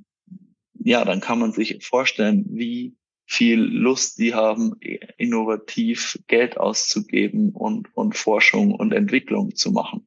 ja, 0.79 1.05
dann 1.05 1.21
kann 1.21 1.41
man 1.41 1.51
sich 1.51 1.85
vorstellen, 1.85 2.45
wie 2.51 2.95
viel 3.27 3.59
Lust 3.59 4.19
die 4.19 4.33
haben, 4.33 4.79
innovativ 5.17 6.21
Geld 6.29 6.57
auszugeben 6.57 7.51
und, 7.51 7.89
und 7.97 8.17
Forschung 8.17 8.73
und 8.77 8.93
Entwicklung 8.93 9.57
zu 9.57 9.73
machen 9.73 10.07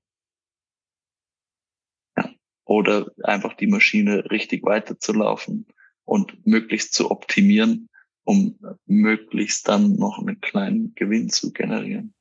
oder 2.68 3.08
einfach 3.24 3.54
die 3.54 3.68
Maschine 3.68 4.30
richtig 4.30 4.66
weiterzulaufen 4.66 5.66
und 6.06 6.46
möglichst 6.46 6.94
zu 6.94 7.10
optimieren, 7.12 7.90
um 8.24 8.60
möglichst 8.86 9.68
dann 9.68 9.96
noch 9.96 10.20
einen 10.20 10.42
kleinen 10.42 10.94
Gewinn 10.96 11.30
zu 11.30 11.52
generieren. 11.54 12.14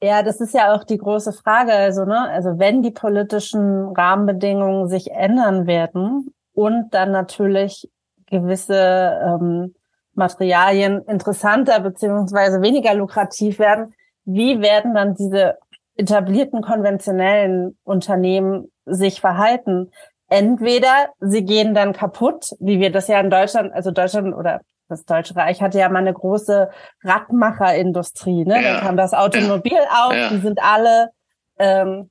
Ja, 0.00 0.22
das 0.22 0.40
ist 0.40 0.54
ja 0.54 0.72
auch 0.72 0.84
die 0.84 0.98
große 0.98 1.32
Frage. 1.32 1.72
Also, 1.72 2.04
ne, 2.04 2.28
also 2.30 2.58
wenn 2.58 2.82
die 2.82 2.92
politischen 2.92 3.88
Rahmenbedingungen 3.88 4.88
sich 4.88 5.10
ändern 5.10 5.66
werden 5.66 6.32
und 6.52 6.94
dann 6.94 7.10
natürlich 7.10 7.90
gewisse 8.26 9.18
ähm, 9.24 9.74
Materialien 10.14 11.02
interessanter 11.06 11.80
beziehungsweise 11.80 12.62
weniger 12.62 12.94
lukrativ 12.94 13.58
werden, 13.58 13.94
wie 14.24 14.60
werden 14.60 14.94
dann 14.94 15.14
diese 15.14 15.58
etablierten 15.96 16.62
konventionellen 16.62 17.76
Unternehmen 17.82 18.70
sich 18.88 19.20
verhalten. 19.20 19.90
Entweder 20.28 21.08
sie 21.20 21.44
gehen 21.44 21.74
dann 21.74 21.92
kaputt, 21.92 22.50
wie 22.60 22.80
wir 22.80 22.92
das 22.92 23.08
ja 23.08 23.18
in 23.20 23.30
Deutschland, 23.30 23.72
also 23.72 23.90
Deutschland 23.90 24.34
oder 24.34 24.60
das 24.88 25.04
Deutsche 25.04 25.36
Reich 25.36 25.60
hatte 25.60 25.78
ja 25.78 25.88
mal 25.88 25.98
eine 25.98 26.14
große 26.14 26.70
Radmacherindustrie. 27.04 28.44
Ne? 28.44 28.62
Ja. 28.62 28.72
Dann 28.72 28.80
kam 28.80 28.96
das 28.96 29.12
Automobil 29.12 29.72
ja. 29.72 30.06
auf, 30.06 30.14
ja. 30.14 30.28
die 30.30 30.38
sind 30.38 30.60
alle. 30.62 31.10
Ähm, 31.58 32.10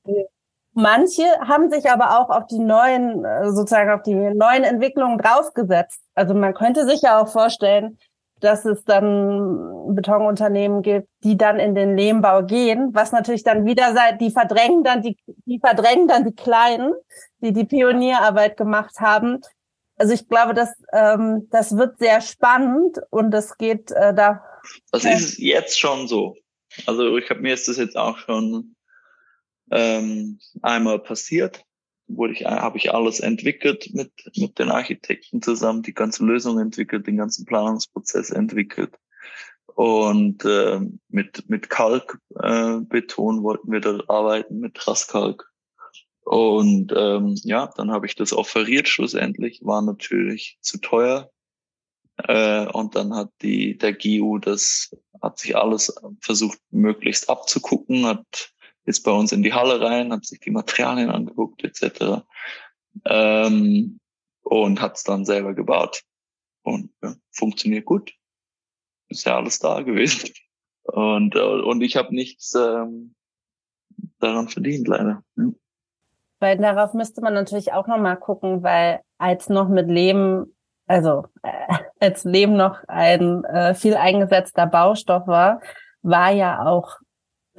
manche 0.72 1.24
haben 1.46 1.70
sich 1.70 1.90
aber 1.90 2.20
auch 2.20 2.30
auf 2.30 2.46
die 2.46 2.60
neuen, 2.60 3.24
äh, 3.24 3.50
sozusagen 3.50 3.90
auf 3.90 4.02
die 4.02 4.14
neuen 4.14 4.64
Entwicklungen 4.64 5.18
draufgesetzt. 5.18 6.00
Also 6.14 6.34
man 6.34 6.54
könnte 6.54 6.86
sich 6.86 7.02
ja 7.02 7.20
auch 7.20 7.28
vorstellen, 7.28 7.98
dass 8.40 8.64
es 8.64 8.84
dann 8.84 9.94
Betonunternehmen 9.94 10.82
gibt, 10.82 11.08
die 11.24 11.36
dann 11.36 11.58
in 11.58 11.74
den 11.74 11.96
Lehmbau 11.96 12.42
gehen, 12.42 12.90
was 12.92 13.12
natürlich 13.12 13.42
dann 13.42 13.64
wieder 13.64 13.94
seit, 13.94 14.20
die 14.20 14.30
verdrängen 14.30 14.84
dann 14.84 15.02
die, 15.02 15.16
die 15.46 15.58
verdrängen 15.58 16.08
dann 16.08 16.24
die 16.24 16.34
Kleinen, 16.34 16.92
die 17.40 17.52
die 17.52 17.64
Pionierarbeit 17.64 18.56
gemacht 18.56 19.00
haben. 19.00 19.40
Also 19.96 20.14
ich 20.14 20.28
glaube, 20.28 20.54
das, 20.54 20.72
ähm, 20.92 21.48
das 21.50 21.76
wird 21.76 21.98
sehr 21.98 22.20
spannend 22.20 22.98
und 23.10 23.34
es 23.34 23.56
geht 23.56 23.90
äh, 23.90 24.14
da. 24.14 24.42
Das 24.92 25.04
ist 25.04 25.38
jetzt 25.38 25.78
schon 25.78 26.06
so. 26.06 26.36
Also 26.86 27.16
ich 27.16 27.28
habe 27.30 27.40
mir 27.40 27.54
ist 27.54 27.66
das 27.66 27.78
jetzt 27.78 27.96
auch 27.96 28.18
schon 28.18 28.76
ähm, 29.70 30.38
einmal 30.62 30.98
passiert 31.00 31.64
wurde 32.08 32.32
ich, 32.32 32.44
habe 32.44 32.78
ich 32.78 32.92
alles 32.92 33.20
entwickelt 33.20 33.90
mit, 33.92 34.12
mit 34.36 34.58
den 34.58 34.70
Architekten 34.70 35.42
zusammen, 35.42 35.82
die 35.82 35.94
ganze 35.94 36.24
Lösung 36.24 36.58
entwickelt, 36.58 37.06
den 37.06 37.16
ganzen 37.16 37.44
Planungsprozess 37.44 38.30
entwickelt. 38.30 38.98
Und 39.66 40.44
äh, 40.44 40.80
mit, 41.08 41.48
mit 41.48 41.70
Kalkbeton 41.70 43.38
äh, 43.38 43.42
wollten 43.42 43.70
wir 43.70 43.80
da 43.80 44.00
arbeiten, 44.08 44.58
mit 44.58 44.88
Rasskalk. 44.88 45.52
Und 46.24 46.92
ähm, 46.96 47.36
ja, 47.44 47.70
dann 47.76 47.90
habe 47.90 48.06
ich 48.06 48.14
das 48.14 48.32
offeriert 48.32 48.88
schlussendlich, 48.88 49.60
war 49.62 49.82
natürlich 49.82 50.58
zu 50.60 50.78
teuer. 50.78 51.30
Äh, 52.16 52.66
und 52.66 52.96
dann 52.96 53.14
hat 53.14 53.30
die 53.40 53.78
der 53.78 53.92
GU 53.92 54.38
das, 54.38 54.90
hat 55.22 55.38
sich 55.38 55.56
alles 55.56 55.94
versucht, 56.20 56.58
möglichst 56.70 57.30
abzugucken, 57.30 58.04
hat 58.06 58.52
ist 58.88 59.02
bei 59.04 59.12
uns 59.12 59.32
in 59.32 59.42
die 59.42 59.52
Halle 59.52 59.80
rein, 59.80 60.12
hat 60.12 60.24
sich 60.24 60.40
die 60.40 60.50
Materialien 60.50 61.10
angeguckt 61.10 61.62
etc. 61.62 62.22
ähm, 63.04 64.00
und 64.42 64.80
hat 64.80 64.96
es 64.96 65.04
dann 65.04 65.24
selber 65.24 65.54
gebaut. 65.54 66.02
Und 66.62 66.90
ja, 67.02 67.14
funktioniert 67.30 67.84
gut. 67.84 68.12
Ist 69.08 69.24
ja 69.24 69.36
alles 69.36 69.58
da 69.58 69.82
gewesen. 69.82 70.30
Und, 70.84 71.34
äh, 71.36 71.38
und 71.40 71.82
ich 71.82 71.96
habe 71.96 72.14
nichts 72.14 72.54
ähm, 72.54 73.14
daran 74.20 74.48
verdient, 74.48 74.88
leider. 74.88 75.22
Ja. 75.36 75.50
Weil 76.40 76.56
darauf 76.56 76.94
müsste 76.94 77.20
man 77.20 77.34
natürlich 77.34 77.72
auch 77.72 77.86
nochmal 77.86 78.16
gucken, 78.16 78.62
weil 78.62 79.00
als 79.18 79.48
noch 79.48 79.68
mit 79.68 79.88
Leben, 79.88 80.56
also 80.86 81.26
äh, 81.42 81.74
als 82.00 82.24
Leben 82.24 82.56
noch 82.56 82.78
ein 82.88 83.44
äh, 83.44 83.74
viel 83.74 83.96
eingesetzter 83.96 84.66
Baustoff 84.66 85.26
war, 85.26 85.60
war 86.02 86.30
ja 86.30 86.64
auch 86.64 86.96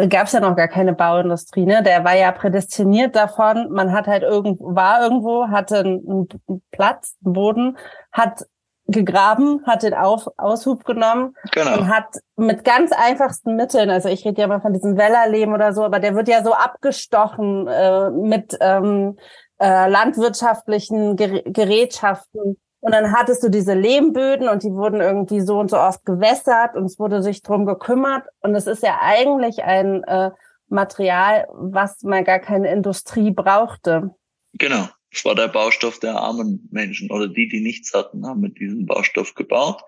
gab 0.07 0.27
es 0.27 0.31
ja 0.31 0.39
noch 0.39 0.55
gar 0.55 0.67
keine 0.67 0.93
Bauindustrie, 0.93 1.65
ne? 1.65 1.83
Der 1.83 2.03
war 2.05 2.15
ja 2.15 2.31
prädestiniert 2.31 3.15
davon. 3.15 3.69
Man 3.71 3.91
hat 3.91 4.07
halt 4.07 4.23
irgendwo, 4.23 4.75
war 4.75 5.01
irgendwo, 5.01 5.47
hatte 5.49 5.79
einen, 5.79 6.27
einen 6.47 6.61
Platz, 6.71 7.17
einen 7.23 7.33
Boden, 7.33 7.77
hat 8.11 8.45
gegraben, 8.91 9.61
hat 9.65 9.83
den 9.83 9.93
Auf, 9.93 10.27
Aushub 10.37 10.83
genommen 10.83 11.35
genau. 11.51 11.77
und 11.77 11.87
hat 11.89 12.07
mit 12.35 12.63
ganz 12.63 12.91
einfachsten 12.91 13.55
Mitteln, 13.55 13.89
also 13.89 14.09
ich 14.09 14.25
rede 14.25 14.41
ja 14.41 14.47
mal 14.47 14.61
von 14.61 14.73
diesem 14.73 14.97
Wellerleben 14.97 15.53
oder 15.53 15.73
so, 15.73 15.83
aber 15.83 15.99
der 15.99 16.15
wird 16.15 16.27
ja 16.27 16.43
so 16.43 16.53
abgestochen 16.53 17.67
äh, 17.67 18.09
mit 18.09 18.57
ähm, 18.61 19.17
äh, 19.59 19.89
landwirtschaftlichen 19.89 21.15
Ger 21.15 21.41
Gerätschaften. 21.43 22.57
Und 22.81 22.93
dann 22.93 23.11
hattest 23.11 23.43
du 23.43 23.49
diese 23.49 23.73
Lehmböden 23.73 24.47
und 24.47 24.63
die 24.63 24.71
wurden 24.71 25.01
irgendwie 25.01 25.41
so 25.41 25.59
und 25.59 25.69
so 25.69 25.77
oft 25.77 26.05
gewässert 26.05 26.75
und 26.75 26.85
es 26.85 26.97
wurde 26.97 27.21
sich 27.21 27.41
drum 27.41 27.65
gekümmert. 27.65 28.25
Und 28.39 28.55
es 28.55 28.67
ist 28.67 28.83
ja 28.83 28.99
eigentlich 29.01 29.63
ein 29.63 30.03
äh, 30.03 30.31
Material, 30.69 31.47
was 31.51 32.01
man 32.03 32.23
gar 32.23 32.39
keine 32.39 32.71
Industrie 32.71 33.31
brauchte. 33.31 34.15
Genau. 34.53 34.87
Es 35.11 35.25
war 35.25 35.33
der 35.33 35.47
Baustoff 35.47 35.99
der 35.99 36.15
armen 36.15 36.69
Menschen 36.71 37.09
oder 37.09 37.27
die, 37.27 37.47
die 37.47 37.61
nichts 37.61 37.93
hatten, 37.95 38.25
haben 38.27 38.41
mit 38.41 38.59
diesem 38.59 38.85
Baustoff 38.85 39.33
gebaut. 39.33 39.81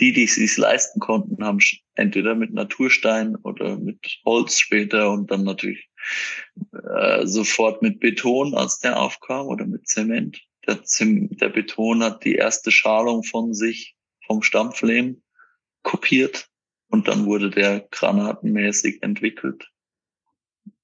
Die, 0.00 0.14
die 0.14 0.24
es 0.24 0.36
sich 0.36 0.56
leisten 0.56 0.98
konnten, 0.98 1.44
haben 1.44 1.58
entweder 1.94 2.34
mit 2.34 2.54
Naturstein 2.54 3.36
oder 3.36 3.76
mit 3.76 3.98
Holz 4.24 4.58
später 4.58 5.10
und 5.10 5.30
dann 5.30 5.44
natürlich 5.44 5.90
äh, 6.72 7.26
sofort 7.26 7.82
mit 7.82 8.00
Beton, 8.00 8.54
als 8.54 8.78
der 8.78 8.98
aufkam, 8.98 9.46
oder 9.46 9.66
mit 9.66 9.86
Zement. 9.86 10.40
Der, 10.66 10.84
Zem 10.84 11.28
der 11.36 11.48
Beton 11.48 12.02
hat 12.02 12.24
die 12.24 12.34
erste 12.34 12.70
Schalung 12.70 13.24
von 13.24 13.52
sich 13.54 13.96
vom 14.26 14.42
Stampflehm 14.42 15.22
kopiert 15.82 16.48
und 16.88 17.08
dann 17.08 17.26
wurde 17.26 17.50
der 17.50 17.80
granatenmäßig 17.90 19.02
entwickelt 19.02 19.72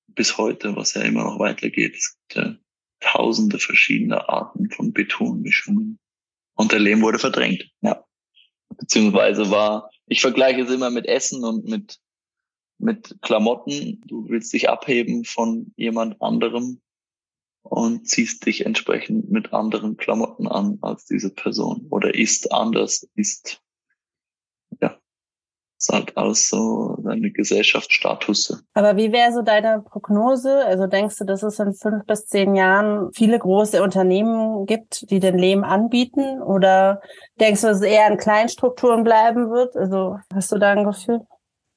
bis 0.08 0.36
heute, 0.36 0.74
was 0.74 0.94
ja 0.94 1.02
immer 1.02 1.22
noch 1.24 1.38
weitergeht. 1.38 1.94
Es 1.96 2.16
gibt 2.16 2.34
ja 2.34 2.56
tausende 3.00 3.58
verschiedene 3.58 4.28
Arten 4.28 4.68
von 4.70 4.92
Betonmischungen. 4.92 5.98
Und 6.54 6.72
der 6.72 6.80
Lehm 6.80 7.02
wurde 7.02 7.20
verdrängt, 7.20 7.70
ja. 7.82 8.04
Beziehungsweise 8.76 9.50
war, 9.50 9.90
ich 10.06 10.20
vergleiche 10.20 10.62
es 10.62 10.70
immer 10.70 10.90
mit 10.90 11.06
Essen 11.06 11.44
und 11.44 11.66
mit, 11.66 12.00
mit 12.78 13.16
Klamotten. 13.22 14.02
Du 14.06 14.28
willst 14.28 14.52
dich 14.52 14.68
abheben 14.68 15.24
von 15.24 15.72
jemand 15.76 16.20
anderem 16.20 16.80
und 17.70 18.08
ziehst 18.08 18.46
dich 18.46 18.66
entsprechend 18.66 19.30
mit 19.30 19.52
anderen 19.52 19.96
Klamotten 19.96 20.48
an 20.48 20.78
als 20.80 21.06
diese 21.06 21.30
Person 21.30 21.86
oder 21.90 22.14
ist 22.14 22.52
anders, 22.52 23.08
ist 23.14 23.62
ist 25.78 25.92
halt 25.92 26.16
alles 26.16 26.48
so 26.48 26.96
deine 27.04 27.30
Gesellschaftsstatus. 27.30 28.64
Aber 28.74 28.96
wie 28.96 29.12
wäre 29.12 29.32
so 29.32 29.42
deine 29.42 29.80
Prognose? 29.80 30.64
Also 30.66 30.88
denkst 30.88 31.16
du, 31.18 31.24
dass 31.24 31.42
es 31.44 31.58
in 31.60 31.72
fünf 31.72 32.04
bis 32.04 32.26
zehn 32.26 32.56
Jahren 32.56 33.10
viele 33.14 33.38
große 33.38 33.80
Unternehmen 33.82 34.66
gibt, 34.66 35.08
die 35.10 35.20
den 35.20 35.38
Lehm 35.38 35.62
anbieten? 35.62 36.42
Oder 36.42 37.00
denkst 37.40 37.60
du, 37.60 37.68
dass 37.68 37.78
es 37.78 37.84
eher 37.84 38.08
in 38.10 38.18
Kleinstrukturen 38.18 39.04
bleiben 39.04 39.50
wird? 39.50 39.76
Also 39.76 40.18
hast 40.34 40.50
du 40.50 40.58
da 40.58 40.72
ein 40.72 40.84
Gefühl? 40.84 41.20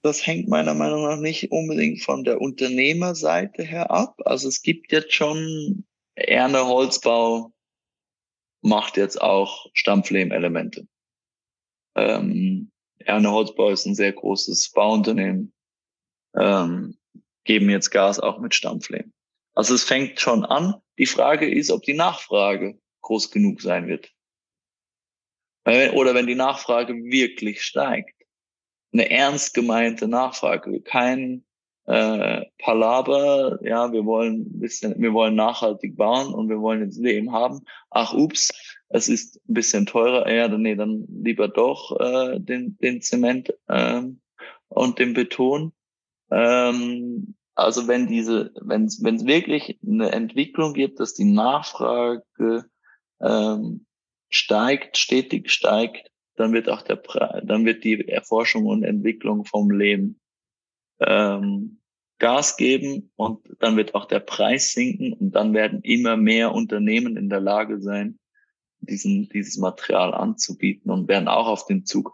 Das 0.03 0.25
hängt 0.25 0.47
meiner 0.47 0.73
Meinung 0.73 1.03
nach 1.03 1.19
nicht 1.19 1.51
unbedingt 1.51 2.01
von 2.01 2.23
der 2.23 2.41
Unternehmerseite 2.41 3.63
her 3.63 3.91
ab. 3.91 4.19
Also 4.25 4.47
es 4.47 4.61
gibt 4.61 4.91
jetzt 4.91 5.13
schon 5.13 5.85
Erne 6.15 6.65
Holzbau 6.65 7.53
macht 8.61 8.97
jetzt 8.97 9.21
auch 9.21 9.67
Stampflehmelemente. 9.73 10.87
Ähm, 11.95 12.71
Erne 12.99 13.31
Holzbau 13.31 13.69
ist 13.69 13.85
ein 13.85 13.95
sehr 13.95 14.13
großes 14.13 14.71
Bauunternehmen, 14.71 15.53
ähm, 16.35 16.97
geben 17.43 17.69
jetzt 17.69 17.89
Gas 17.89 18.19
auch 18.19 18.39
mit 18.39 18.53
Stampflehm. 18.53 19.11
Also 19.53 19.73
es 19.73 19.83
fängt 19.83 20.19
schon 20.19 20.45
an. 20.45 20.75
Die 20.97 21.07
Frage 21.07 21.49
ist, 21.49 21.71
ob 21.71 21.83
die 21.83 21.93
Nachfrage 21.93 22.79
groß 23.01 23.31
genug 23.31 23.61
sein 23.61 23.87
wird. 23.87 24.11
Oder 25.65 26.13
wenn 26.15 26.27
die 26.27 26.35
Nachfrage 26.35 26.93
wirklich 26.93 27.63
steigt. 27.63 28.20
Eine 28.93 29.09
ernst 29.09 29.53
gemeinte 29.53 30.07
Nachfrage, 30.07 30.81
kein 30.81 31.43
äh, 31.85 32.45
Palaber, 32.59 33.59
ja, 33.63 33.91
wir 33.91 34.05
wollen 34.05 34.41
ein 34.41 34.59
bisschen, 34.59 35.01
wir 35.01 35.13
wollen 35.13 35.35
nachhaltig 35.35 35.97
bauen 35.97 36.33
und 36.33 36.49
wir 36.49 36.61
wollen 36.61 36.83
jetzt 36.83 36.99
Lehm 36.99 37.31
haben. 37.31 37.61
Ach, 37.89 38.13
ups, 38.13 38.51
es 38.89 39.07
ist 39.07 39.37
ein 39.47 39.53
bisschen 39.53 39.85
teurer, 39.85 40.31
ja, 40.31 40.47
dann, 40.47 40.61
nee, 40.61 40.75
dann 40.75 41.05
lieber 41.09 41.47
doch 41.47 41.99
äh, 41.99 42.39
den, 42.39 42.77
den 42.77 43.01
Zement 43.01 43.53
ähm, 43.69 44.21
und 44.67 44.99
den 44.99 45.13
Beton. 45.13 45.73
Ähm, 46.29 47.35
also 47.55 47.87
wenn 47.87 48.07
diese, 48.07 48.51
wenn 48.61 48.85
es 48.85 49.03
wirklich 49.03 49.79
eine 49.85 50.11
Entwicklung 50.11 50.73
gibt, 50.73 50.99
dass 50.99 51.13
die 51.13 51.31
Nachfrage 51.31 52.65
ähm, 53.21 53.85
steigt, 54.29 54.97
stetig 54.97 55.51
steigt, 55.51 56.10
dann 56.41 56.53
wird 56.53 56.69
auch 56.69 56.81
der 56.81 56.95
Pre 56.95 57.41
dann 57.45 57.65
wird 57.65 57.83
die 57.83 58.07
Erforschung 58.07 58.65
und 58.65 58.83
Entwicklung 58.83 59.45
vom 59.45 59.69
Leben 59.69 60.19
ähm, 60.99 61.79
Gas 62.19 62.57
geben 62.57 63.11
und 63.15 63.39
dann 63.59 63.77
wird 63.77 63.95
auch 63.95 64.05
der 64.05 64.19
Preis 64.19 64.73
sinken 64.73 65.13
und 65.13 65.31
dann 65.31 65.53
werden 65.53 65.81
immer 65.81 66.17
mehr 66.17 66.53
Unternehmen 66.53 67.17
in 67.17 67.29
der 67.29 67.39
Lage 67.39 67.81
sein, 67.81 68.19
diesen, 68.79 69.29
dieses 69.29 69.57
Material 69.57 70.13
anzubieten 70.13 70.91
und 70.91 71.07
werden 71.07 71.27
auch 71.27 71.47
auf 71.47 71.65
den 71.65 71.85
Zug 71.85 72.13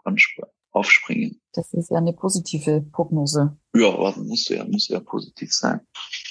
aufspringen. 0.72 1.40
Das 1.52 1.72
ist 1.72 1.90
ja 1.90 1.96
eine 1.96 2.12
positive 2.12 2.84
Prognose. 2.92 3.56
Ja, 3.74 3.88
aber 3.88 4.16
muss 4.18 4.48
ja, 4.48 4.64
muss 4.64 4.88
ja 4.88 5.00
positiv 5.00 5.52
sein. 5.52 5.80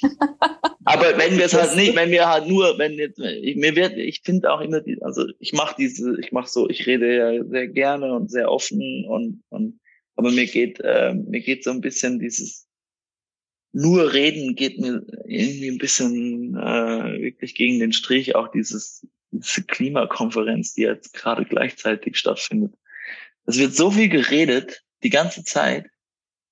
aber 0.85 1.17
wenn 1.17 1.37
wir 1.37 1.45
es 1.45 1.53
halt 1.53 1.75
nicht, 1.75 1.95
wenn 1.95 2.11
wir 2.11 2.27
halt 2.27 2.47
nur, 2.47 2.77
wenn 2.77 2.93
jetzt, 2.93 3.19
ich, 3.19 3.55
mir 3.55 3.75
wird, 3.75 3.97
ich 3.97 4.21
finde 4.23 4.51
auch 4.51 4.61
immer, 4.61 4.81
die, 4.81 5.01
also 5.01 5.25
ich 5.39 5.53
mache 5.53 5.75
diese, 5.77 6.19
ich 6.19 6.31
mache 6.31 6.49
so, 6.49 6.69
ich 6.69 6.85
rede 6.85 7.15
ja 7.15 7.43
sehr 7.45 7.67
gerne 7.67 8.13
und 8.13 8.29
sehr 8.29 8.51
offen 8.51 9.05
und, 9.07 9.43
und 9.49 9.79
aber 10.15 10.31
mir 10.31 10.45
geht, 10.47 10.79
äh, 10.79 11.13
mir 11.13 11.41
geht 11.41 11.63
so 11.63 11.71
ein 11.71 11.81
bisschen 11.81 12.19
dieses 12.19 12.67
nur 13.73 14.13
reden 14.13 14.55
geht 14.55 14.79
mir 14.79 15.05
irgendwie 15.25 15.69
ein 15.69 15.77
bisschen 15.77 16.55
äh, 16.55 17.21
wirklich 17.21 17.53
gegen 17.53 17.79
den 17.79 17.91
Strich. 17.91 18.33
Auch 18.33 18.47
dieses 18.47 19.05
diese 19.31 19.63
Klimakonferenz, 19.63 20.73
die 20.73 20.83
jetzt 20.83 21.13
gerade 21.13 21.45
gleichzeitig 21.45 22.17
stattfindet. 22.17 22.73
Es 23.47 23.57
wird 23.57 23.73
so 23.73 23.89
viel 23.89 24.09
geredet 24.09 24.83
die 25.03 25.09
ganze 25.09 25.43
Zeit. 25.43 25.89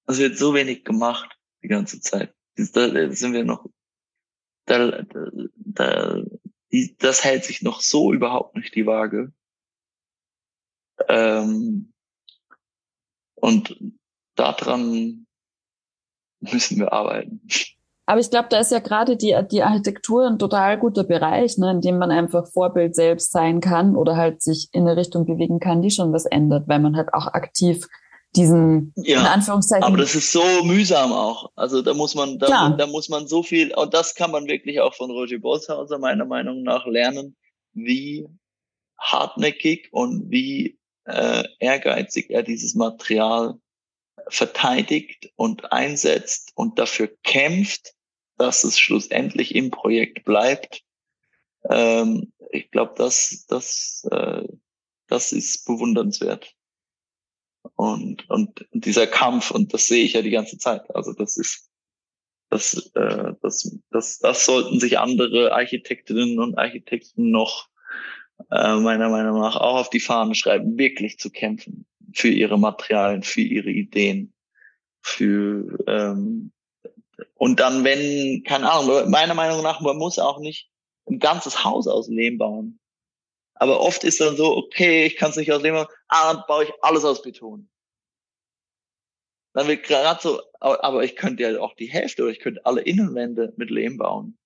Es 0.07 0.17
wird 0.17 0.37
so 0.37 0.53
wenig 0.53 0.85
gemacht 0.85 1.37
die 1.61 1.67
ganze 1.67 1.99
Zeit. 1.99 2.33
Da 2.55 3.11
sind 3.11 3.33
wir 3.33 3.43
noch, 3.43 3.65
da, 4.65 5.03
da, 5.55 6.23
die, 6.71 6.95
das 6.97 7.23
hält 7.23 7.43
sich 7.43 7.61
noch 7.61 7.81
so 7.81 8.13
überhaupt 8.13 8.55
nicht 8.55 8.73
die 8.75 8.85
Waage. 8.85 9.33
Ähm, 11.09 11.91
und 13.35 13.77
daran 14.35 15.27
müssen 16.39 16.79
wir 16.79 16.93
arbeiten. 16.93 17.45
Aber 18.07 18.19
ich 18.19 18.29
glaube, 18.29 18.47
da 18.49 18.59
ist 18.59 18.71
ja 18.71 18.79
gerade 18.79 19.17
die, 19.17 19.35
die 19.51 19.63
Architektur 19.63 20.27
ein 20.27 20.37
total 20.37 20.77
guter 20.77 21.03
Bereich, 21.03 21.57
ne, 21.57 21.71
in 21.71 21.81
dem 21.81 21.97
man 21.97 22.11
einfach 22.11 22.47
Vorbild 22.47 22.95
selbst 22.95 23.31
sein 23.31 23.61
kann 23.61 23.95
oder 23.95 24.15
halt 24.15 24.43
sich 24.43 24.69
in 24.71 24.87
eine 24.87 24.95
Richtung 24.95 25.25
bewegen 25.25 25.59
kann, 25.59 25.81
die 25.81 25.89
schon 25.89 26.13
was 26.13 26.25
ändert, 26.25 26.67
weil 26.67 26.79
man 26.79 26.95
halt 26.95 27.13
auch 27.13 27.27
aktiv 27.27 27.87
diesen, 28.35 28.93
ja, 28.97 29.21
in 29.21 29.25
Anführungszeichen. 29.25 29.83
Aber 29.83 29.97
das 29.97 30.13
ist 30.13 30.31
so 30.31 30.43
mühsam 30.63 31.13
auch. 31.13 31.51
Also 31.55 31.81
da 31.81 31.93
muss 31.93 32.15
man, 32.15 32.37
da, 32.37 32.69
da 32.69 32.87
muss 32.87 33.09
man 33.09 33.27
so 33.27 33.41
viel, 33.41 33.73
und 33.73 33.93
das 33.93 34.13
kann 34.13 34.31
man 34.31 34.45
wirklich 34.47 34.81
auch 34.81 34.93
von 34.93 35.09
Roger 35.09 35.39
Boshauser 35.39 35.97
meiner 35.97 36.25
Meinung 36.25 36.63
nach 36.63 36.85
lernen, 36.85 37.35
wie 37.73 38.27
hartnäckig 38.99 39.89
und 39.91 40.29
wie 40.29 40.77
äh, 41.05 41.43
ehrgeizig 41.59 42.29
er 42.29 42.43
dieses 42.43 42.75
Material 42.75 43.55
verteidigt 44.27 45.31
und 45.35 45.71
einsetzt 45.71 46.51
und 46.55 46.79
dafür 46.79 47.09
kämpft, 47.23 47.94
dass 48.37 48.63
es 48.63 48.79
schlussendlich 48.79 49.55
im 49.55 49.71
Projekt 49.71 50.23
bleibt. 50.25 50.83
Ähm, 51.69 52.31
ich 52.51 52.71
glaube, 52.71 52.93
das, 52.97 53.45
das, 53.47 54.07
äh, 54.11 54.43
das 55.07 55.31
ist 55.31 55.65
bewundernswert. 55.65 56.53
Und, 57.75 58.29
und 58.29 58.65
dieser 58.71 59.07
Kampf, 59.07 59.51
und 59.51 59.73
das 59.73 59.87
sehe 59.87 60.03
ich 60.03 60.13
ja 60.13 60.21
die 60.21 60.29
ganze 60.29 60.57
Zeit. 60.57 60.93
Also 60.95 61.13
das 61.13 61.37
ist, 61.37 61.69
Das, 62.49 62.91
äh, 62.93 63.33
das, 63.41 63.75
das, 63.89 64.19
das 64.19 64.45
sollten 64.45 64.79
sich 64.79 64.99
andere 64.99 65.51
Architektinnen 65.51 66.39
und 66.39 66.57
Architekten 66.57 67.31
noch 67.31 67.67
äh, 68.51 68.75
meiner 68.75 69.09
Meinung 69.09 69.39
nach 69.39 69.55
auch 69.55 69.79
auf 69.79 69.89
die 69.89 69.99
Fahne 69.99 70.35
schreiben, 70.35 70.77
wirklich 70.77 71.17
zu 71.17 71.31
kämpfen 71.31 71.85
für 72.13 72.29
ihre 72.29 72.59
Materialien, 72.59 73.23
für 73.23 73.41
ihre 73.41 73.71
Ideen, 73.71 74.31
für 75.01 75.83
ähm, 75.87 76.51
und 77.35 77.59
dann, 77.59 77.83
wenn, 77.83 78.43
keine 78.43 78.71
Ahnung, 78.71 79.09
meiner 79.09 79.33
Meinung 79.33 79.61
nach, 79.61 79.81
man 79.81 79.97
muss 79.97 80.19
auch 80.19 80.39
nicht 80.39 80.69
ein 81.07 81.19
ganzes 81.19 81.63
Haus 81.63 81.87
aus 81.87 82.07
Lehm 82.07 82.37
bauen. 82.37 82.79
Aber 83.55 83.79
oft 83.79 84.03
ist 84.03 84.19
dann 84.19 84.35
so, 84.35 84.55
okay, 84.57 85.05
ich 85.05 85.15
kann 85.15 85.29
es 85.29 85.37
nicht 85.37 85.51
aus 85.51 85.61
Lehm 85.61 85.75
bauen, 85.75 85.87
ah, 86.07 86.33
dann 86.33 86.43
baue 86.47 86.65
ich 86.65 86.71
alles 86.81 87.05
aus 87.05 87.21
Beton. 87.21 87.69
Dann 89.53 89.67
wird 89.67 89.83
gerade 89.83 90.19
so, 90.21 90.41
aber 90.59 91.03
ich 91.03 91.15
könnte 91.15 91.43
ja 91.43 91.59
auch 91.61 91.75
die 91.75 91.85
Hälfte 91.85 92.23
oder 92.23 92.31
ich 92.31 92.39
könnte 92.39 92.65
alle 92.65 92.81
Innenwände 92.81 93.53
mit 93.55 93.69
Lehm 93.69 93.97
bauen. 93.97 94.37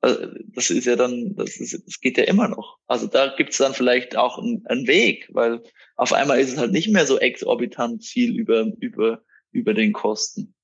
Also, 0.00 0.26
das 0.54 0.70
ist 0.70 0.84
ja 0.84 0.94
dann, 0.94 1.34
das, 1.34 1.56
ist, 1.56 1.82
das 1.84 1.98
geht 2.00 2.18
ja 2.18 2.24
immer 2.24 2.46
noch. 2.46 2.78
Also 2.86 3.08
da 3.08 3.34
gibt 3.34 3.50
es 3.50 3.58
dann 3.58 3.74
vielleicht 3.74 4.16
auch 4.16 4.38
einen, 4.38 4.64
einen 4.66 4.86
Weg, 4.86 5.28
weil 5.32 5.64
auf 5.96 6.12
einmal 6.12 6.38
ist 6.38 6.52
es 6.52 6.58
halt 6.58 6.70
nicht 6.70 6.88
mehr 6.88 7.04
so 7.04 7.18
exorbitant 7.18 8.04
viel 8.04 8.38
über, 8.38 8.70
über, 8.78 9.24
über 9.50 9.74
den 9.74 9.92
Kosten. 9.92 10.54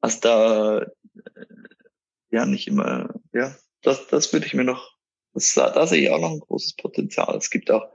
Also 0.00 0.18
da, 0.20 0.78
äh, 0.78 0.86
ja, 2.30 2.46
nicht 2.46 2.68
immer, 2.68 3.14
ja, 3.32 3.54
das, 3.82 4.06
das 4.08 4.32
würde 4.32 4.46
ich 4.46 4.54
mir 4.54 4.64
noch, 4.64 4.96
das, 5.34 5.54
da 5.54 5.86
sehe 5.86 6.02
ich 6.02 6.10
auch 6.10 6.20
noch 6.20 6.32
ein 6.32 6.40
großes 6.40 6.74
Potenzial. 6.76 7.36
Es 7.36 7.50
gibt 7.50 7.70
auch, 7.70 7.88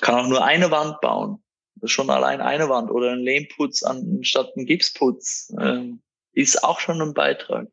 kann 0.00 0.14
auch 0.14 0.28
nur 0.28 0.44
eine 0.44 0.70
Wand 0.70 1.00
bauen. 1.00 1.42
Schon 1.84 2.10
allein 2.10 2.40
eine 2.40 2.68
Wand 2.68 2.90
oder 2.90 3.12
ein 3.12 3.20
Lehmputz 3.20 3.84
anstatt 3.84 4.56
ein 4.56 4.66
Gipsputz, 4.66 5.54
äh, 5.58 5.92
ist 6.32 6.64
auch 6.64 6.80
schon 6.80 7.00
ein 7.00 7.14
Beitrag. 7.14 7.68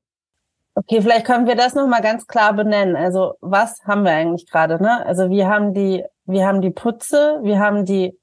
Okay, 0.76 1.02
vielleicht 1.02 1.26
können 1.26 1.48
wir 1.48 1.56
das 1.56 1.74
nochmal 1.74 2.02
ganz 2.02 2.28
klar 2.28 2.54
benennen. 2.54 2.96
Also 2.96 3.36
was 3.40 3.80
haben 3.86 4.04
wir 4.04 4.12
eigentlich 4.12 4.46
gerade? 4.46 4.82
Ne? 4.82 5.06
Also 5.06 5.30
wir 5.30 5.48
haben 5.48 5.74
die, 5.74 6.04
wir 6.26 6.46
haben 6.46 6.62
die 6.62 6.70
Putze, 6.70 7.40
wir 7.44 7.60
haben 7.60 7.86
die 7.86 8.20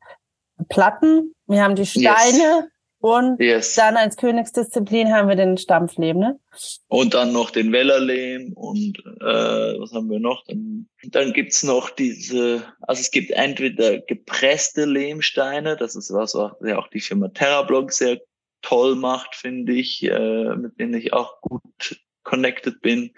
Platten, 0.69 1.35
wir 1.47 1.63
haben 1.63 1.75
die 1.75 1.87
Steine, 1.87 2.13
yes. 2.13 2.65
Und 3.03 3.41
yes. 3.41 3.75
dann 3.75 3.97
als 3.97 4.17
Königsdisziplin 4.17 5.13
haben 5.13 5.29
wir 5.29 5.35
den 5.35 5.59
Stampflehm, 5.59 6.19
ne? 6.19 6.39
Und 6.87 7.15
dann 7.15 7.33
noch 7.33 7.51
den 7.51 7.73
Wellerlehm 7.73 8.53
und 8.53 8.97
äh, 9.21 9.81
was 9.81 9.93
haben 9.93 10.09
wir 10.09 10.21
noch? 10.21 10.45
Dann, 10.47 10.89
dann 11.09 11.33
gibt's 11.33 11.65
noch 11.65 11.91
diese, 11.91 12.65
also 12.81 13.01
es 13.01 13.11
gibt 13.11 13.33
entweder 13.33 13.99
gepresste 13.99 14.85
Lehmsteine, 14.85 15.77
das 15.77 15.97
ist 15.97 16.13
was, 16.13 16.37
was 16.37 16.53
ja 16.65 16.79
auch 16.79 16.87
die 16.87 17.01
Firma 17.01 17.27
TerraBlock 17.27 17.91
sehr 17.91 18.21
toll 18.63 18.95
macht, 18.95 19.35
finde 19.35 19.73
ich, 19.73 20.05
äh, 20.05 20.55
mit 20.55 20.79
denen 20.79 20.95
ich 20.95 21.13
auch 21.13 21.41
gut 21.41 22.01
connected 22.23 22.83
bin. 22.83 23.15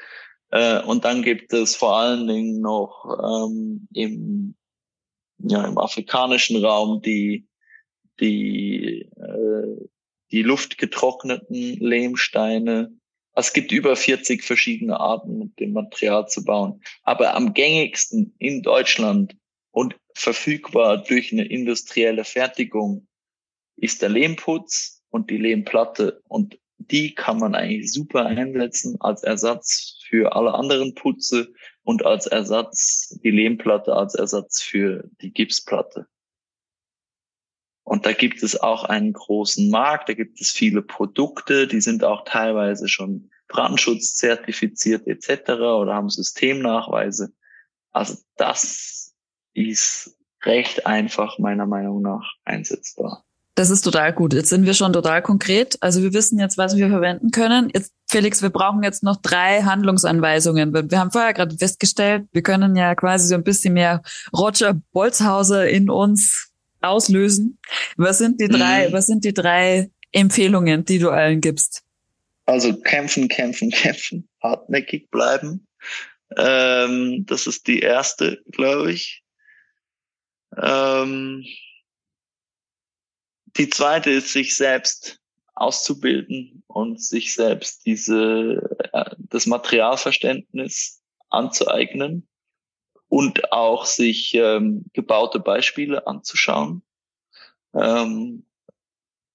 Äh, 0.49 0.80
und 0.80 1.05
dann 1.05 1.22
gibt 1.22 1.53
es 1.53 1.76
vor 1.76 1.99
allen 1.99 2.26
Dingen 2.26 2.62
noch 2.62 3.05
ähm, 3.22 3.87
im, 3.93 4.55
ja, 5.41 5.66
im 5.66 5.76
afrikanischen 5.76 6.64
Raum 6.64 7.03
die 7.03 7.47
die, 8.21 9.09
äh, 9.17 9.89
die 10.31 10.43
luftgetrockneten 10.43 11.79
Lehmsteine. 11.79 12.93
Es 13.35 13.53
gibt 13.53 13.73
über 13.73 13.97
40 13.97 14.43
verschiedene 14.43 14.99
Arten, 15.01 15.39
mit 15.39 15.59
dem 15.59 15.73
Material 15.73 16.29
zu 16.29 16.45
bauen. 16.45 16.83
Aber 17.03 17.35
am 17.35 17.55
gängigsten 17.55 18.35
in 18.39 18.62
Deutschland 18.62 19.37
und 19.71 19.97
verfügbar 20.15 21.03
durch 21.03 21.33
eine 21.33 21.45
industrielle 21.45 22.25
Fertigung 22.25 23.07
ist 23.77 24.03
der 24.03 24.09
Lehmputz 24.09 25.03
und 25.11 25.31
die 25.31 25.39
Lehmplatte. 25.39 26.23
Und 26.29 26.59
die 26.79 27.15
kann 27.15 27.39
man 27.39 27.55
eigentlich 27.55 27.93
super 27.93 28.27
einsetzen 28.27 28.97
als 29.01 29.23
Ersatz 29.23 29.99
für 30.07 30.37
alle 30.37 30.55
anderen 30.55 30.95
Putze 30.95 31.53
und 31.83 32.05
als 32.05 32.27
Ersatz, 32.27 33.19
die 33.23 33.31
Lehmplatte 33.31 33.95
als 33.95 34.15
Ersatz 34.15 34.62
für 34.62 35.09
die 35.21 35.33
Gipsplatte. 35.33 36.07
Und 37.95 38.07
da 38.07 38.12
gibt 38.12 38.42
es 38.42 38.61
auch 38.61 38.82
einen 38.82 39.12
großen 39.12 39.70
Markt, 39.70 40.09
da 40.09 40.14
gibt 40.14 40.40
es 40.40 40.51
viele 40.51 40.82
Produkte, 40.82 41.68
die 41.68 41.80
sind 41.80 42.03
auch 42.03 42.24
teilweise 42.24 42.88
schon 42.88 43.30
brandschutzzertifiziert 43.47 45.07
etc. 45.07 45.51
oder 45.51 45.95
haben 45.95 46.11
Systemnachweise. 46.11 47.32
Also 47.92 48.16
das 48.36 49.14
ist 49.53 50.18
recht 50.42 50.86
einfach 50.86 51.38
meiner 51.38 51.66
Meinung 51.66 52.03
nach 52.03 52.32
einsetzbar. 52.45 53.24
Das 53.55 53.70
ist 53.70 53.82
total 53.82 54.12
gut. 54.12 54.34
Jetzt 54.34 54.49
sind 54.49 54.66
wir 54.66 54.74
schon 54.74 54.92
total 54.92 55.22
konkret. 55.22 55.78
Also 55.80 56.03
wir 56.03 56.12
wissen 56.12 56.40
jetzt, 56.40 56.59
was 56.59 56.76
wir 56.76 56.88
verwenden 56.88 57.30
können. 57.30 57.70
Jetzt, 57.72 57.92
Felix, 58.09 58.42
wir 58.42 58.51
brauchen 58.51 58.82
jetzt 58.82 59.05
noch 59.05 59.18
drei 59.18 59.62
Handlungsanweisungen. 59.62 60.74
Wir 60.90 60.99
haben 60.99 61.12
vorher 61.12 61.32
gerade 61.32 61.57
festgestellt, 61.57 62.26
wir 62.32 62.42
können 62.42 62.74
ja 62.74 62.97
quasi 62.97 63.28
so 63.28 63.36
ein 63.36 63.45
bisschen 63.45 63.74
mehr 63.74 64.03
Roger 64.36 64.74
Bolzhauser 64.90 65.68
in 65.68 65.88
uns 65.88 66.53
auslösen. 66.85 67.59
Was 67.97 68.18
sind 68.18 68.41
die 68.41 68.49
drei, 68.49 68.89
mhm. 68.89 68.93
was 68.93 69.07
sind 69.07 69.24
die 69.24 69.35
drei 69.35 69.91
Empfehlungen, 70.12 70.85
die 70.85 70.99
du 70.99 71.11
allen 71.11 71.41
gibst? 71.41 71.82
Also 72.47 72.78
kämpfen, 72.80 73.28
kämpfen, 73.28 73.70
kämpfen, 73.72 74.28
hartnäckig 74.43 75.11
bleiben. 75.11 75.66
Ähm, 76.37 77.24
das 77.26 77.47
ist 77.47 77.66
die 77.66 77.80
erste, 77.80 78.43
glaube 78.51 78.93
ich. 78.93 79.22
Ähm, 80.61 81.45
die 83.57 83.68
zweite 83.70 84.11
ist, 84.11 84.32
sich 84.32 84.57
selbst 84.57 85.18
auszubilden 85.55 86.64
und 86.66 87.01
sich 87.01 87.35
selbst 87.35 87.87
diese, 87.87 88.76
äh, 88.93 89.14
das 89.18 89.47
Materialverständnis 89.47 91.01
anzueignen 91.30 92.28
und 93.15 93.53
auch 93.53 93.87
sich 93.87 94.35
ähm, 94.35 94.87
gebaute 94.93 95.39
Beispiele 95.39 96.05
anzuschauen. 96.09 96.83
Ähm, 97.73 98.45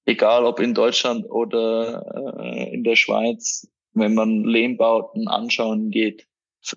egal 0.03 0.43
ob 0.43 0.59
in 0.59 0.73
Deutschland 0.73 1.25
oder 1.29 2.03
äh, 2.43 2.73
in 2.73 2.83
der 2.83 2.97
Schweiz, 2.97 3.71
wenn 3.93 4.15
man 4.15 4.43
Lehmbauten 4.43 5.29
anschauen 5.29 5.91
geht, 5.91 6.27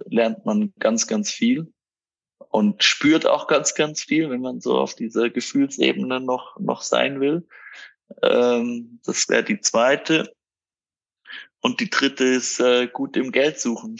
lernt 0.04 0.46
man 0.46 0.72
ganz, 0.78 1.08
ganz 1.08 1.32
viel 1.32 1.72
und 2.50 2.84
spürt 2.84 3.26
auch 3.26 3.48
ganz, 3.48 3.74
ganz 3.74 4.04
viel, 4.04 4.30
wenn 4.30 4.40
man 4.40 4.60
so 4.60 4.78
auf 4.78 4.94
dieser 4.94 5.28
Gefühlsebene 5.28 6.20
noch, 6.20 6.56
noch 6.60 6.82
sein 6.82 7.18
will. 7.18 7.48
Ähm, 8.22 9.00
das 9.04 9.28
wäre 9.28 9.42
die 9.42 9.58
zweite. 9.58 10.32
Und 11.62 11.80
die 11.80 11.90
dritte 11.90 12.22
ist 12.22 12.60
äh, 12.60 12.86
gut 12.86 13.16
im 13.16 13.32
Geld 13.32 13.58
suchen. 13.58 13.96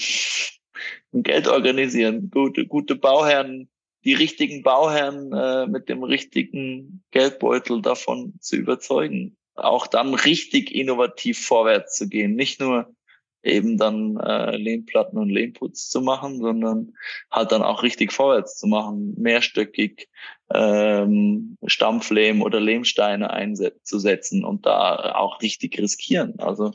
Geld 1.12 1.49
organisieren, 1.49 2.30
gute, 2.30 2.66
gute 2.66 2.97
Bauherren, 2.97 3.68
die 4.05 4.14
richtigen 4.14 4.62
Bauherren 4.62 5.33
äh, 5.33 5.66
mit 5.66 5.89
dem 5.89 6.03
richtigen 6.03 7.03
Geldbeutel 7.11 7.83
davon 7.83 8.35
zu 8.41 8.57
überzeugen. 8.57 9.37
Auch 9.55 9.87
dann 9.87 10.14
richtig 10.14 10.74
innovativ 10.74 11.45
vorwärts 11.47 11.97
zu 11.97 12.09
gehen. 12.09 12.35
Nicht 12.35 12.61
nur 12.61 12.95
eben 13.43 13.76
dann 13.76 14.16
äh, 14.18 14.57
Lehmplatten 14.57 15.18
und 15.18 15.28
Lehmputz 15.28 15.89
zu 15.89 16.01
machen, 16.01 16.41
sondern 16.41 16.95
halt 17.30 17.53
dann 17.53 17.62
auch 17.62 17.83
richtig 17.83 18.12
vorwärts 18.12 18.59
zu 18.59 18.66
machen, 18.66 19.14
mehrstöckig 19.18 20.09
ähm, 20.53 21.57
Stampflehm 21.66 22.43
oder 22.43 22.61
Lehmsteine 22.61 23.30
einzusetzen 23.30 24.45
und 24.45 24.66
da 24.66 25.14
auch 25.16 25.41
richtig 25.43 25.78
riskieren. 25.78 26.39
Also 26.39 26.72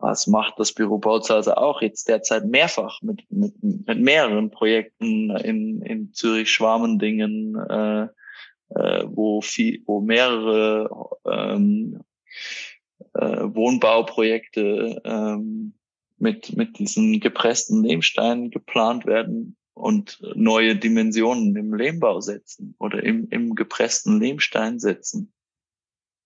was 0.00 0.26
macht 0.26 0.58
das 0.58 0.72
Büro 0.72 0.98
Bauzhauser 0.98 1.58
auch 1.58 1.82
jetzt 1.82 2.08
derzeit 2.08 2.46
mehrfach 2.46 3.00
mit, 3.02 3.30
mit, 3.30 3.54
mit 3.62 4.00
mehreren 4.00 4.50
Projekten 4.50 5.30
in, 5.36 5.82
in 5.82 6.12
Zürich, 6.12 6.50
Schwarmendingen, 6.50 7.56
äh, 7.56 8.08
äh, 8.70 9.04
wo, 9.06 9.40
viel, 9.40 9.82
wo 9.86 10.00
mehrere 10.00 10.90
ähm, 11.26 12.00
äh, 13.14 13.42
Wohnbauprojekte 13.42 15.02
ähm, 15.04 15.74
mit, 16.18 16.56
mit 16.56 16.78
diesen 16.78 17.20
gepressten 17.20 17.82
Lehmsteinen 17.82 18.50
geplant 18.50 19.06
werden 19.06 19.56
und 19.74 20.20
neue 20.34 20.76
Dimensionen 20.76 21.56
im 21.56 21.74
Lehmbau 21.74 22.20
setzen 22.20 22.74
oder 22.78 23.02
im, 23.02 23.28
im 23.30 23.54
gepressten 23.54 24.20
Lehmstein 24.20 24.78
setzen. 24.78 25.32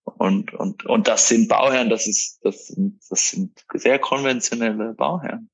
Und, 0.05 0.53
und, 0.53 0.85
und 0.85 1.07
das 1.07 1.27
sind 1.27 1.49
Bauherren, 1.49 1.89
das 1.89 2.07
ist, 2.07 2.39
das 2.43 2.67
sind, 2.67 2.99
das 3.09 3.29
sind 3.29 3.65
sehr 3.73 3.99
konventionelle 3.99 4.93
Bauherren, 4.93 5.49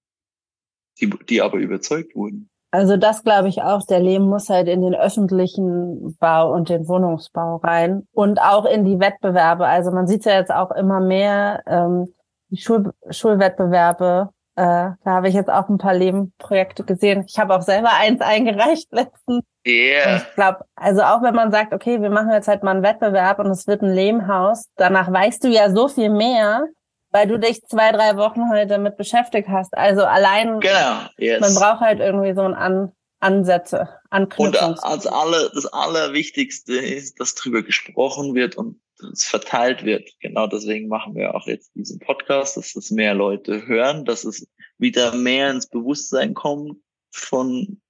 die, 0.99 1.09
die 1.09 1.41
aber 1.41 1.57
überzeugt 1.57 2.15
wurden. 2.15 2.49
Also 2.73 2.95
das 2.95 3.23
glaube 3.23 3.49
ich 3.49 3.61
auch. 3.61 3.85
Der 3.85 3.99
Lehm 3.99 4.23
muss 4.23 4.49
halt 4.49 4.69
in 4.69 4.81
den 4.81 4.95
öffentlichen 4.95 6.15
Bau 6.19 6.53
und 6.53 6.69
den 6.69 6.87
Wohnungsbau 6.87 7.57
rein 7.57 8.07
und 8.13 8.39
auch 8.39 8.65
in 8.65 8.85
die 8.85 8.99
Wettbewerbe. 8.99 9.65
Also 9.65 9.91
man 9.91 10.07
sieht 10.07 10.23
ja 10.23 10.33
jetzt 10.33 10.51
auch 10.51 10.71
immer 10.71 11.01
mehr 11.01 11.63
ähm, 11.67 12.13
die 12.49 12.57
Schul 12.57 12.93
Schulwettbewerbe 13.09 14.29
äh, 14.55 14.63
da 14.63 14.97
habe 15.05 15.29
ich 15.29 15.33
jetzt 15.33 15.49
auch 15.49 15.69
ein 15.69 15.77
paar 15.77 15.93
Lebenprojekte 15.93 16.83
gesehen. 16.83 17.25
Ich 17.27 17.39
habe 17.39 17.55
auch 17.55 17.61
selber 17.61 17.91
eins 17.93 18.21
eingereicht 18.21 18.87
letztens. 18.91 19.43
Yeah. 19.65 20.17
ich 20.17 20.33
glaube, 20.33 20.65
also 20.75 21.03
auch 21.03 21.21
wenn 21.21 21.35
man 21.35 21.51
sagt, 21.51 21.71
okay, 21.71 22.01
wir 22.01 22.09
machen 22.09 22.31
jetzt 22.31 22.47
halt 22.47 22.63
mal 22.63 22.71
einen 22.71 22.83
Wettbewerb 22.83 23.37
und 23.37 23.51
es 23.51 23.67
wird 23.67 23.83
ein 23.83 23.93
Lehmhaus, 23.93 24.65
danach 24.75 25.11
weißt 25.11 25.43
du 25.43 25.49
ja 25.49 25.69
so 25.69 25.87
viel 25.87 26.09
mehr, 26.09 26.65
weil 27.11 27.27
du 27.27 27.37
dich 27.37 27.61
zwei, 27.67 27.91
drei 27.91 28.17
Wochen 28.17 28.49
halt 28.49 28.71
damit 28.71 28.97
beschäftigt 28.97 29.49
hast. 29.49 29.77
Also 29.77 30.03
allein, 30.03 30.61
genau. 30.61 31.01
yes. 31.17 31.41
man 31.41 31.53
braucht 31.53 31.81
halt 31.81 31.99
irgendwie 31.99 32.33
so 32.33 32.41
ein 32.41 32.55
An 32.55 32.91
Ansätze, 33.21 33.87
Anknüpfungs. 34.09 34.83
Und 34.83 34.83
als 34.83 35.05
alle, 35.05 35.51
das 35.53 35.67
Allerwichtigste 35.67 36.73
ist, 36.73 37.19
dass 37.19 37.35
drüber 37.35 37.61
gesprochen 37.61 38.33
wird 38.33 38.55
und 38.55 38.81
es 39.03 39.23
verteilt 39.25 39.83
wird. 39.83 40.09
Genau 40.19 40.47
deswegen 40.47 40.87
machen 40.87 41.15
wir 41.15 41.35
auch 41.35 41.47
jetzt 41.47 41.71
diesen 41.75 41.99
Podcast, 41.99 42.57
dass 42.57 42.75
es 42.75 42.91
mehr 42.91 43.13
Leute 43.13 43.67
hören, 43.67 44.05
dass 44.05 44.23
es 44.23 44.47
wieder 44.77 45.15
mehr 45.15 45.51
ins 45.51 45.67
Bewusstsein 45.67 46.33
kommt 46.33 46.77
von 47.11 47.81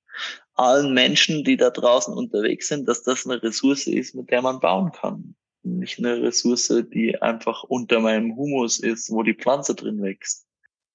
allen 0.56 0.94
Menschen, 0.94 1.44
die 1.44 1.58
da 1.58 1.70
draußen 1.70 2.14
unterwegs 2.14 2.68
sind, 2.68 2.88
dass 2.88 3.04
das 3.04 3.26
eine 3.26 3.42
Ressource 3.42 3.88
ist, 3.88 4.16
mit 4.16 4.30
der 4.30 4.42
man 4.42 4.60
bauen 4.60 4.92
kann. 4.92 5.36
Nicht 5.64 6.00
eine 6.00 6.22
Ressource, 6.22 6.74
die 6.94 7.22
einfach 7.22 7.64
unter 7.64 8.00
meinem 8.00 8.36
Humus 8.36 8.80
ist, 8.80 9.12
wo 9.12 9.24
die 9.24 9.36
Pflanze 9.36 9.76
drin 9.76 10.02
wächst. 10.02 10.46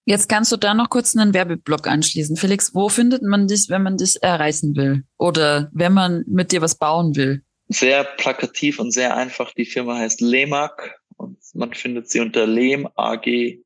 Jetzt 0.05 0.29
kannst 0.29 0.53
du 0.53 0.57
da 0.57 0.73
noch 0.73 0.89
kurz 0.89 1.17
einen 1.17 1.35
Werbeblock 1.35 1.89
anschließen. 1.89 2.37
Felix, 2.37 2.75
wo 2.75 2.89
findet 2.89 3.23
man 3.23 3.49
dich, 3.49 3.69
wenn 3.69 3.83
man 3.83 3.97
dich 3.97 4.23
erreichen 4.23 4.77
will? 4.77 5.05
Oder 5.19 5.69
wenn 5.73 5.93
man 5.93 6.25
mit 6.29 6.53
dir 6.53 6.63
was 6.63 6.77
bauen 6.77 7.17
will? 7.17 7.43
Sehr 7.69 8.05
plakativ 8.05 8.79
und 8.79 8.93
sehr 8.93 9.17
einfach. 9.17 9.53
Die 9.53 9.65
Firma 9.65 9.97
heißt 9.97 10.21
Lehmag 10.21 10.95
und 11.17 11.39
man 11.55 11.73
findet 11.73 12.09
sie 12.09 12.21
unter 12.21 12.47
lehmag.ch. 12.47 13.61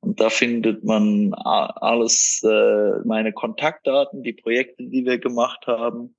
Und 0.00 0.20
da 0.20 0.28
findet 0.28 0.84
man 0.84 1.32
alles, 1.34 2.42
äh, 2.44 2.98
meine 3.04 3.32
Kontaktdaten, 3.32 4.22
die 4.22 4.34
Projekte, 4.34 4.84
die 4.84 5.04
wir 5.04 5.18
gemacht 5.18 5.66
haben. 5.66 6.14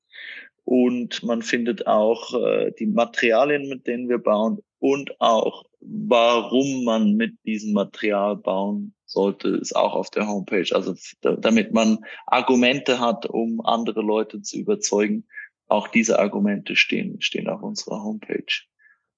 Und 0.63 1.21
man 1.21 1.43
findet 1.43 1.86
auch 1.86 2.34
äh, 2.34 2.71
die 2.80 2.88
Materialien, 2.88 3.69
mit 3.69 3.86
denen 3.86 4.09
wir 4.09 4.17
bauen 4.17 4.63
und 4.80 5.19
auch, 5.19 5.63
warum 5.80 6.84
man 6.84 7.13
mit 7.13 7.43
diesem 7.43 7.73
Material 7.73 8.36
bauen 8.36 8.93
sollte, 9.05 9.49
ist 9.49 9.76
auch 9.76 9.95
auf 9.95 10.11
der 10.11 10.28
Homepage. 10.28 10.67
Also 10.73 10.95
damit 11.21 11.73
man 11.73 12.05
Argumente 12.28 12.99
hat, 12.99 13.26
um 13.26 13.61
andere 13.61 14.01
Leute 14.01 14.43
zu 14.43 14.57
überzeugen. 14.57 15.26
Auch 15.68 15.88
diese 15.88 16.20
Argumente 16.20 16.76
stehen, 16.76 17.22
stehen 17.22 17.49
auf 17.49 17.61
unserer 17.61 18.03
Homepage. 18.03 18.63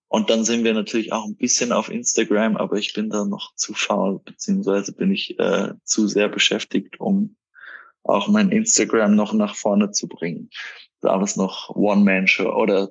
Und 0.10 0.30
dann 0.30 0.46
sind 0.46 0.64
wir 0.64 0.74
natürlich 0.74 1.12
auch 1.12 1.26
ein 1.26 1.36
bisschen 1.36 1.74
auf 1.74 1.90
Instagram, 1.90 2.56
aber 2.56 2.78
ich 2.78 2.94
bin 2.94 3.10
da 3.10 3.26
noch 3.26 3.54
zu 3.56 3.74
faul, 3.74 4.20
beziehungsweise 4.24 4.94
bin 4.94 5.12
ich 5.12 5.38
äh, 5.38 5.74
zu 5.84 6.08
sehr 6.08 6.30
beschäftigt, 6.30 7.00
um 7.00 7.36
auch 8.04 8.30
mein 8.30 8.50
Instagram 8.50 9.16
noch 9.16 9.34
nach 9.34 9.56
vorne 9.56 9.92
zu 9.92 10.08
bringen. 10.08 10.50
Das 11.02 11.12
alles 11.12 11.36
noch 11.36 11.76
One-Man-Show 11.76 12.50
oder 12.50 12.90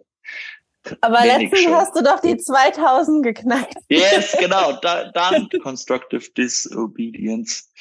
aber 1.01 1.25
letztens 1.25 1.63
Show. 1.63 1.75
hast 1.75 1.97
du 1.97 2.03
doch 2.03 2.21
die 2.21 2.37
2000 2.37 3.25
geknackt. 3.25 3.75
Yes, 3.89 4.37
genau. 4.39 4.79
Da, 4.83 5.11
dann 5.11 5.49
Constructive 5.63 6.31
Disobedience 6.31 7.73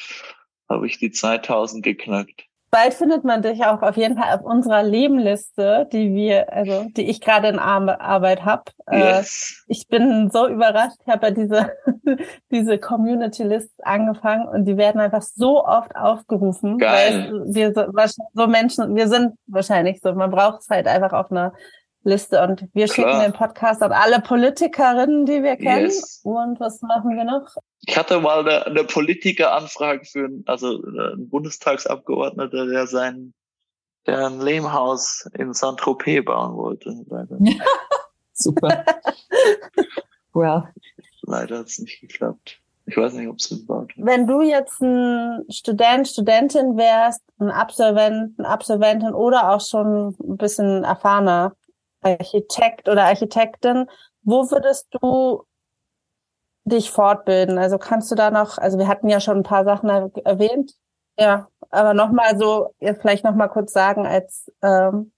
habe 0.67 0.87
ich 0.87 0.97
die 0.97 1.11
2000 1.11 1.83
geknackt 1.83 2.44
bald 2.71 2.93
findet 2.93 3.23
man 3.23 3.41
dich 3.41 3.63
auch 3.63 3.81
auf 3.81 3.97
jeden 3.97 4.17
Fall 4.17 4.37
auf 4.37 4.43
unserer 4.43 4.83
Lebenliste, 4.83 5.87
die 5.91 6.13
wir, 6.13 6.51
also 6.51 6.85
die 6.95 7.09
ich 7.09 7.21
gerade 7.21 7.47
in 7.47 7.59
Arbeit 7.59 8.43
habe. 8.43 8.63
Äh, 8.87 8.99
yes. 8.99 9.63
Äh, 9.67 9.71
ich 9.71 9.87
bin 9.87 10.29
so 10.31 10.47
überrascht. 10.47 10.97
Ich 11.05 11.11
habe 11.11 11.27
ja 11.27 11.31
diese 11.31 11.71
diese 12.51 12.77
Community 12.77 13.43
Lists 13.43 13.79
angefangen 13.81 14.47
und 14.47 14.65
die 14.65 14.77
werden 14.77 15.01
einfach 15.01 15.21
so 15.21 15.65
oft 15.65 15.95
aufgerufen, 15.95 16.77
Geil. 16.77 17.31
weil 17.31 17.53
wir 17.53 17.73
so, 17.73 17.85
so 18.33 18.47
Menschen, 18.47 18.95
wir 18.95 19.07
sind 19.07 19.33
wahrscheinlich 19.47 20.01
so. 20.01 20.13
Man 20.13 20.31
braucht 20.31 20.61
es 20.61 20.69
halt 20.69 20.87
einfach 20.87 21.13
auf 21.13 21.31
einer 21.31 21.53
Liste 22.05 22.41
und 22.41 22.67
wir 22.73 22.85
Klar. 22.85 22.95
schicken 22.95 23.19
den 23.19 23.33
Podcast 23.33 23.81
an 23.81 23.91
alle 23.91 24.21
Politikerinnen, 24.21 25.25
die 25.25 25.43
wir 25.43 25.57
kennen. 25.57 25.85
Yes. 25.85 26.21
Und 26.23 26.59
was 26.59 26.81
machen 26.81 27.15
wir 27.17 27.25
noch? 27.25 27.47
Ich 27.81 27.97
hatte 27.97 28.19
mal 28.19 28.39
eine, 28.39 28.65
eine 28.65 28.83
Politikeranfrage 28.83 30.05
für 30.05 30.25
einen, 30.25 30.43
also 30.45 30.83
einen 30.83 31.29
Bundestagsabgeordneter, 31.29 32.67
der 32.67 32.87
sein 32.87 33.33
der 34.05 34.27
ein 34.27 34.39
Lehmhaus 34.39 35.27
in 35.37 35.53
Saint-Tropez 35.53 36.23
bauen 36.25 36.55
wollte. 36.55 36.95
Leider. 37.09 37.37
Super. 38.33 38.85
well. 40.33 40.63
Leider 41.23 41.59
hat 41.59 41.67
es 41.67 41.79
nicht 41.79 42.01
geklappt. 42.01 42.59
Ich 42.87 42.97
weiß 42.97 43.13
nicht, 43.13 43.27
ob 43.27 43.37
es 43.37 43.49
gebaut 43.49 43.97
wird. 43.97 44.05
Wenn 44.05 44.27
du 44.27 44.41
jetzt 44.41 44.79
ein 44.79 45.43
Student, 45.49 46.07
Studentin 46.07 46.77
wärst, 46.77 47.23
ein 47.39 47.49
Absolvent, 47.49 48.37
ein 48.37 48.45
Absolventin 48.45 49.13
oder 49.13 49.51
auch 49.51 49.61
schon 49.61 50.15
ein 50.19 50.37
bisschen 50.37 50.83
erfahrener, 50.83 51.55
Architekt 52.05 52.87
oder 52.87 53.05
Architektin, 53.05 53.87
wo 54.21 54.49
würdest 54.51 54.87
du 54.91 55.43
dich 56.65 56.91
fortbilden? 56.91 57.57
Also 57.57 57.77
kannst 57.77 58.11
du 58.11 58.15
da 58.15 58.31
noch, 58.31 58.57
also 58.57 58.77
wir 58.77 58.87
hatten 58.87 59.09
ja 59.09 59.19
schon 59.19 59.37
ein 59.37 59.43
paar 59.43 59.65
Sachen 59.65 59.89
erwähnt, 59.89 60.73
ja, 61.17 61.47
aber 61.69 61.93
nochmal 61.93 62.37
so, 62.37 62.73
jetzt 62.79 63.01
vielleicht 63.01 63.23
nochmal 63.23 63.49
kurz 63.49 63.73
sagen 63.73 64.05
als 64.05 64.51
ähm, 64.61 65.11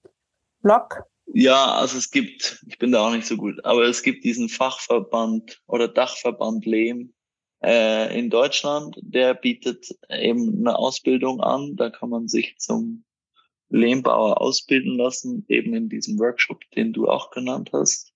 Blog. 0.62 1.02
Ja, 1.26 1.74
also 1.74 1.98
es 1.98 2.10
gibt, 2.10 2.64
ich 2.66 2.78
bin 2.78 2.92
da 2.92 3.06
auch 3.06 3.12
nicht 3.12 3.26
so 3.26 3.36
gut, 3.36 3.62
aber 3.64 3.82
es 3.82 4.02
gibt 4.02 4.24
diesen 4.24 4.48
Fachverband 4.48 5.60
oder 5.66 5.88
Dachverband 5.88 6.64
Lehm 6.64 7.12
äh, 7.62 8.18
in 8.18 8.30
Deutschland, 8.30 8.96
der 9.02 9.34
bietet 9.34 9.88
eben 10.08 10.58
eine 10.60 10.76
Ausbildung 10.76 11.40
an, 11.40 11.76
da 11.76 11.90
kann 11.90 12.08
man 12.08 12.28
sich 12.28 12.56
zum 12.58 13.04
Lehmbauer 13.70 14.40
ausbilden 14.40 14.96
lassen, 14.96 15.44
eben 15.48 15.74
in 15.74 15.88
diesem 15.88 16.18
Workshop, 16.18 16.60
den 16.74 16.92
du 16.92 17.08
auch 17.08 17.30
genannt 17.30 17.70
hast. 17.72 18.12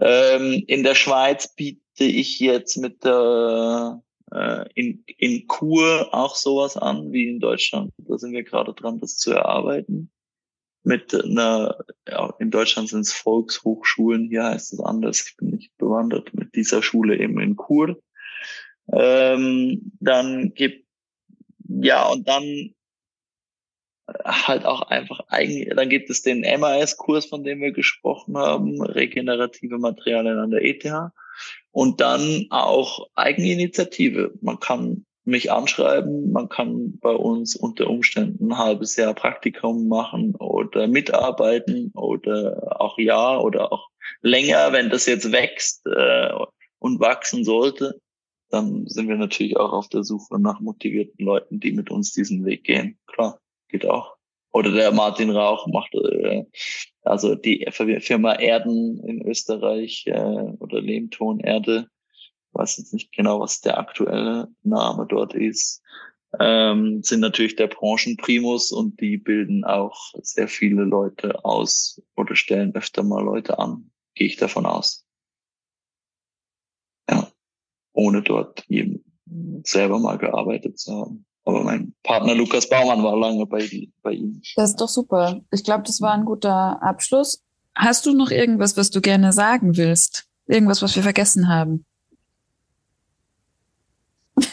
Ähm, 0.00 0.64
in 0.66 0.82
der 0.82 0.94
Schweiz 0.94 1.54
biete 1.54 2.04
ich 2.04 2.40
jetzt 2.40 2.76
mit 2.76 3.04
der 3.04 4.02
äh, 4.32 4.68
in, 4.74 5.04
in 5.18 5.46
Kur 5.46 6.12
auch 6.12 6.34
sowas 6.34 6.76
an 6.76 7.12
wie 7.12 7.28
in 7.28 7.40
Deutschland. 7.40 7.92
Da 7.98 8.18
sind 8.18 8.32
wir 8.32 8.42
gerade 8.42 8.74
dran, 8.74 8.98
das 8.98 9.16
zu 9.16 9.32
erarbeiten. 9.32 10.10
Mit 10.82 11.14
einer, 11.14 11.78
ja, 12.08 12.32
in 12.38 12.50
Deutschland 12.50 12.88
sind 12.88 13.00
es 13.00 13.12
Volkshochschulen, 13.12 14.28
hier 14.28 14.44
heißt 14.44 14.72
es 14.72 14.80
anders, 14.80 15.26
ich 15.26 15.36
bin 15.36 15.50
nicht 15.50 15.76
bewandert, 15.78 16.32
mit 16.32 16.54
dieser 16.54 16.80
Schule 16.80 17.18
eben 17.18 17.40
in 17.40 17.56
Kur. 17.56 18.00
Ähm, 18.92 19.92
dann 19.98 20.54
gibt, 20.54 20.86
ja, 21.68 22.06
und 22.08 22.28
dann 22.28 22.75
halt 24.24 24.64
auch 24.64 24.82
einfach 24.82 25.20
eigentlich, 25.28 25.68
dann 25.74 25.88
gibt 25.88 26.10
es 26.10 26.22
den 26.22 26.40
MAS-Kurs, 26.40 27.26
von 27.26 27.42
dem 27.42 27.60
wir 27.60 27.72
gesprochen 27.72 28.36
haben, 28.36 28.80
regenerative 28.80 29.78
Materialien 29.78 30.38
an 30.38 30.50
der 30.50 30.64
ETH 30.64 30.84
und 31.72 32.00
dann 32.00 32.46
auch 32.50 33.08
Eigeninitiative. 33.14 34.32
Man 34.40 34.60
kann 34.60 35.04
mich 35.24 35.50
anschreiben, 35.50 36.30
man 36.30 36.48
kann 36.48 36.98
bei 37.00 37.10
uns 37.10 37.56
unter 37.56 37.90
Umständen 37.90 38.52
ein 38.52 38.58
halbes 38.58 38.94
Jahr 38.94 39.12
Praktikum 39.12 39.88
machen 39.88 40.36
oder 40.36 40.86
mitarbeiten 40.86 41.90
oder 41.94 42.80
auch 42.80 42.96
ja 42.98 43.36
oder 43.38 43.72
auch 43.72 43.88
länger, 44.22 44.72
wenn 44.72 44.88
das 44.88 45.06
jetzt 45.06 45.32
wächst 45.32 45.84
äh, 45.86 46.30
und 46.78 47.00
wachsen 47.00 47.42
sollte, 47.42 48.00
dann 48.50 48.86
sind 48.86 49.08
wir 49.08 49.16
natürlich 49.16 49.56
auch 49.56 49.72
auf 49.72 49.88
der 49.88 50.04
Suche 50.04 50.40
nach 50.40 50.60
motivierten 50.60 51.24
Leuten, 51.24 51.58
die 51.58 51.72
mit 51.72 51.90
uns 51.90 52.12
diesen 52.12 52.44
Weg 52.44 52.62
gehen. 52.62 52.96
Klar 53.06 53.40
geht 53.78 53.88
auch. 53.88 54.16
Oder 54.52 54.72
der 54.72 54.92
Martin 54.92 55.30
Rauch 55.30 55.66
macht 55.66 55.94
äh, 55.94 56.44
also 57.02 57.34
die 57.34 57.66
Firma 57.70 58.34
Erden 58.34 59.00
in 59.06 59.26
Österreich 59.26 60.04
äh, 60.06 60.54
oder 60.60 60.80
Lehmton 60.80 61.40
Erde. 61.40 61.88
Weiß 62.52 62.78
jetzt 62.78 62.94
nicht 62.94 63.12
genau, 63.12 63.40
was 63.40 63.60
der 63.60 63.78
aktuelle 63.78 64.48
Name 64.62 65.06
dort 65.06 65.34
ist. 65.34 65.82
Ähm, 66.40 67.02
sind 67.02 67.20
natürlich 67.20 67.56
der 67.56 67.66
Branchenprimus 67.66 68.72
und 68.72 69.00
die 69.00 69.18
bilden 69.18 69.64
auch 69.64 70.12
sehr 70.22 70.48
viele 70.48 70.84
Leute 70.84 71.44
aus 71.44 72.02
oder 72.16 72.34
stellen 72.34 72.74
öfter 72.74 73.02
mal 73.02 73.22
Leute 73.22 73.58
an, 73.58 73.90
gehe 74.14 74.26
ich 74.26 74.36
davon 74.36 74.66
aus. 74.66 75.06
Ja, 77.08 77.30
ohne 77.92 78.22
dort 78.22 78.64
eben 78.68 79.04
selber 79.64 79.98
mal 79.98 80.18
gearbeitet 80.18 80.78
zu 80.78 80.92
haben. 80.92 81.26
Aber 81.46 81.62
mein 81.62 81.94
Partner 82.02 82.34
Lukas 82.34 82.68
Baumann 82.68 83.04
war 83.04 83.16
lange 83.16 83.46
bei, 83.46 83.68
bei 84.02 84.10
ihm. 84.10 84.42
Das 84.56 84.70
ist 84.70 84.80
doch 84.80 84.88
super. 84.88 85.40
Ich 85.52 85.62
glaube, 85.62 85.84
das 85.84 86.00
war 86.00 86.12
ein 86.12 86.24
guter 86.24 86.82
Abschluss. 86.82 87.40
Hast 87.76 88.04
du 88.04 88.14
noch 88.14 88.30
irgendwas, 88.30 88.76
was 88.76 88.90
du 88.90 89.00
gerne 89.00 89.32
sagen 89.32 89.76
willst? 89.76 90.26
Irgendwas, 90.48 90.82
was 90.82 90.96
wir 90.96 91.04
vergessen 91.04 91.48
haben? 91.48 91.84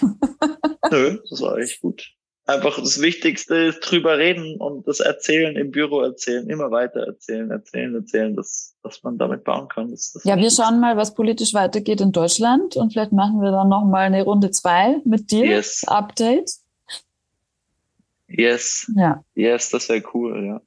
Nö, 0.91 1.19
das 1.27 1.41
war 1.41 1.57
echt 1.57 1.81
gut. 1.81 2.11
einfach 2.45 2.77
das 2.77 3.01
Wichtigste 3.01 3.55
ist 3.55 3.79
drüber 3.79 4.19
reden 4.19 4.57
und 4.59 4.87
das 4.87 4.99
Erzählen 4.99 5.55
im 5.55 5.71
Büro 5.71 6.01
erzählen, 6.01 6.47
immer 6.47 6.69
weiter 6.69 7.07
erzählen, 7.07 7.49
erzählen, 7.49 7.95
erzählen, 7.95 8.35
dass, 8.35 8.75
dass 8.83 9.01
man 9.01 9.17
damit 9.17 9.43
bauen 9.43 9.67
kann. 9.67 9.89
Das, 9.89 10.11
das 10.13 10.23
ja, 10.25 10.37
wir 10.37 10.51
schauen 10.51 10.79
mal, 10.79 10.95
was 10.95 11.15
politisch 11.15 11.55
weitergeht 11.55 12.01
in 12.01 12.11
Deutschland 12.11 12.75
und 12.75 12.93
vielleicht 12.93 13.13
machen 13.13 13.41
wir 13.41 13.49
dann 13.49 13.69
nochmal 13.69 14.03
eine 14.03 14.23
Runde 14.23 14.51
zwei 14.51 14.97
mit 15.05 15.31
dir. 15.31 15.45
Yes. 15.45 15.83
Update. 15.87 16.62
Yes. 18.35 18.91
Ja. 18.95 19.23
Yes, 19.35 19.69
das 19.69 19.89
wäre 19.89 20.03
cool, 20.13 20.45
ja. 20.45 20.61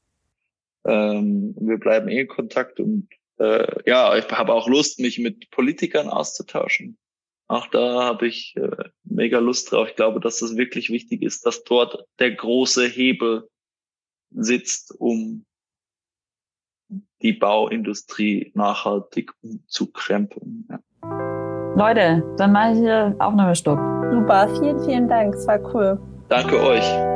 Ähm, 0.86 1.54
wir 1.58 1.78
bleiben 1.78 2.08
eh 2.08 2.20
in 2.20 2.28
Kontakt 2.28 2.78
und 2.78 3.08
äh, 3.38 3.66
ja, 3.88 4.16
ich 4.16 4.30
habe 4.30 4.52
auch 4.52 4.68
Lust, 4.68 5.00
mich 5.00 5.18
mit 5.18 5.50
Politikern 5.50 6.08
auszutauschen. 6.08 6.96
Auch 7.48 7.66
da 7.68 8.04
habe 8.04 8.26
ich 8.26 8.54
äh, 8.56 8.70
mega 9.04 9.38
Lust 9.38 9.70
drauf. 9.70 9.88
Ich 9.88 9.96
glaube, 9.96 10.20
dass 10.20 10.38
das 10.38 10.56
wirklich 10.56 10.90
wichtig 10.90 11.22
ist, 11.22 11.44
dass 11.46 11.64
dort 11.64 12.04
der 12.18 12.32
große 12.32 12.86
Hebel 12.86 13.48
sitzt, 14.30 14.94
um 14.98 15.44
die 17.22 17.32
Bauindustrie 17.32 18.52
nachhaltig 18.54 19.32
umzukrempeln. 19.42 20.68
Ja. 20.70 20.80
Leute, 21.76 22.22
dann 22.36 22.52
mache 22.52 22.72
ich 22.72 22.78
hier 22.78 23.14
Aufnahmestopp. 23.18 23.78
Super, 24.10 24.48
vielen, 24.58 24.80
vielen 24.84 25.08
Dank. 25.08 25.34
Es 25.34 25.46
war 25.46 25.60
cool. 25.74 26.00
Danke 26.28 26.60
euch. 26.60 27.15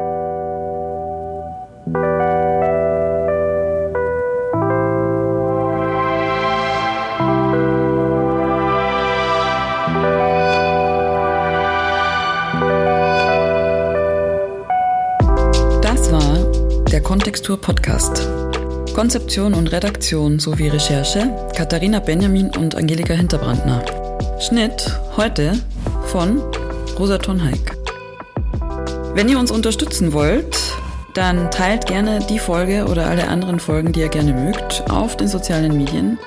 Kontextur 17.31 17.61
Podcast. 17.61 18.29
Konzeption 18.93 19.55
und 19.55 19.69
Redaktion 19.69 20.41
sowie 20.41 20.67
Recherche 20.67 21.31
Katharina 21.55 22.01
Benjamin 22.01 22.51
und 22.59 22.75
Angelika 22.75 23.15
Hinterbrandner. 23.15 23.85
Schnitt 24.41 24.99
heute 25.17 25.53
von 26.07 26.43
Rosa 26.99 27.19
Tonheik. 27.19 27.77
Wenn 29.15 29.29
ihr 29.29 29.39
uns 29.39 29.53
unterstützen 29.53 30.13
wollt, 30.13 30.59
dann 31.15 31.53
teilt 31.53 31.87
gerne 31.87 32.19
die 32.29 32.41
Folge 32.41 32.87
oder 32.87 33.07
alle 33.07 33.29
anderen 33.29 33.61
Folgen, 33.61 33.93
die 33.93 34.01
ihr 34.01 34.09
gerne 34.09 34.33
mögt, 34.33 34.91
auf 34.91 35.17
den 35.17 35.29
sozialen 35.29 35.77
Medien. 35.77 36.19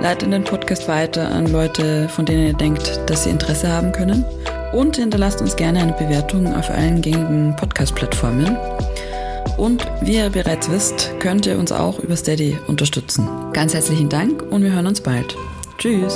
Leitet 0.00 0.32
den 0.32 0.44
Podcast 0.44 0.88
weiter 0.88 1.30
an 1.32 1.52
Leute, 1.52 2.08
von 2.08 2.24
denen 2.24 2.46
ihr 2.46 2.54
denkt, 2.54 2.98
dass 3.10 3.24
sie 3.24 3.30
Interesse 3.30 3.70
haben 3.70 3.92
können. 3.92 4.24
Und 4.72 4.96
hinterlasst 4.96 5.42
uns 5.42 5.54
gerne 5.54 5.80
eine 5.80 5.92
Bewertung 5.92 6.54
auf 6.54 6.70
allen 6.70 7.02
gängigen 7.02 7.54
Podcast-Plattformen. 7.56 8.56
Und 9.56 9.86
wie 10.02 10.16
ihr 10.16 10.30
bereits 10.30 10.70
wisst, 10.70 11.12
könnt 11.18 11.46
ihr 11.46 11.58
uns 11.58 11.72
auch 11.72 11.98
über 11.98 12.16
Steady 12.16 12.58
unterstützen. 12.66 13.26
Ganz 13.52 13.74
herzlichen 13.74 14.08
Dank 14.08 14.42
und 14.42 14.62
wir 14.62 14.72
hören 14.72 14.86
uns 14.86 15.00
bald. 15.00 15.36
Tschüss! 15.78 16.14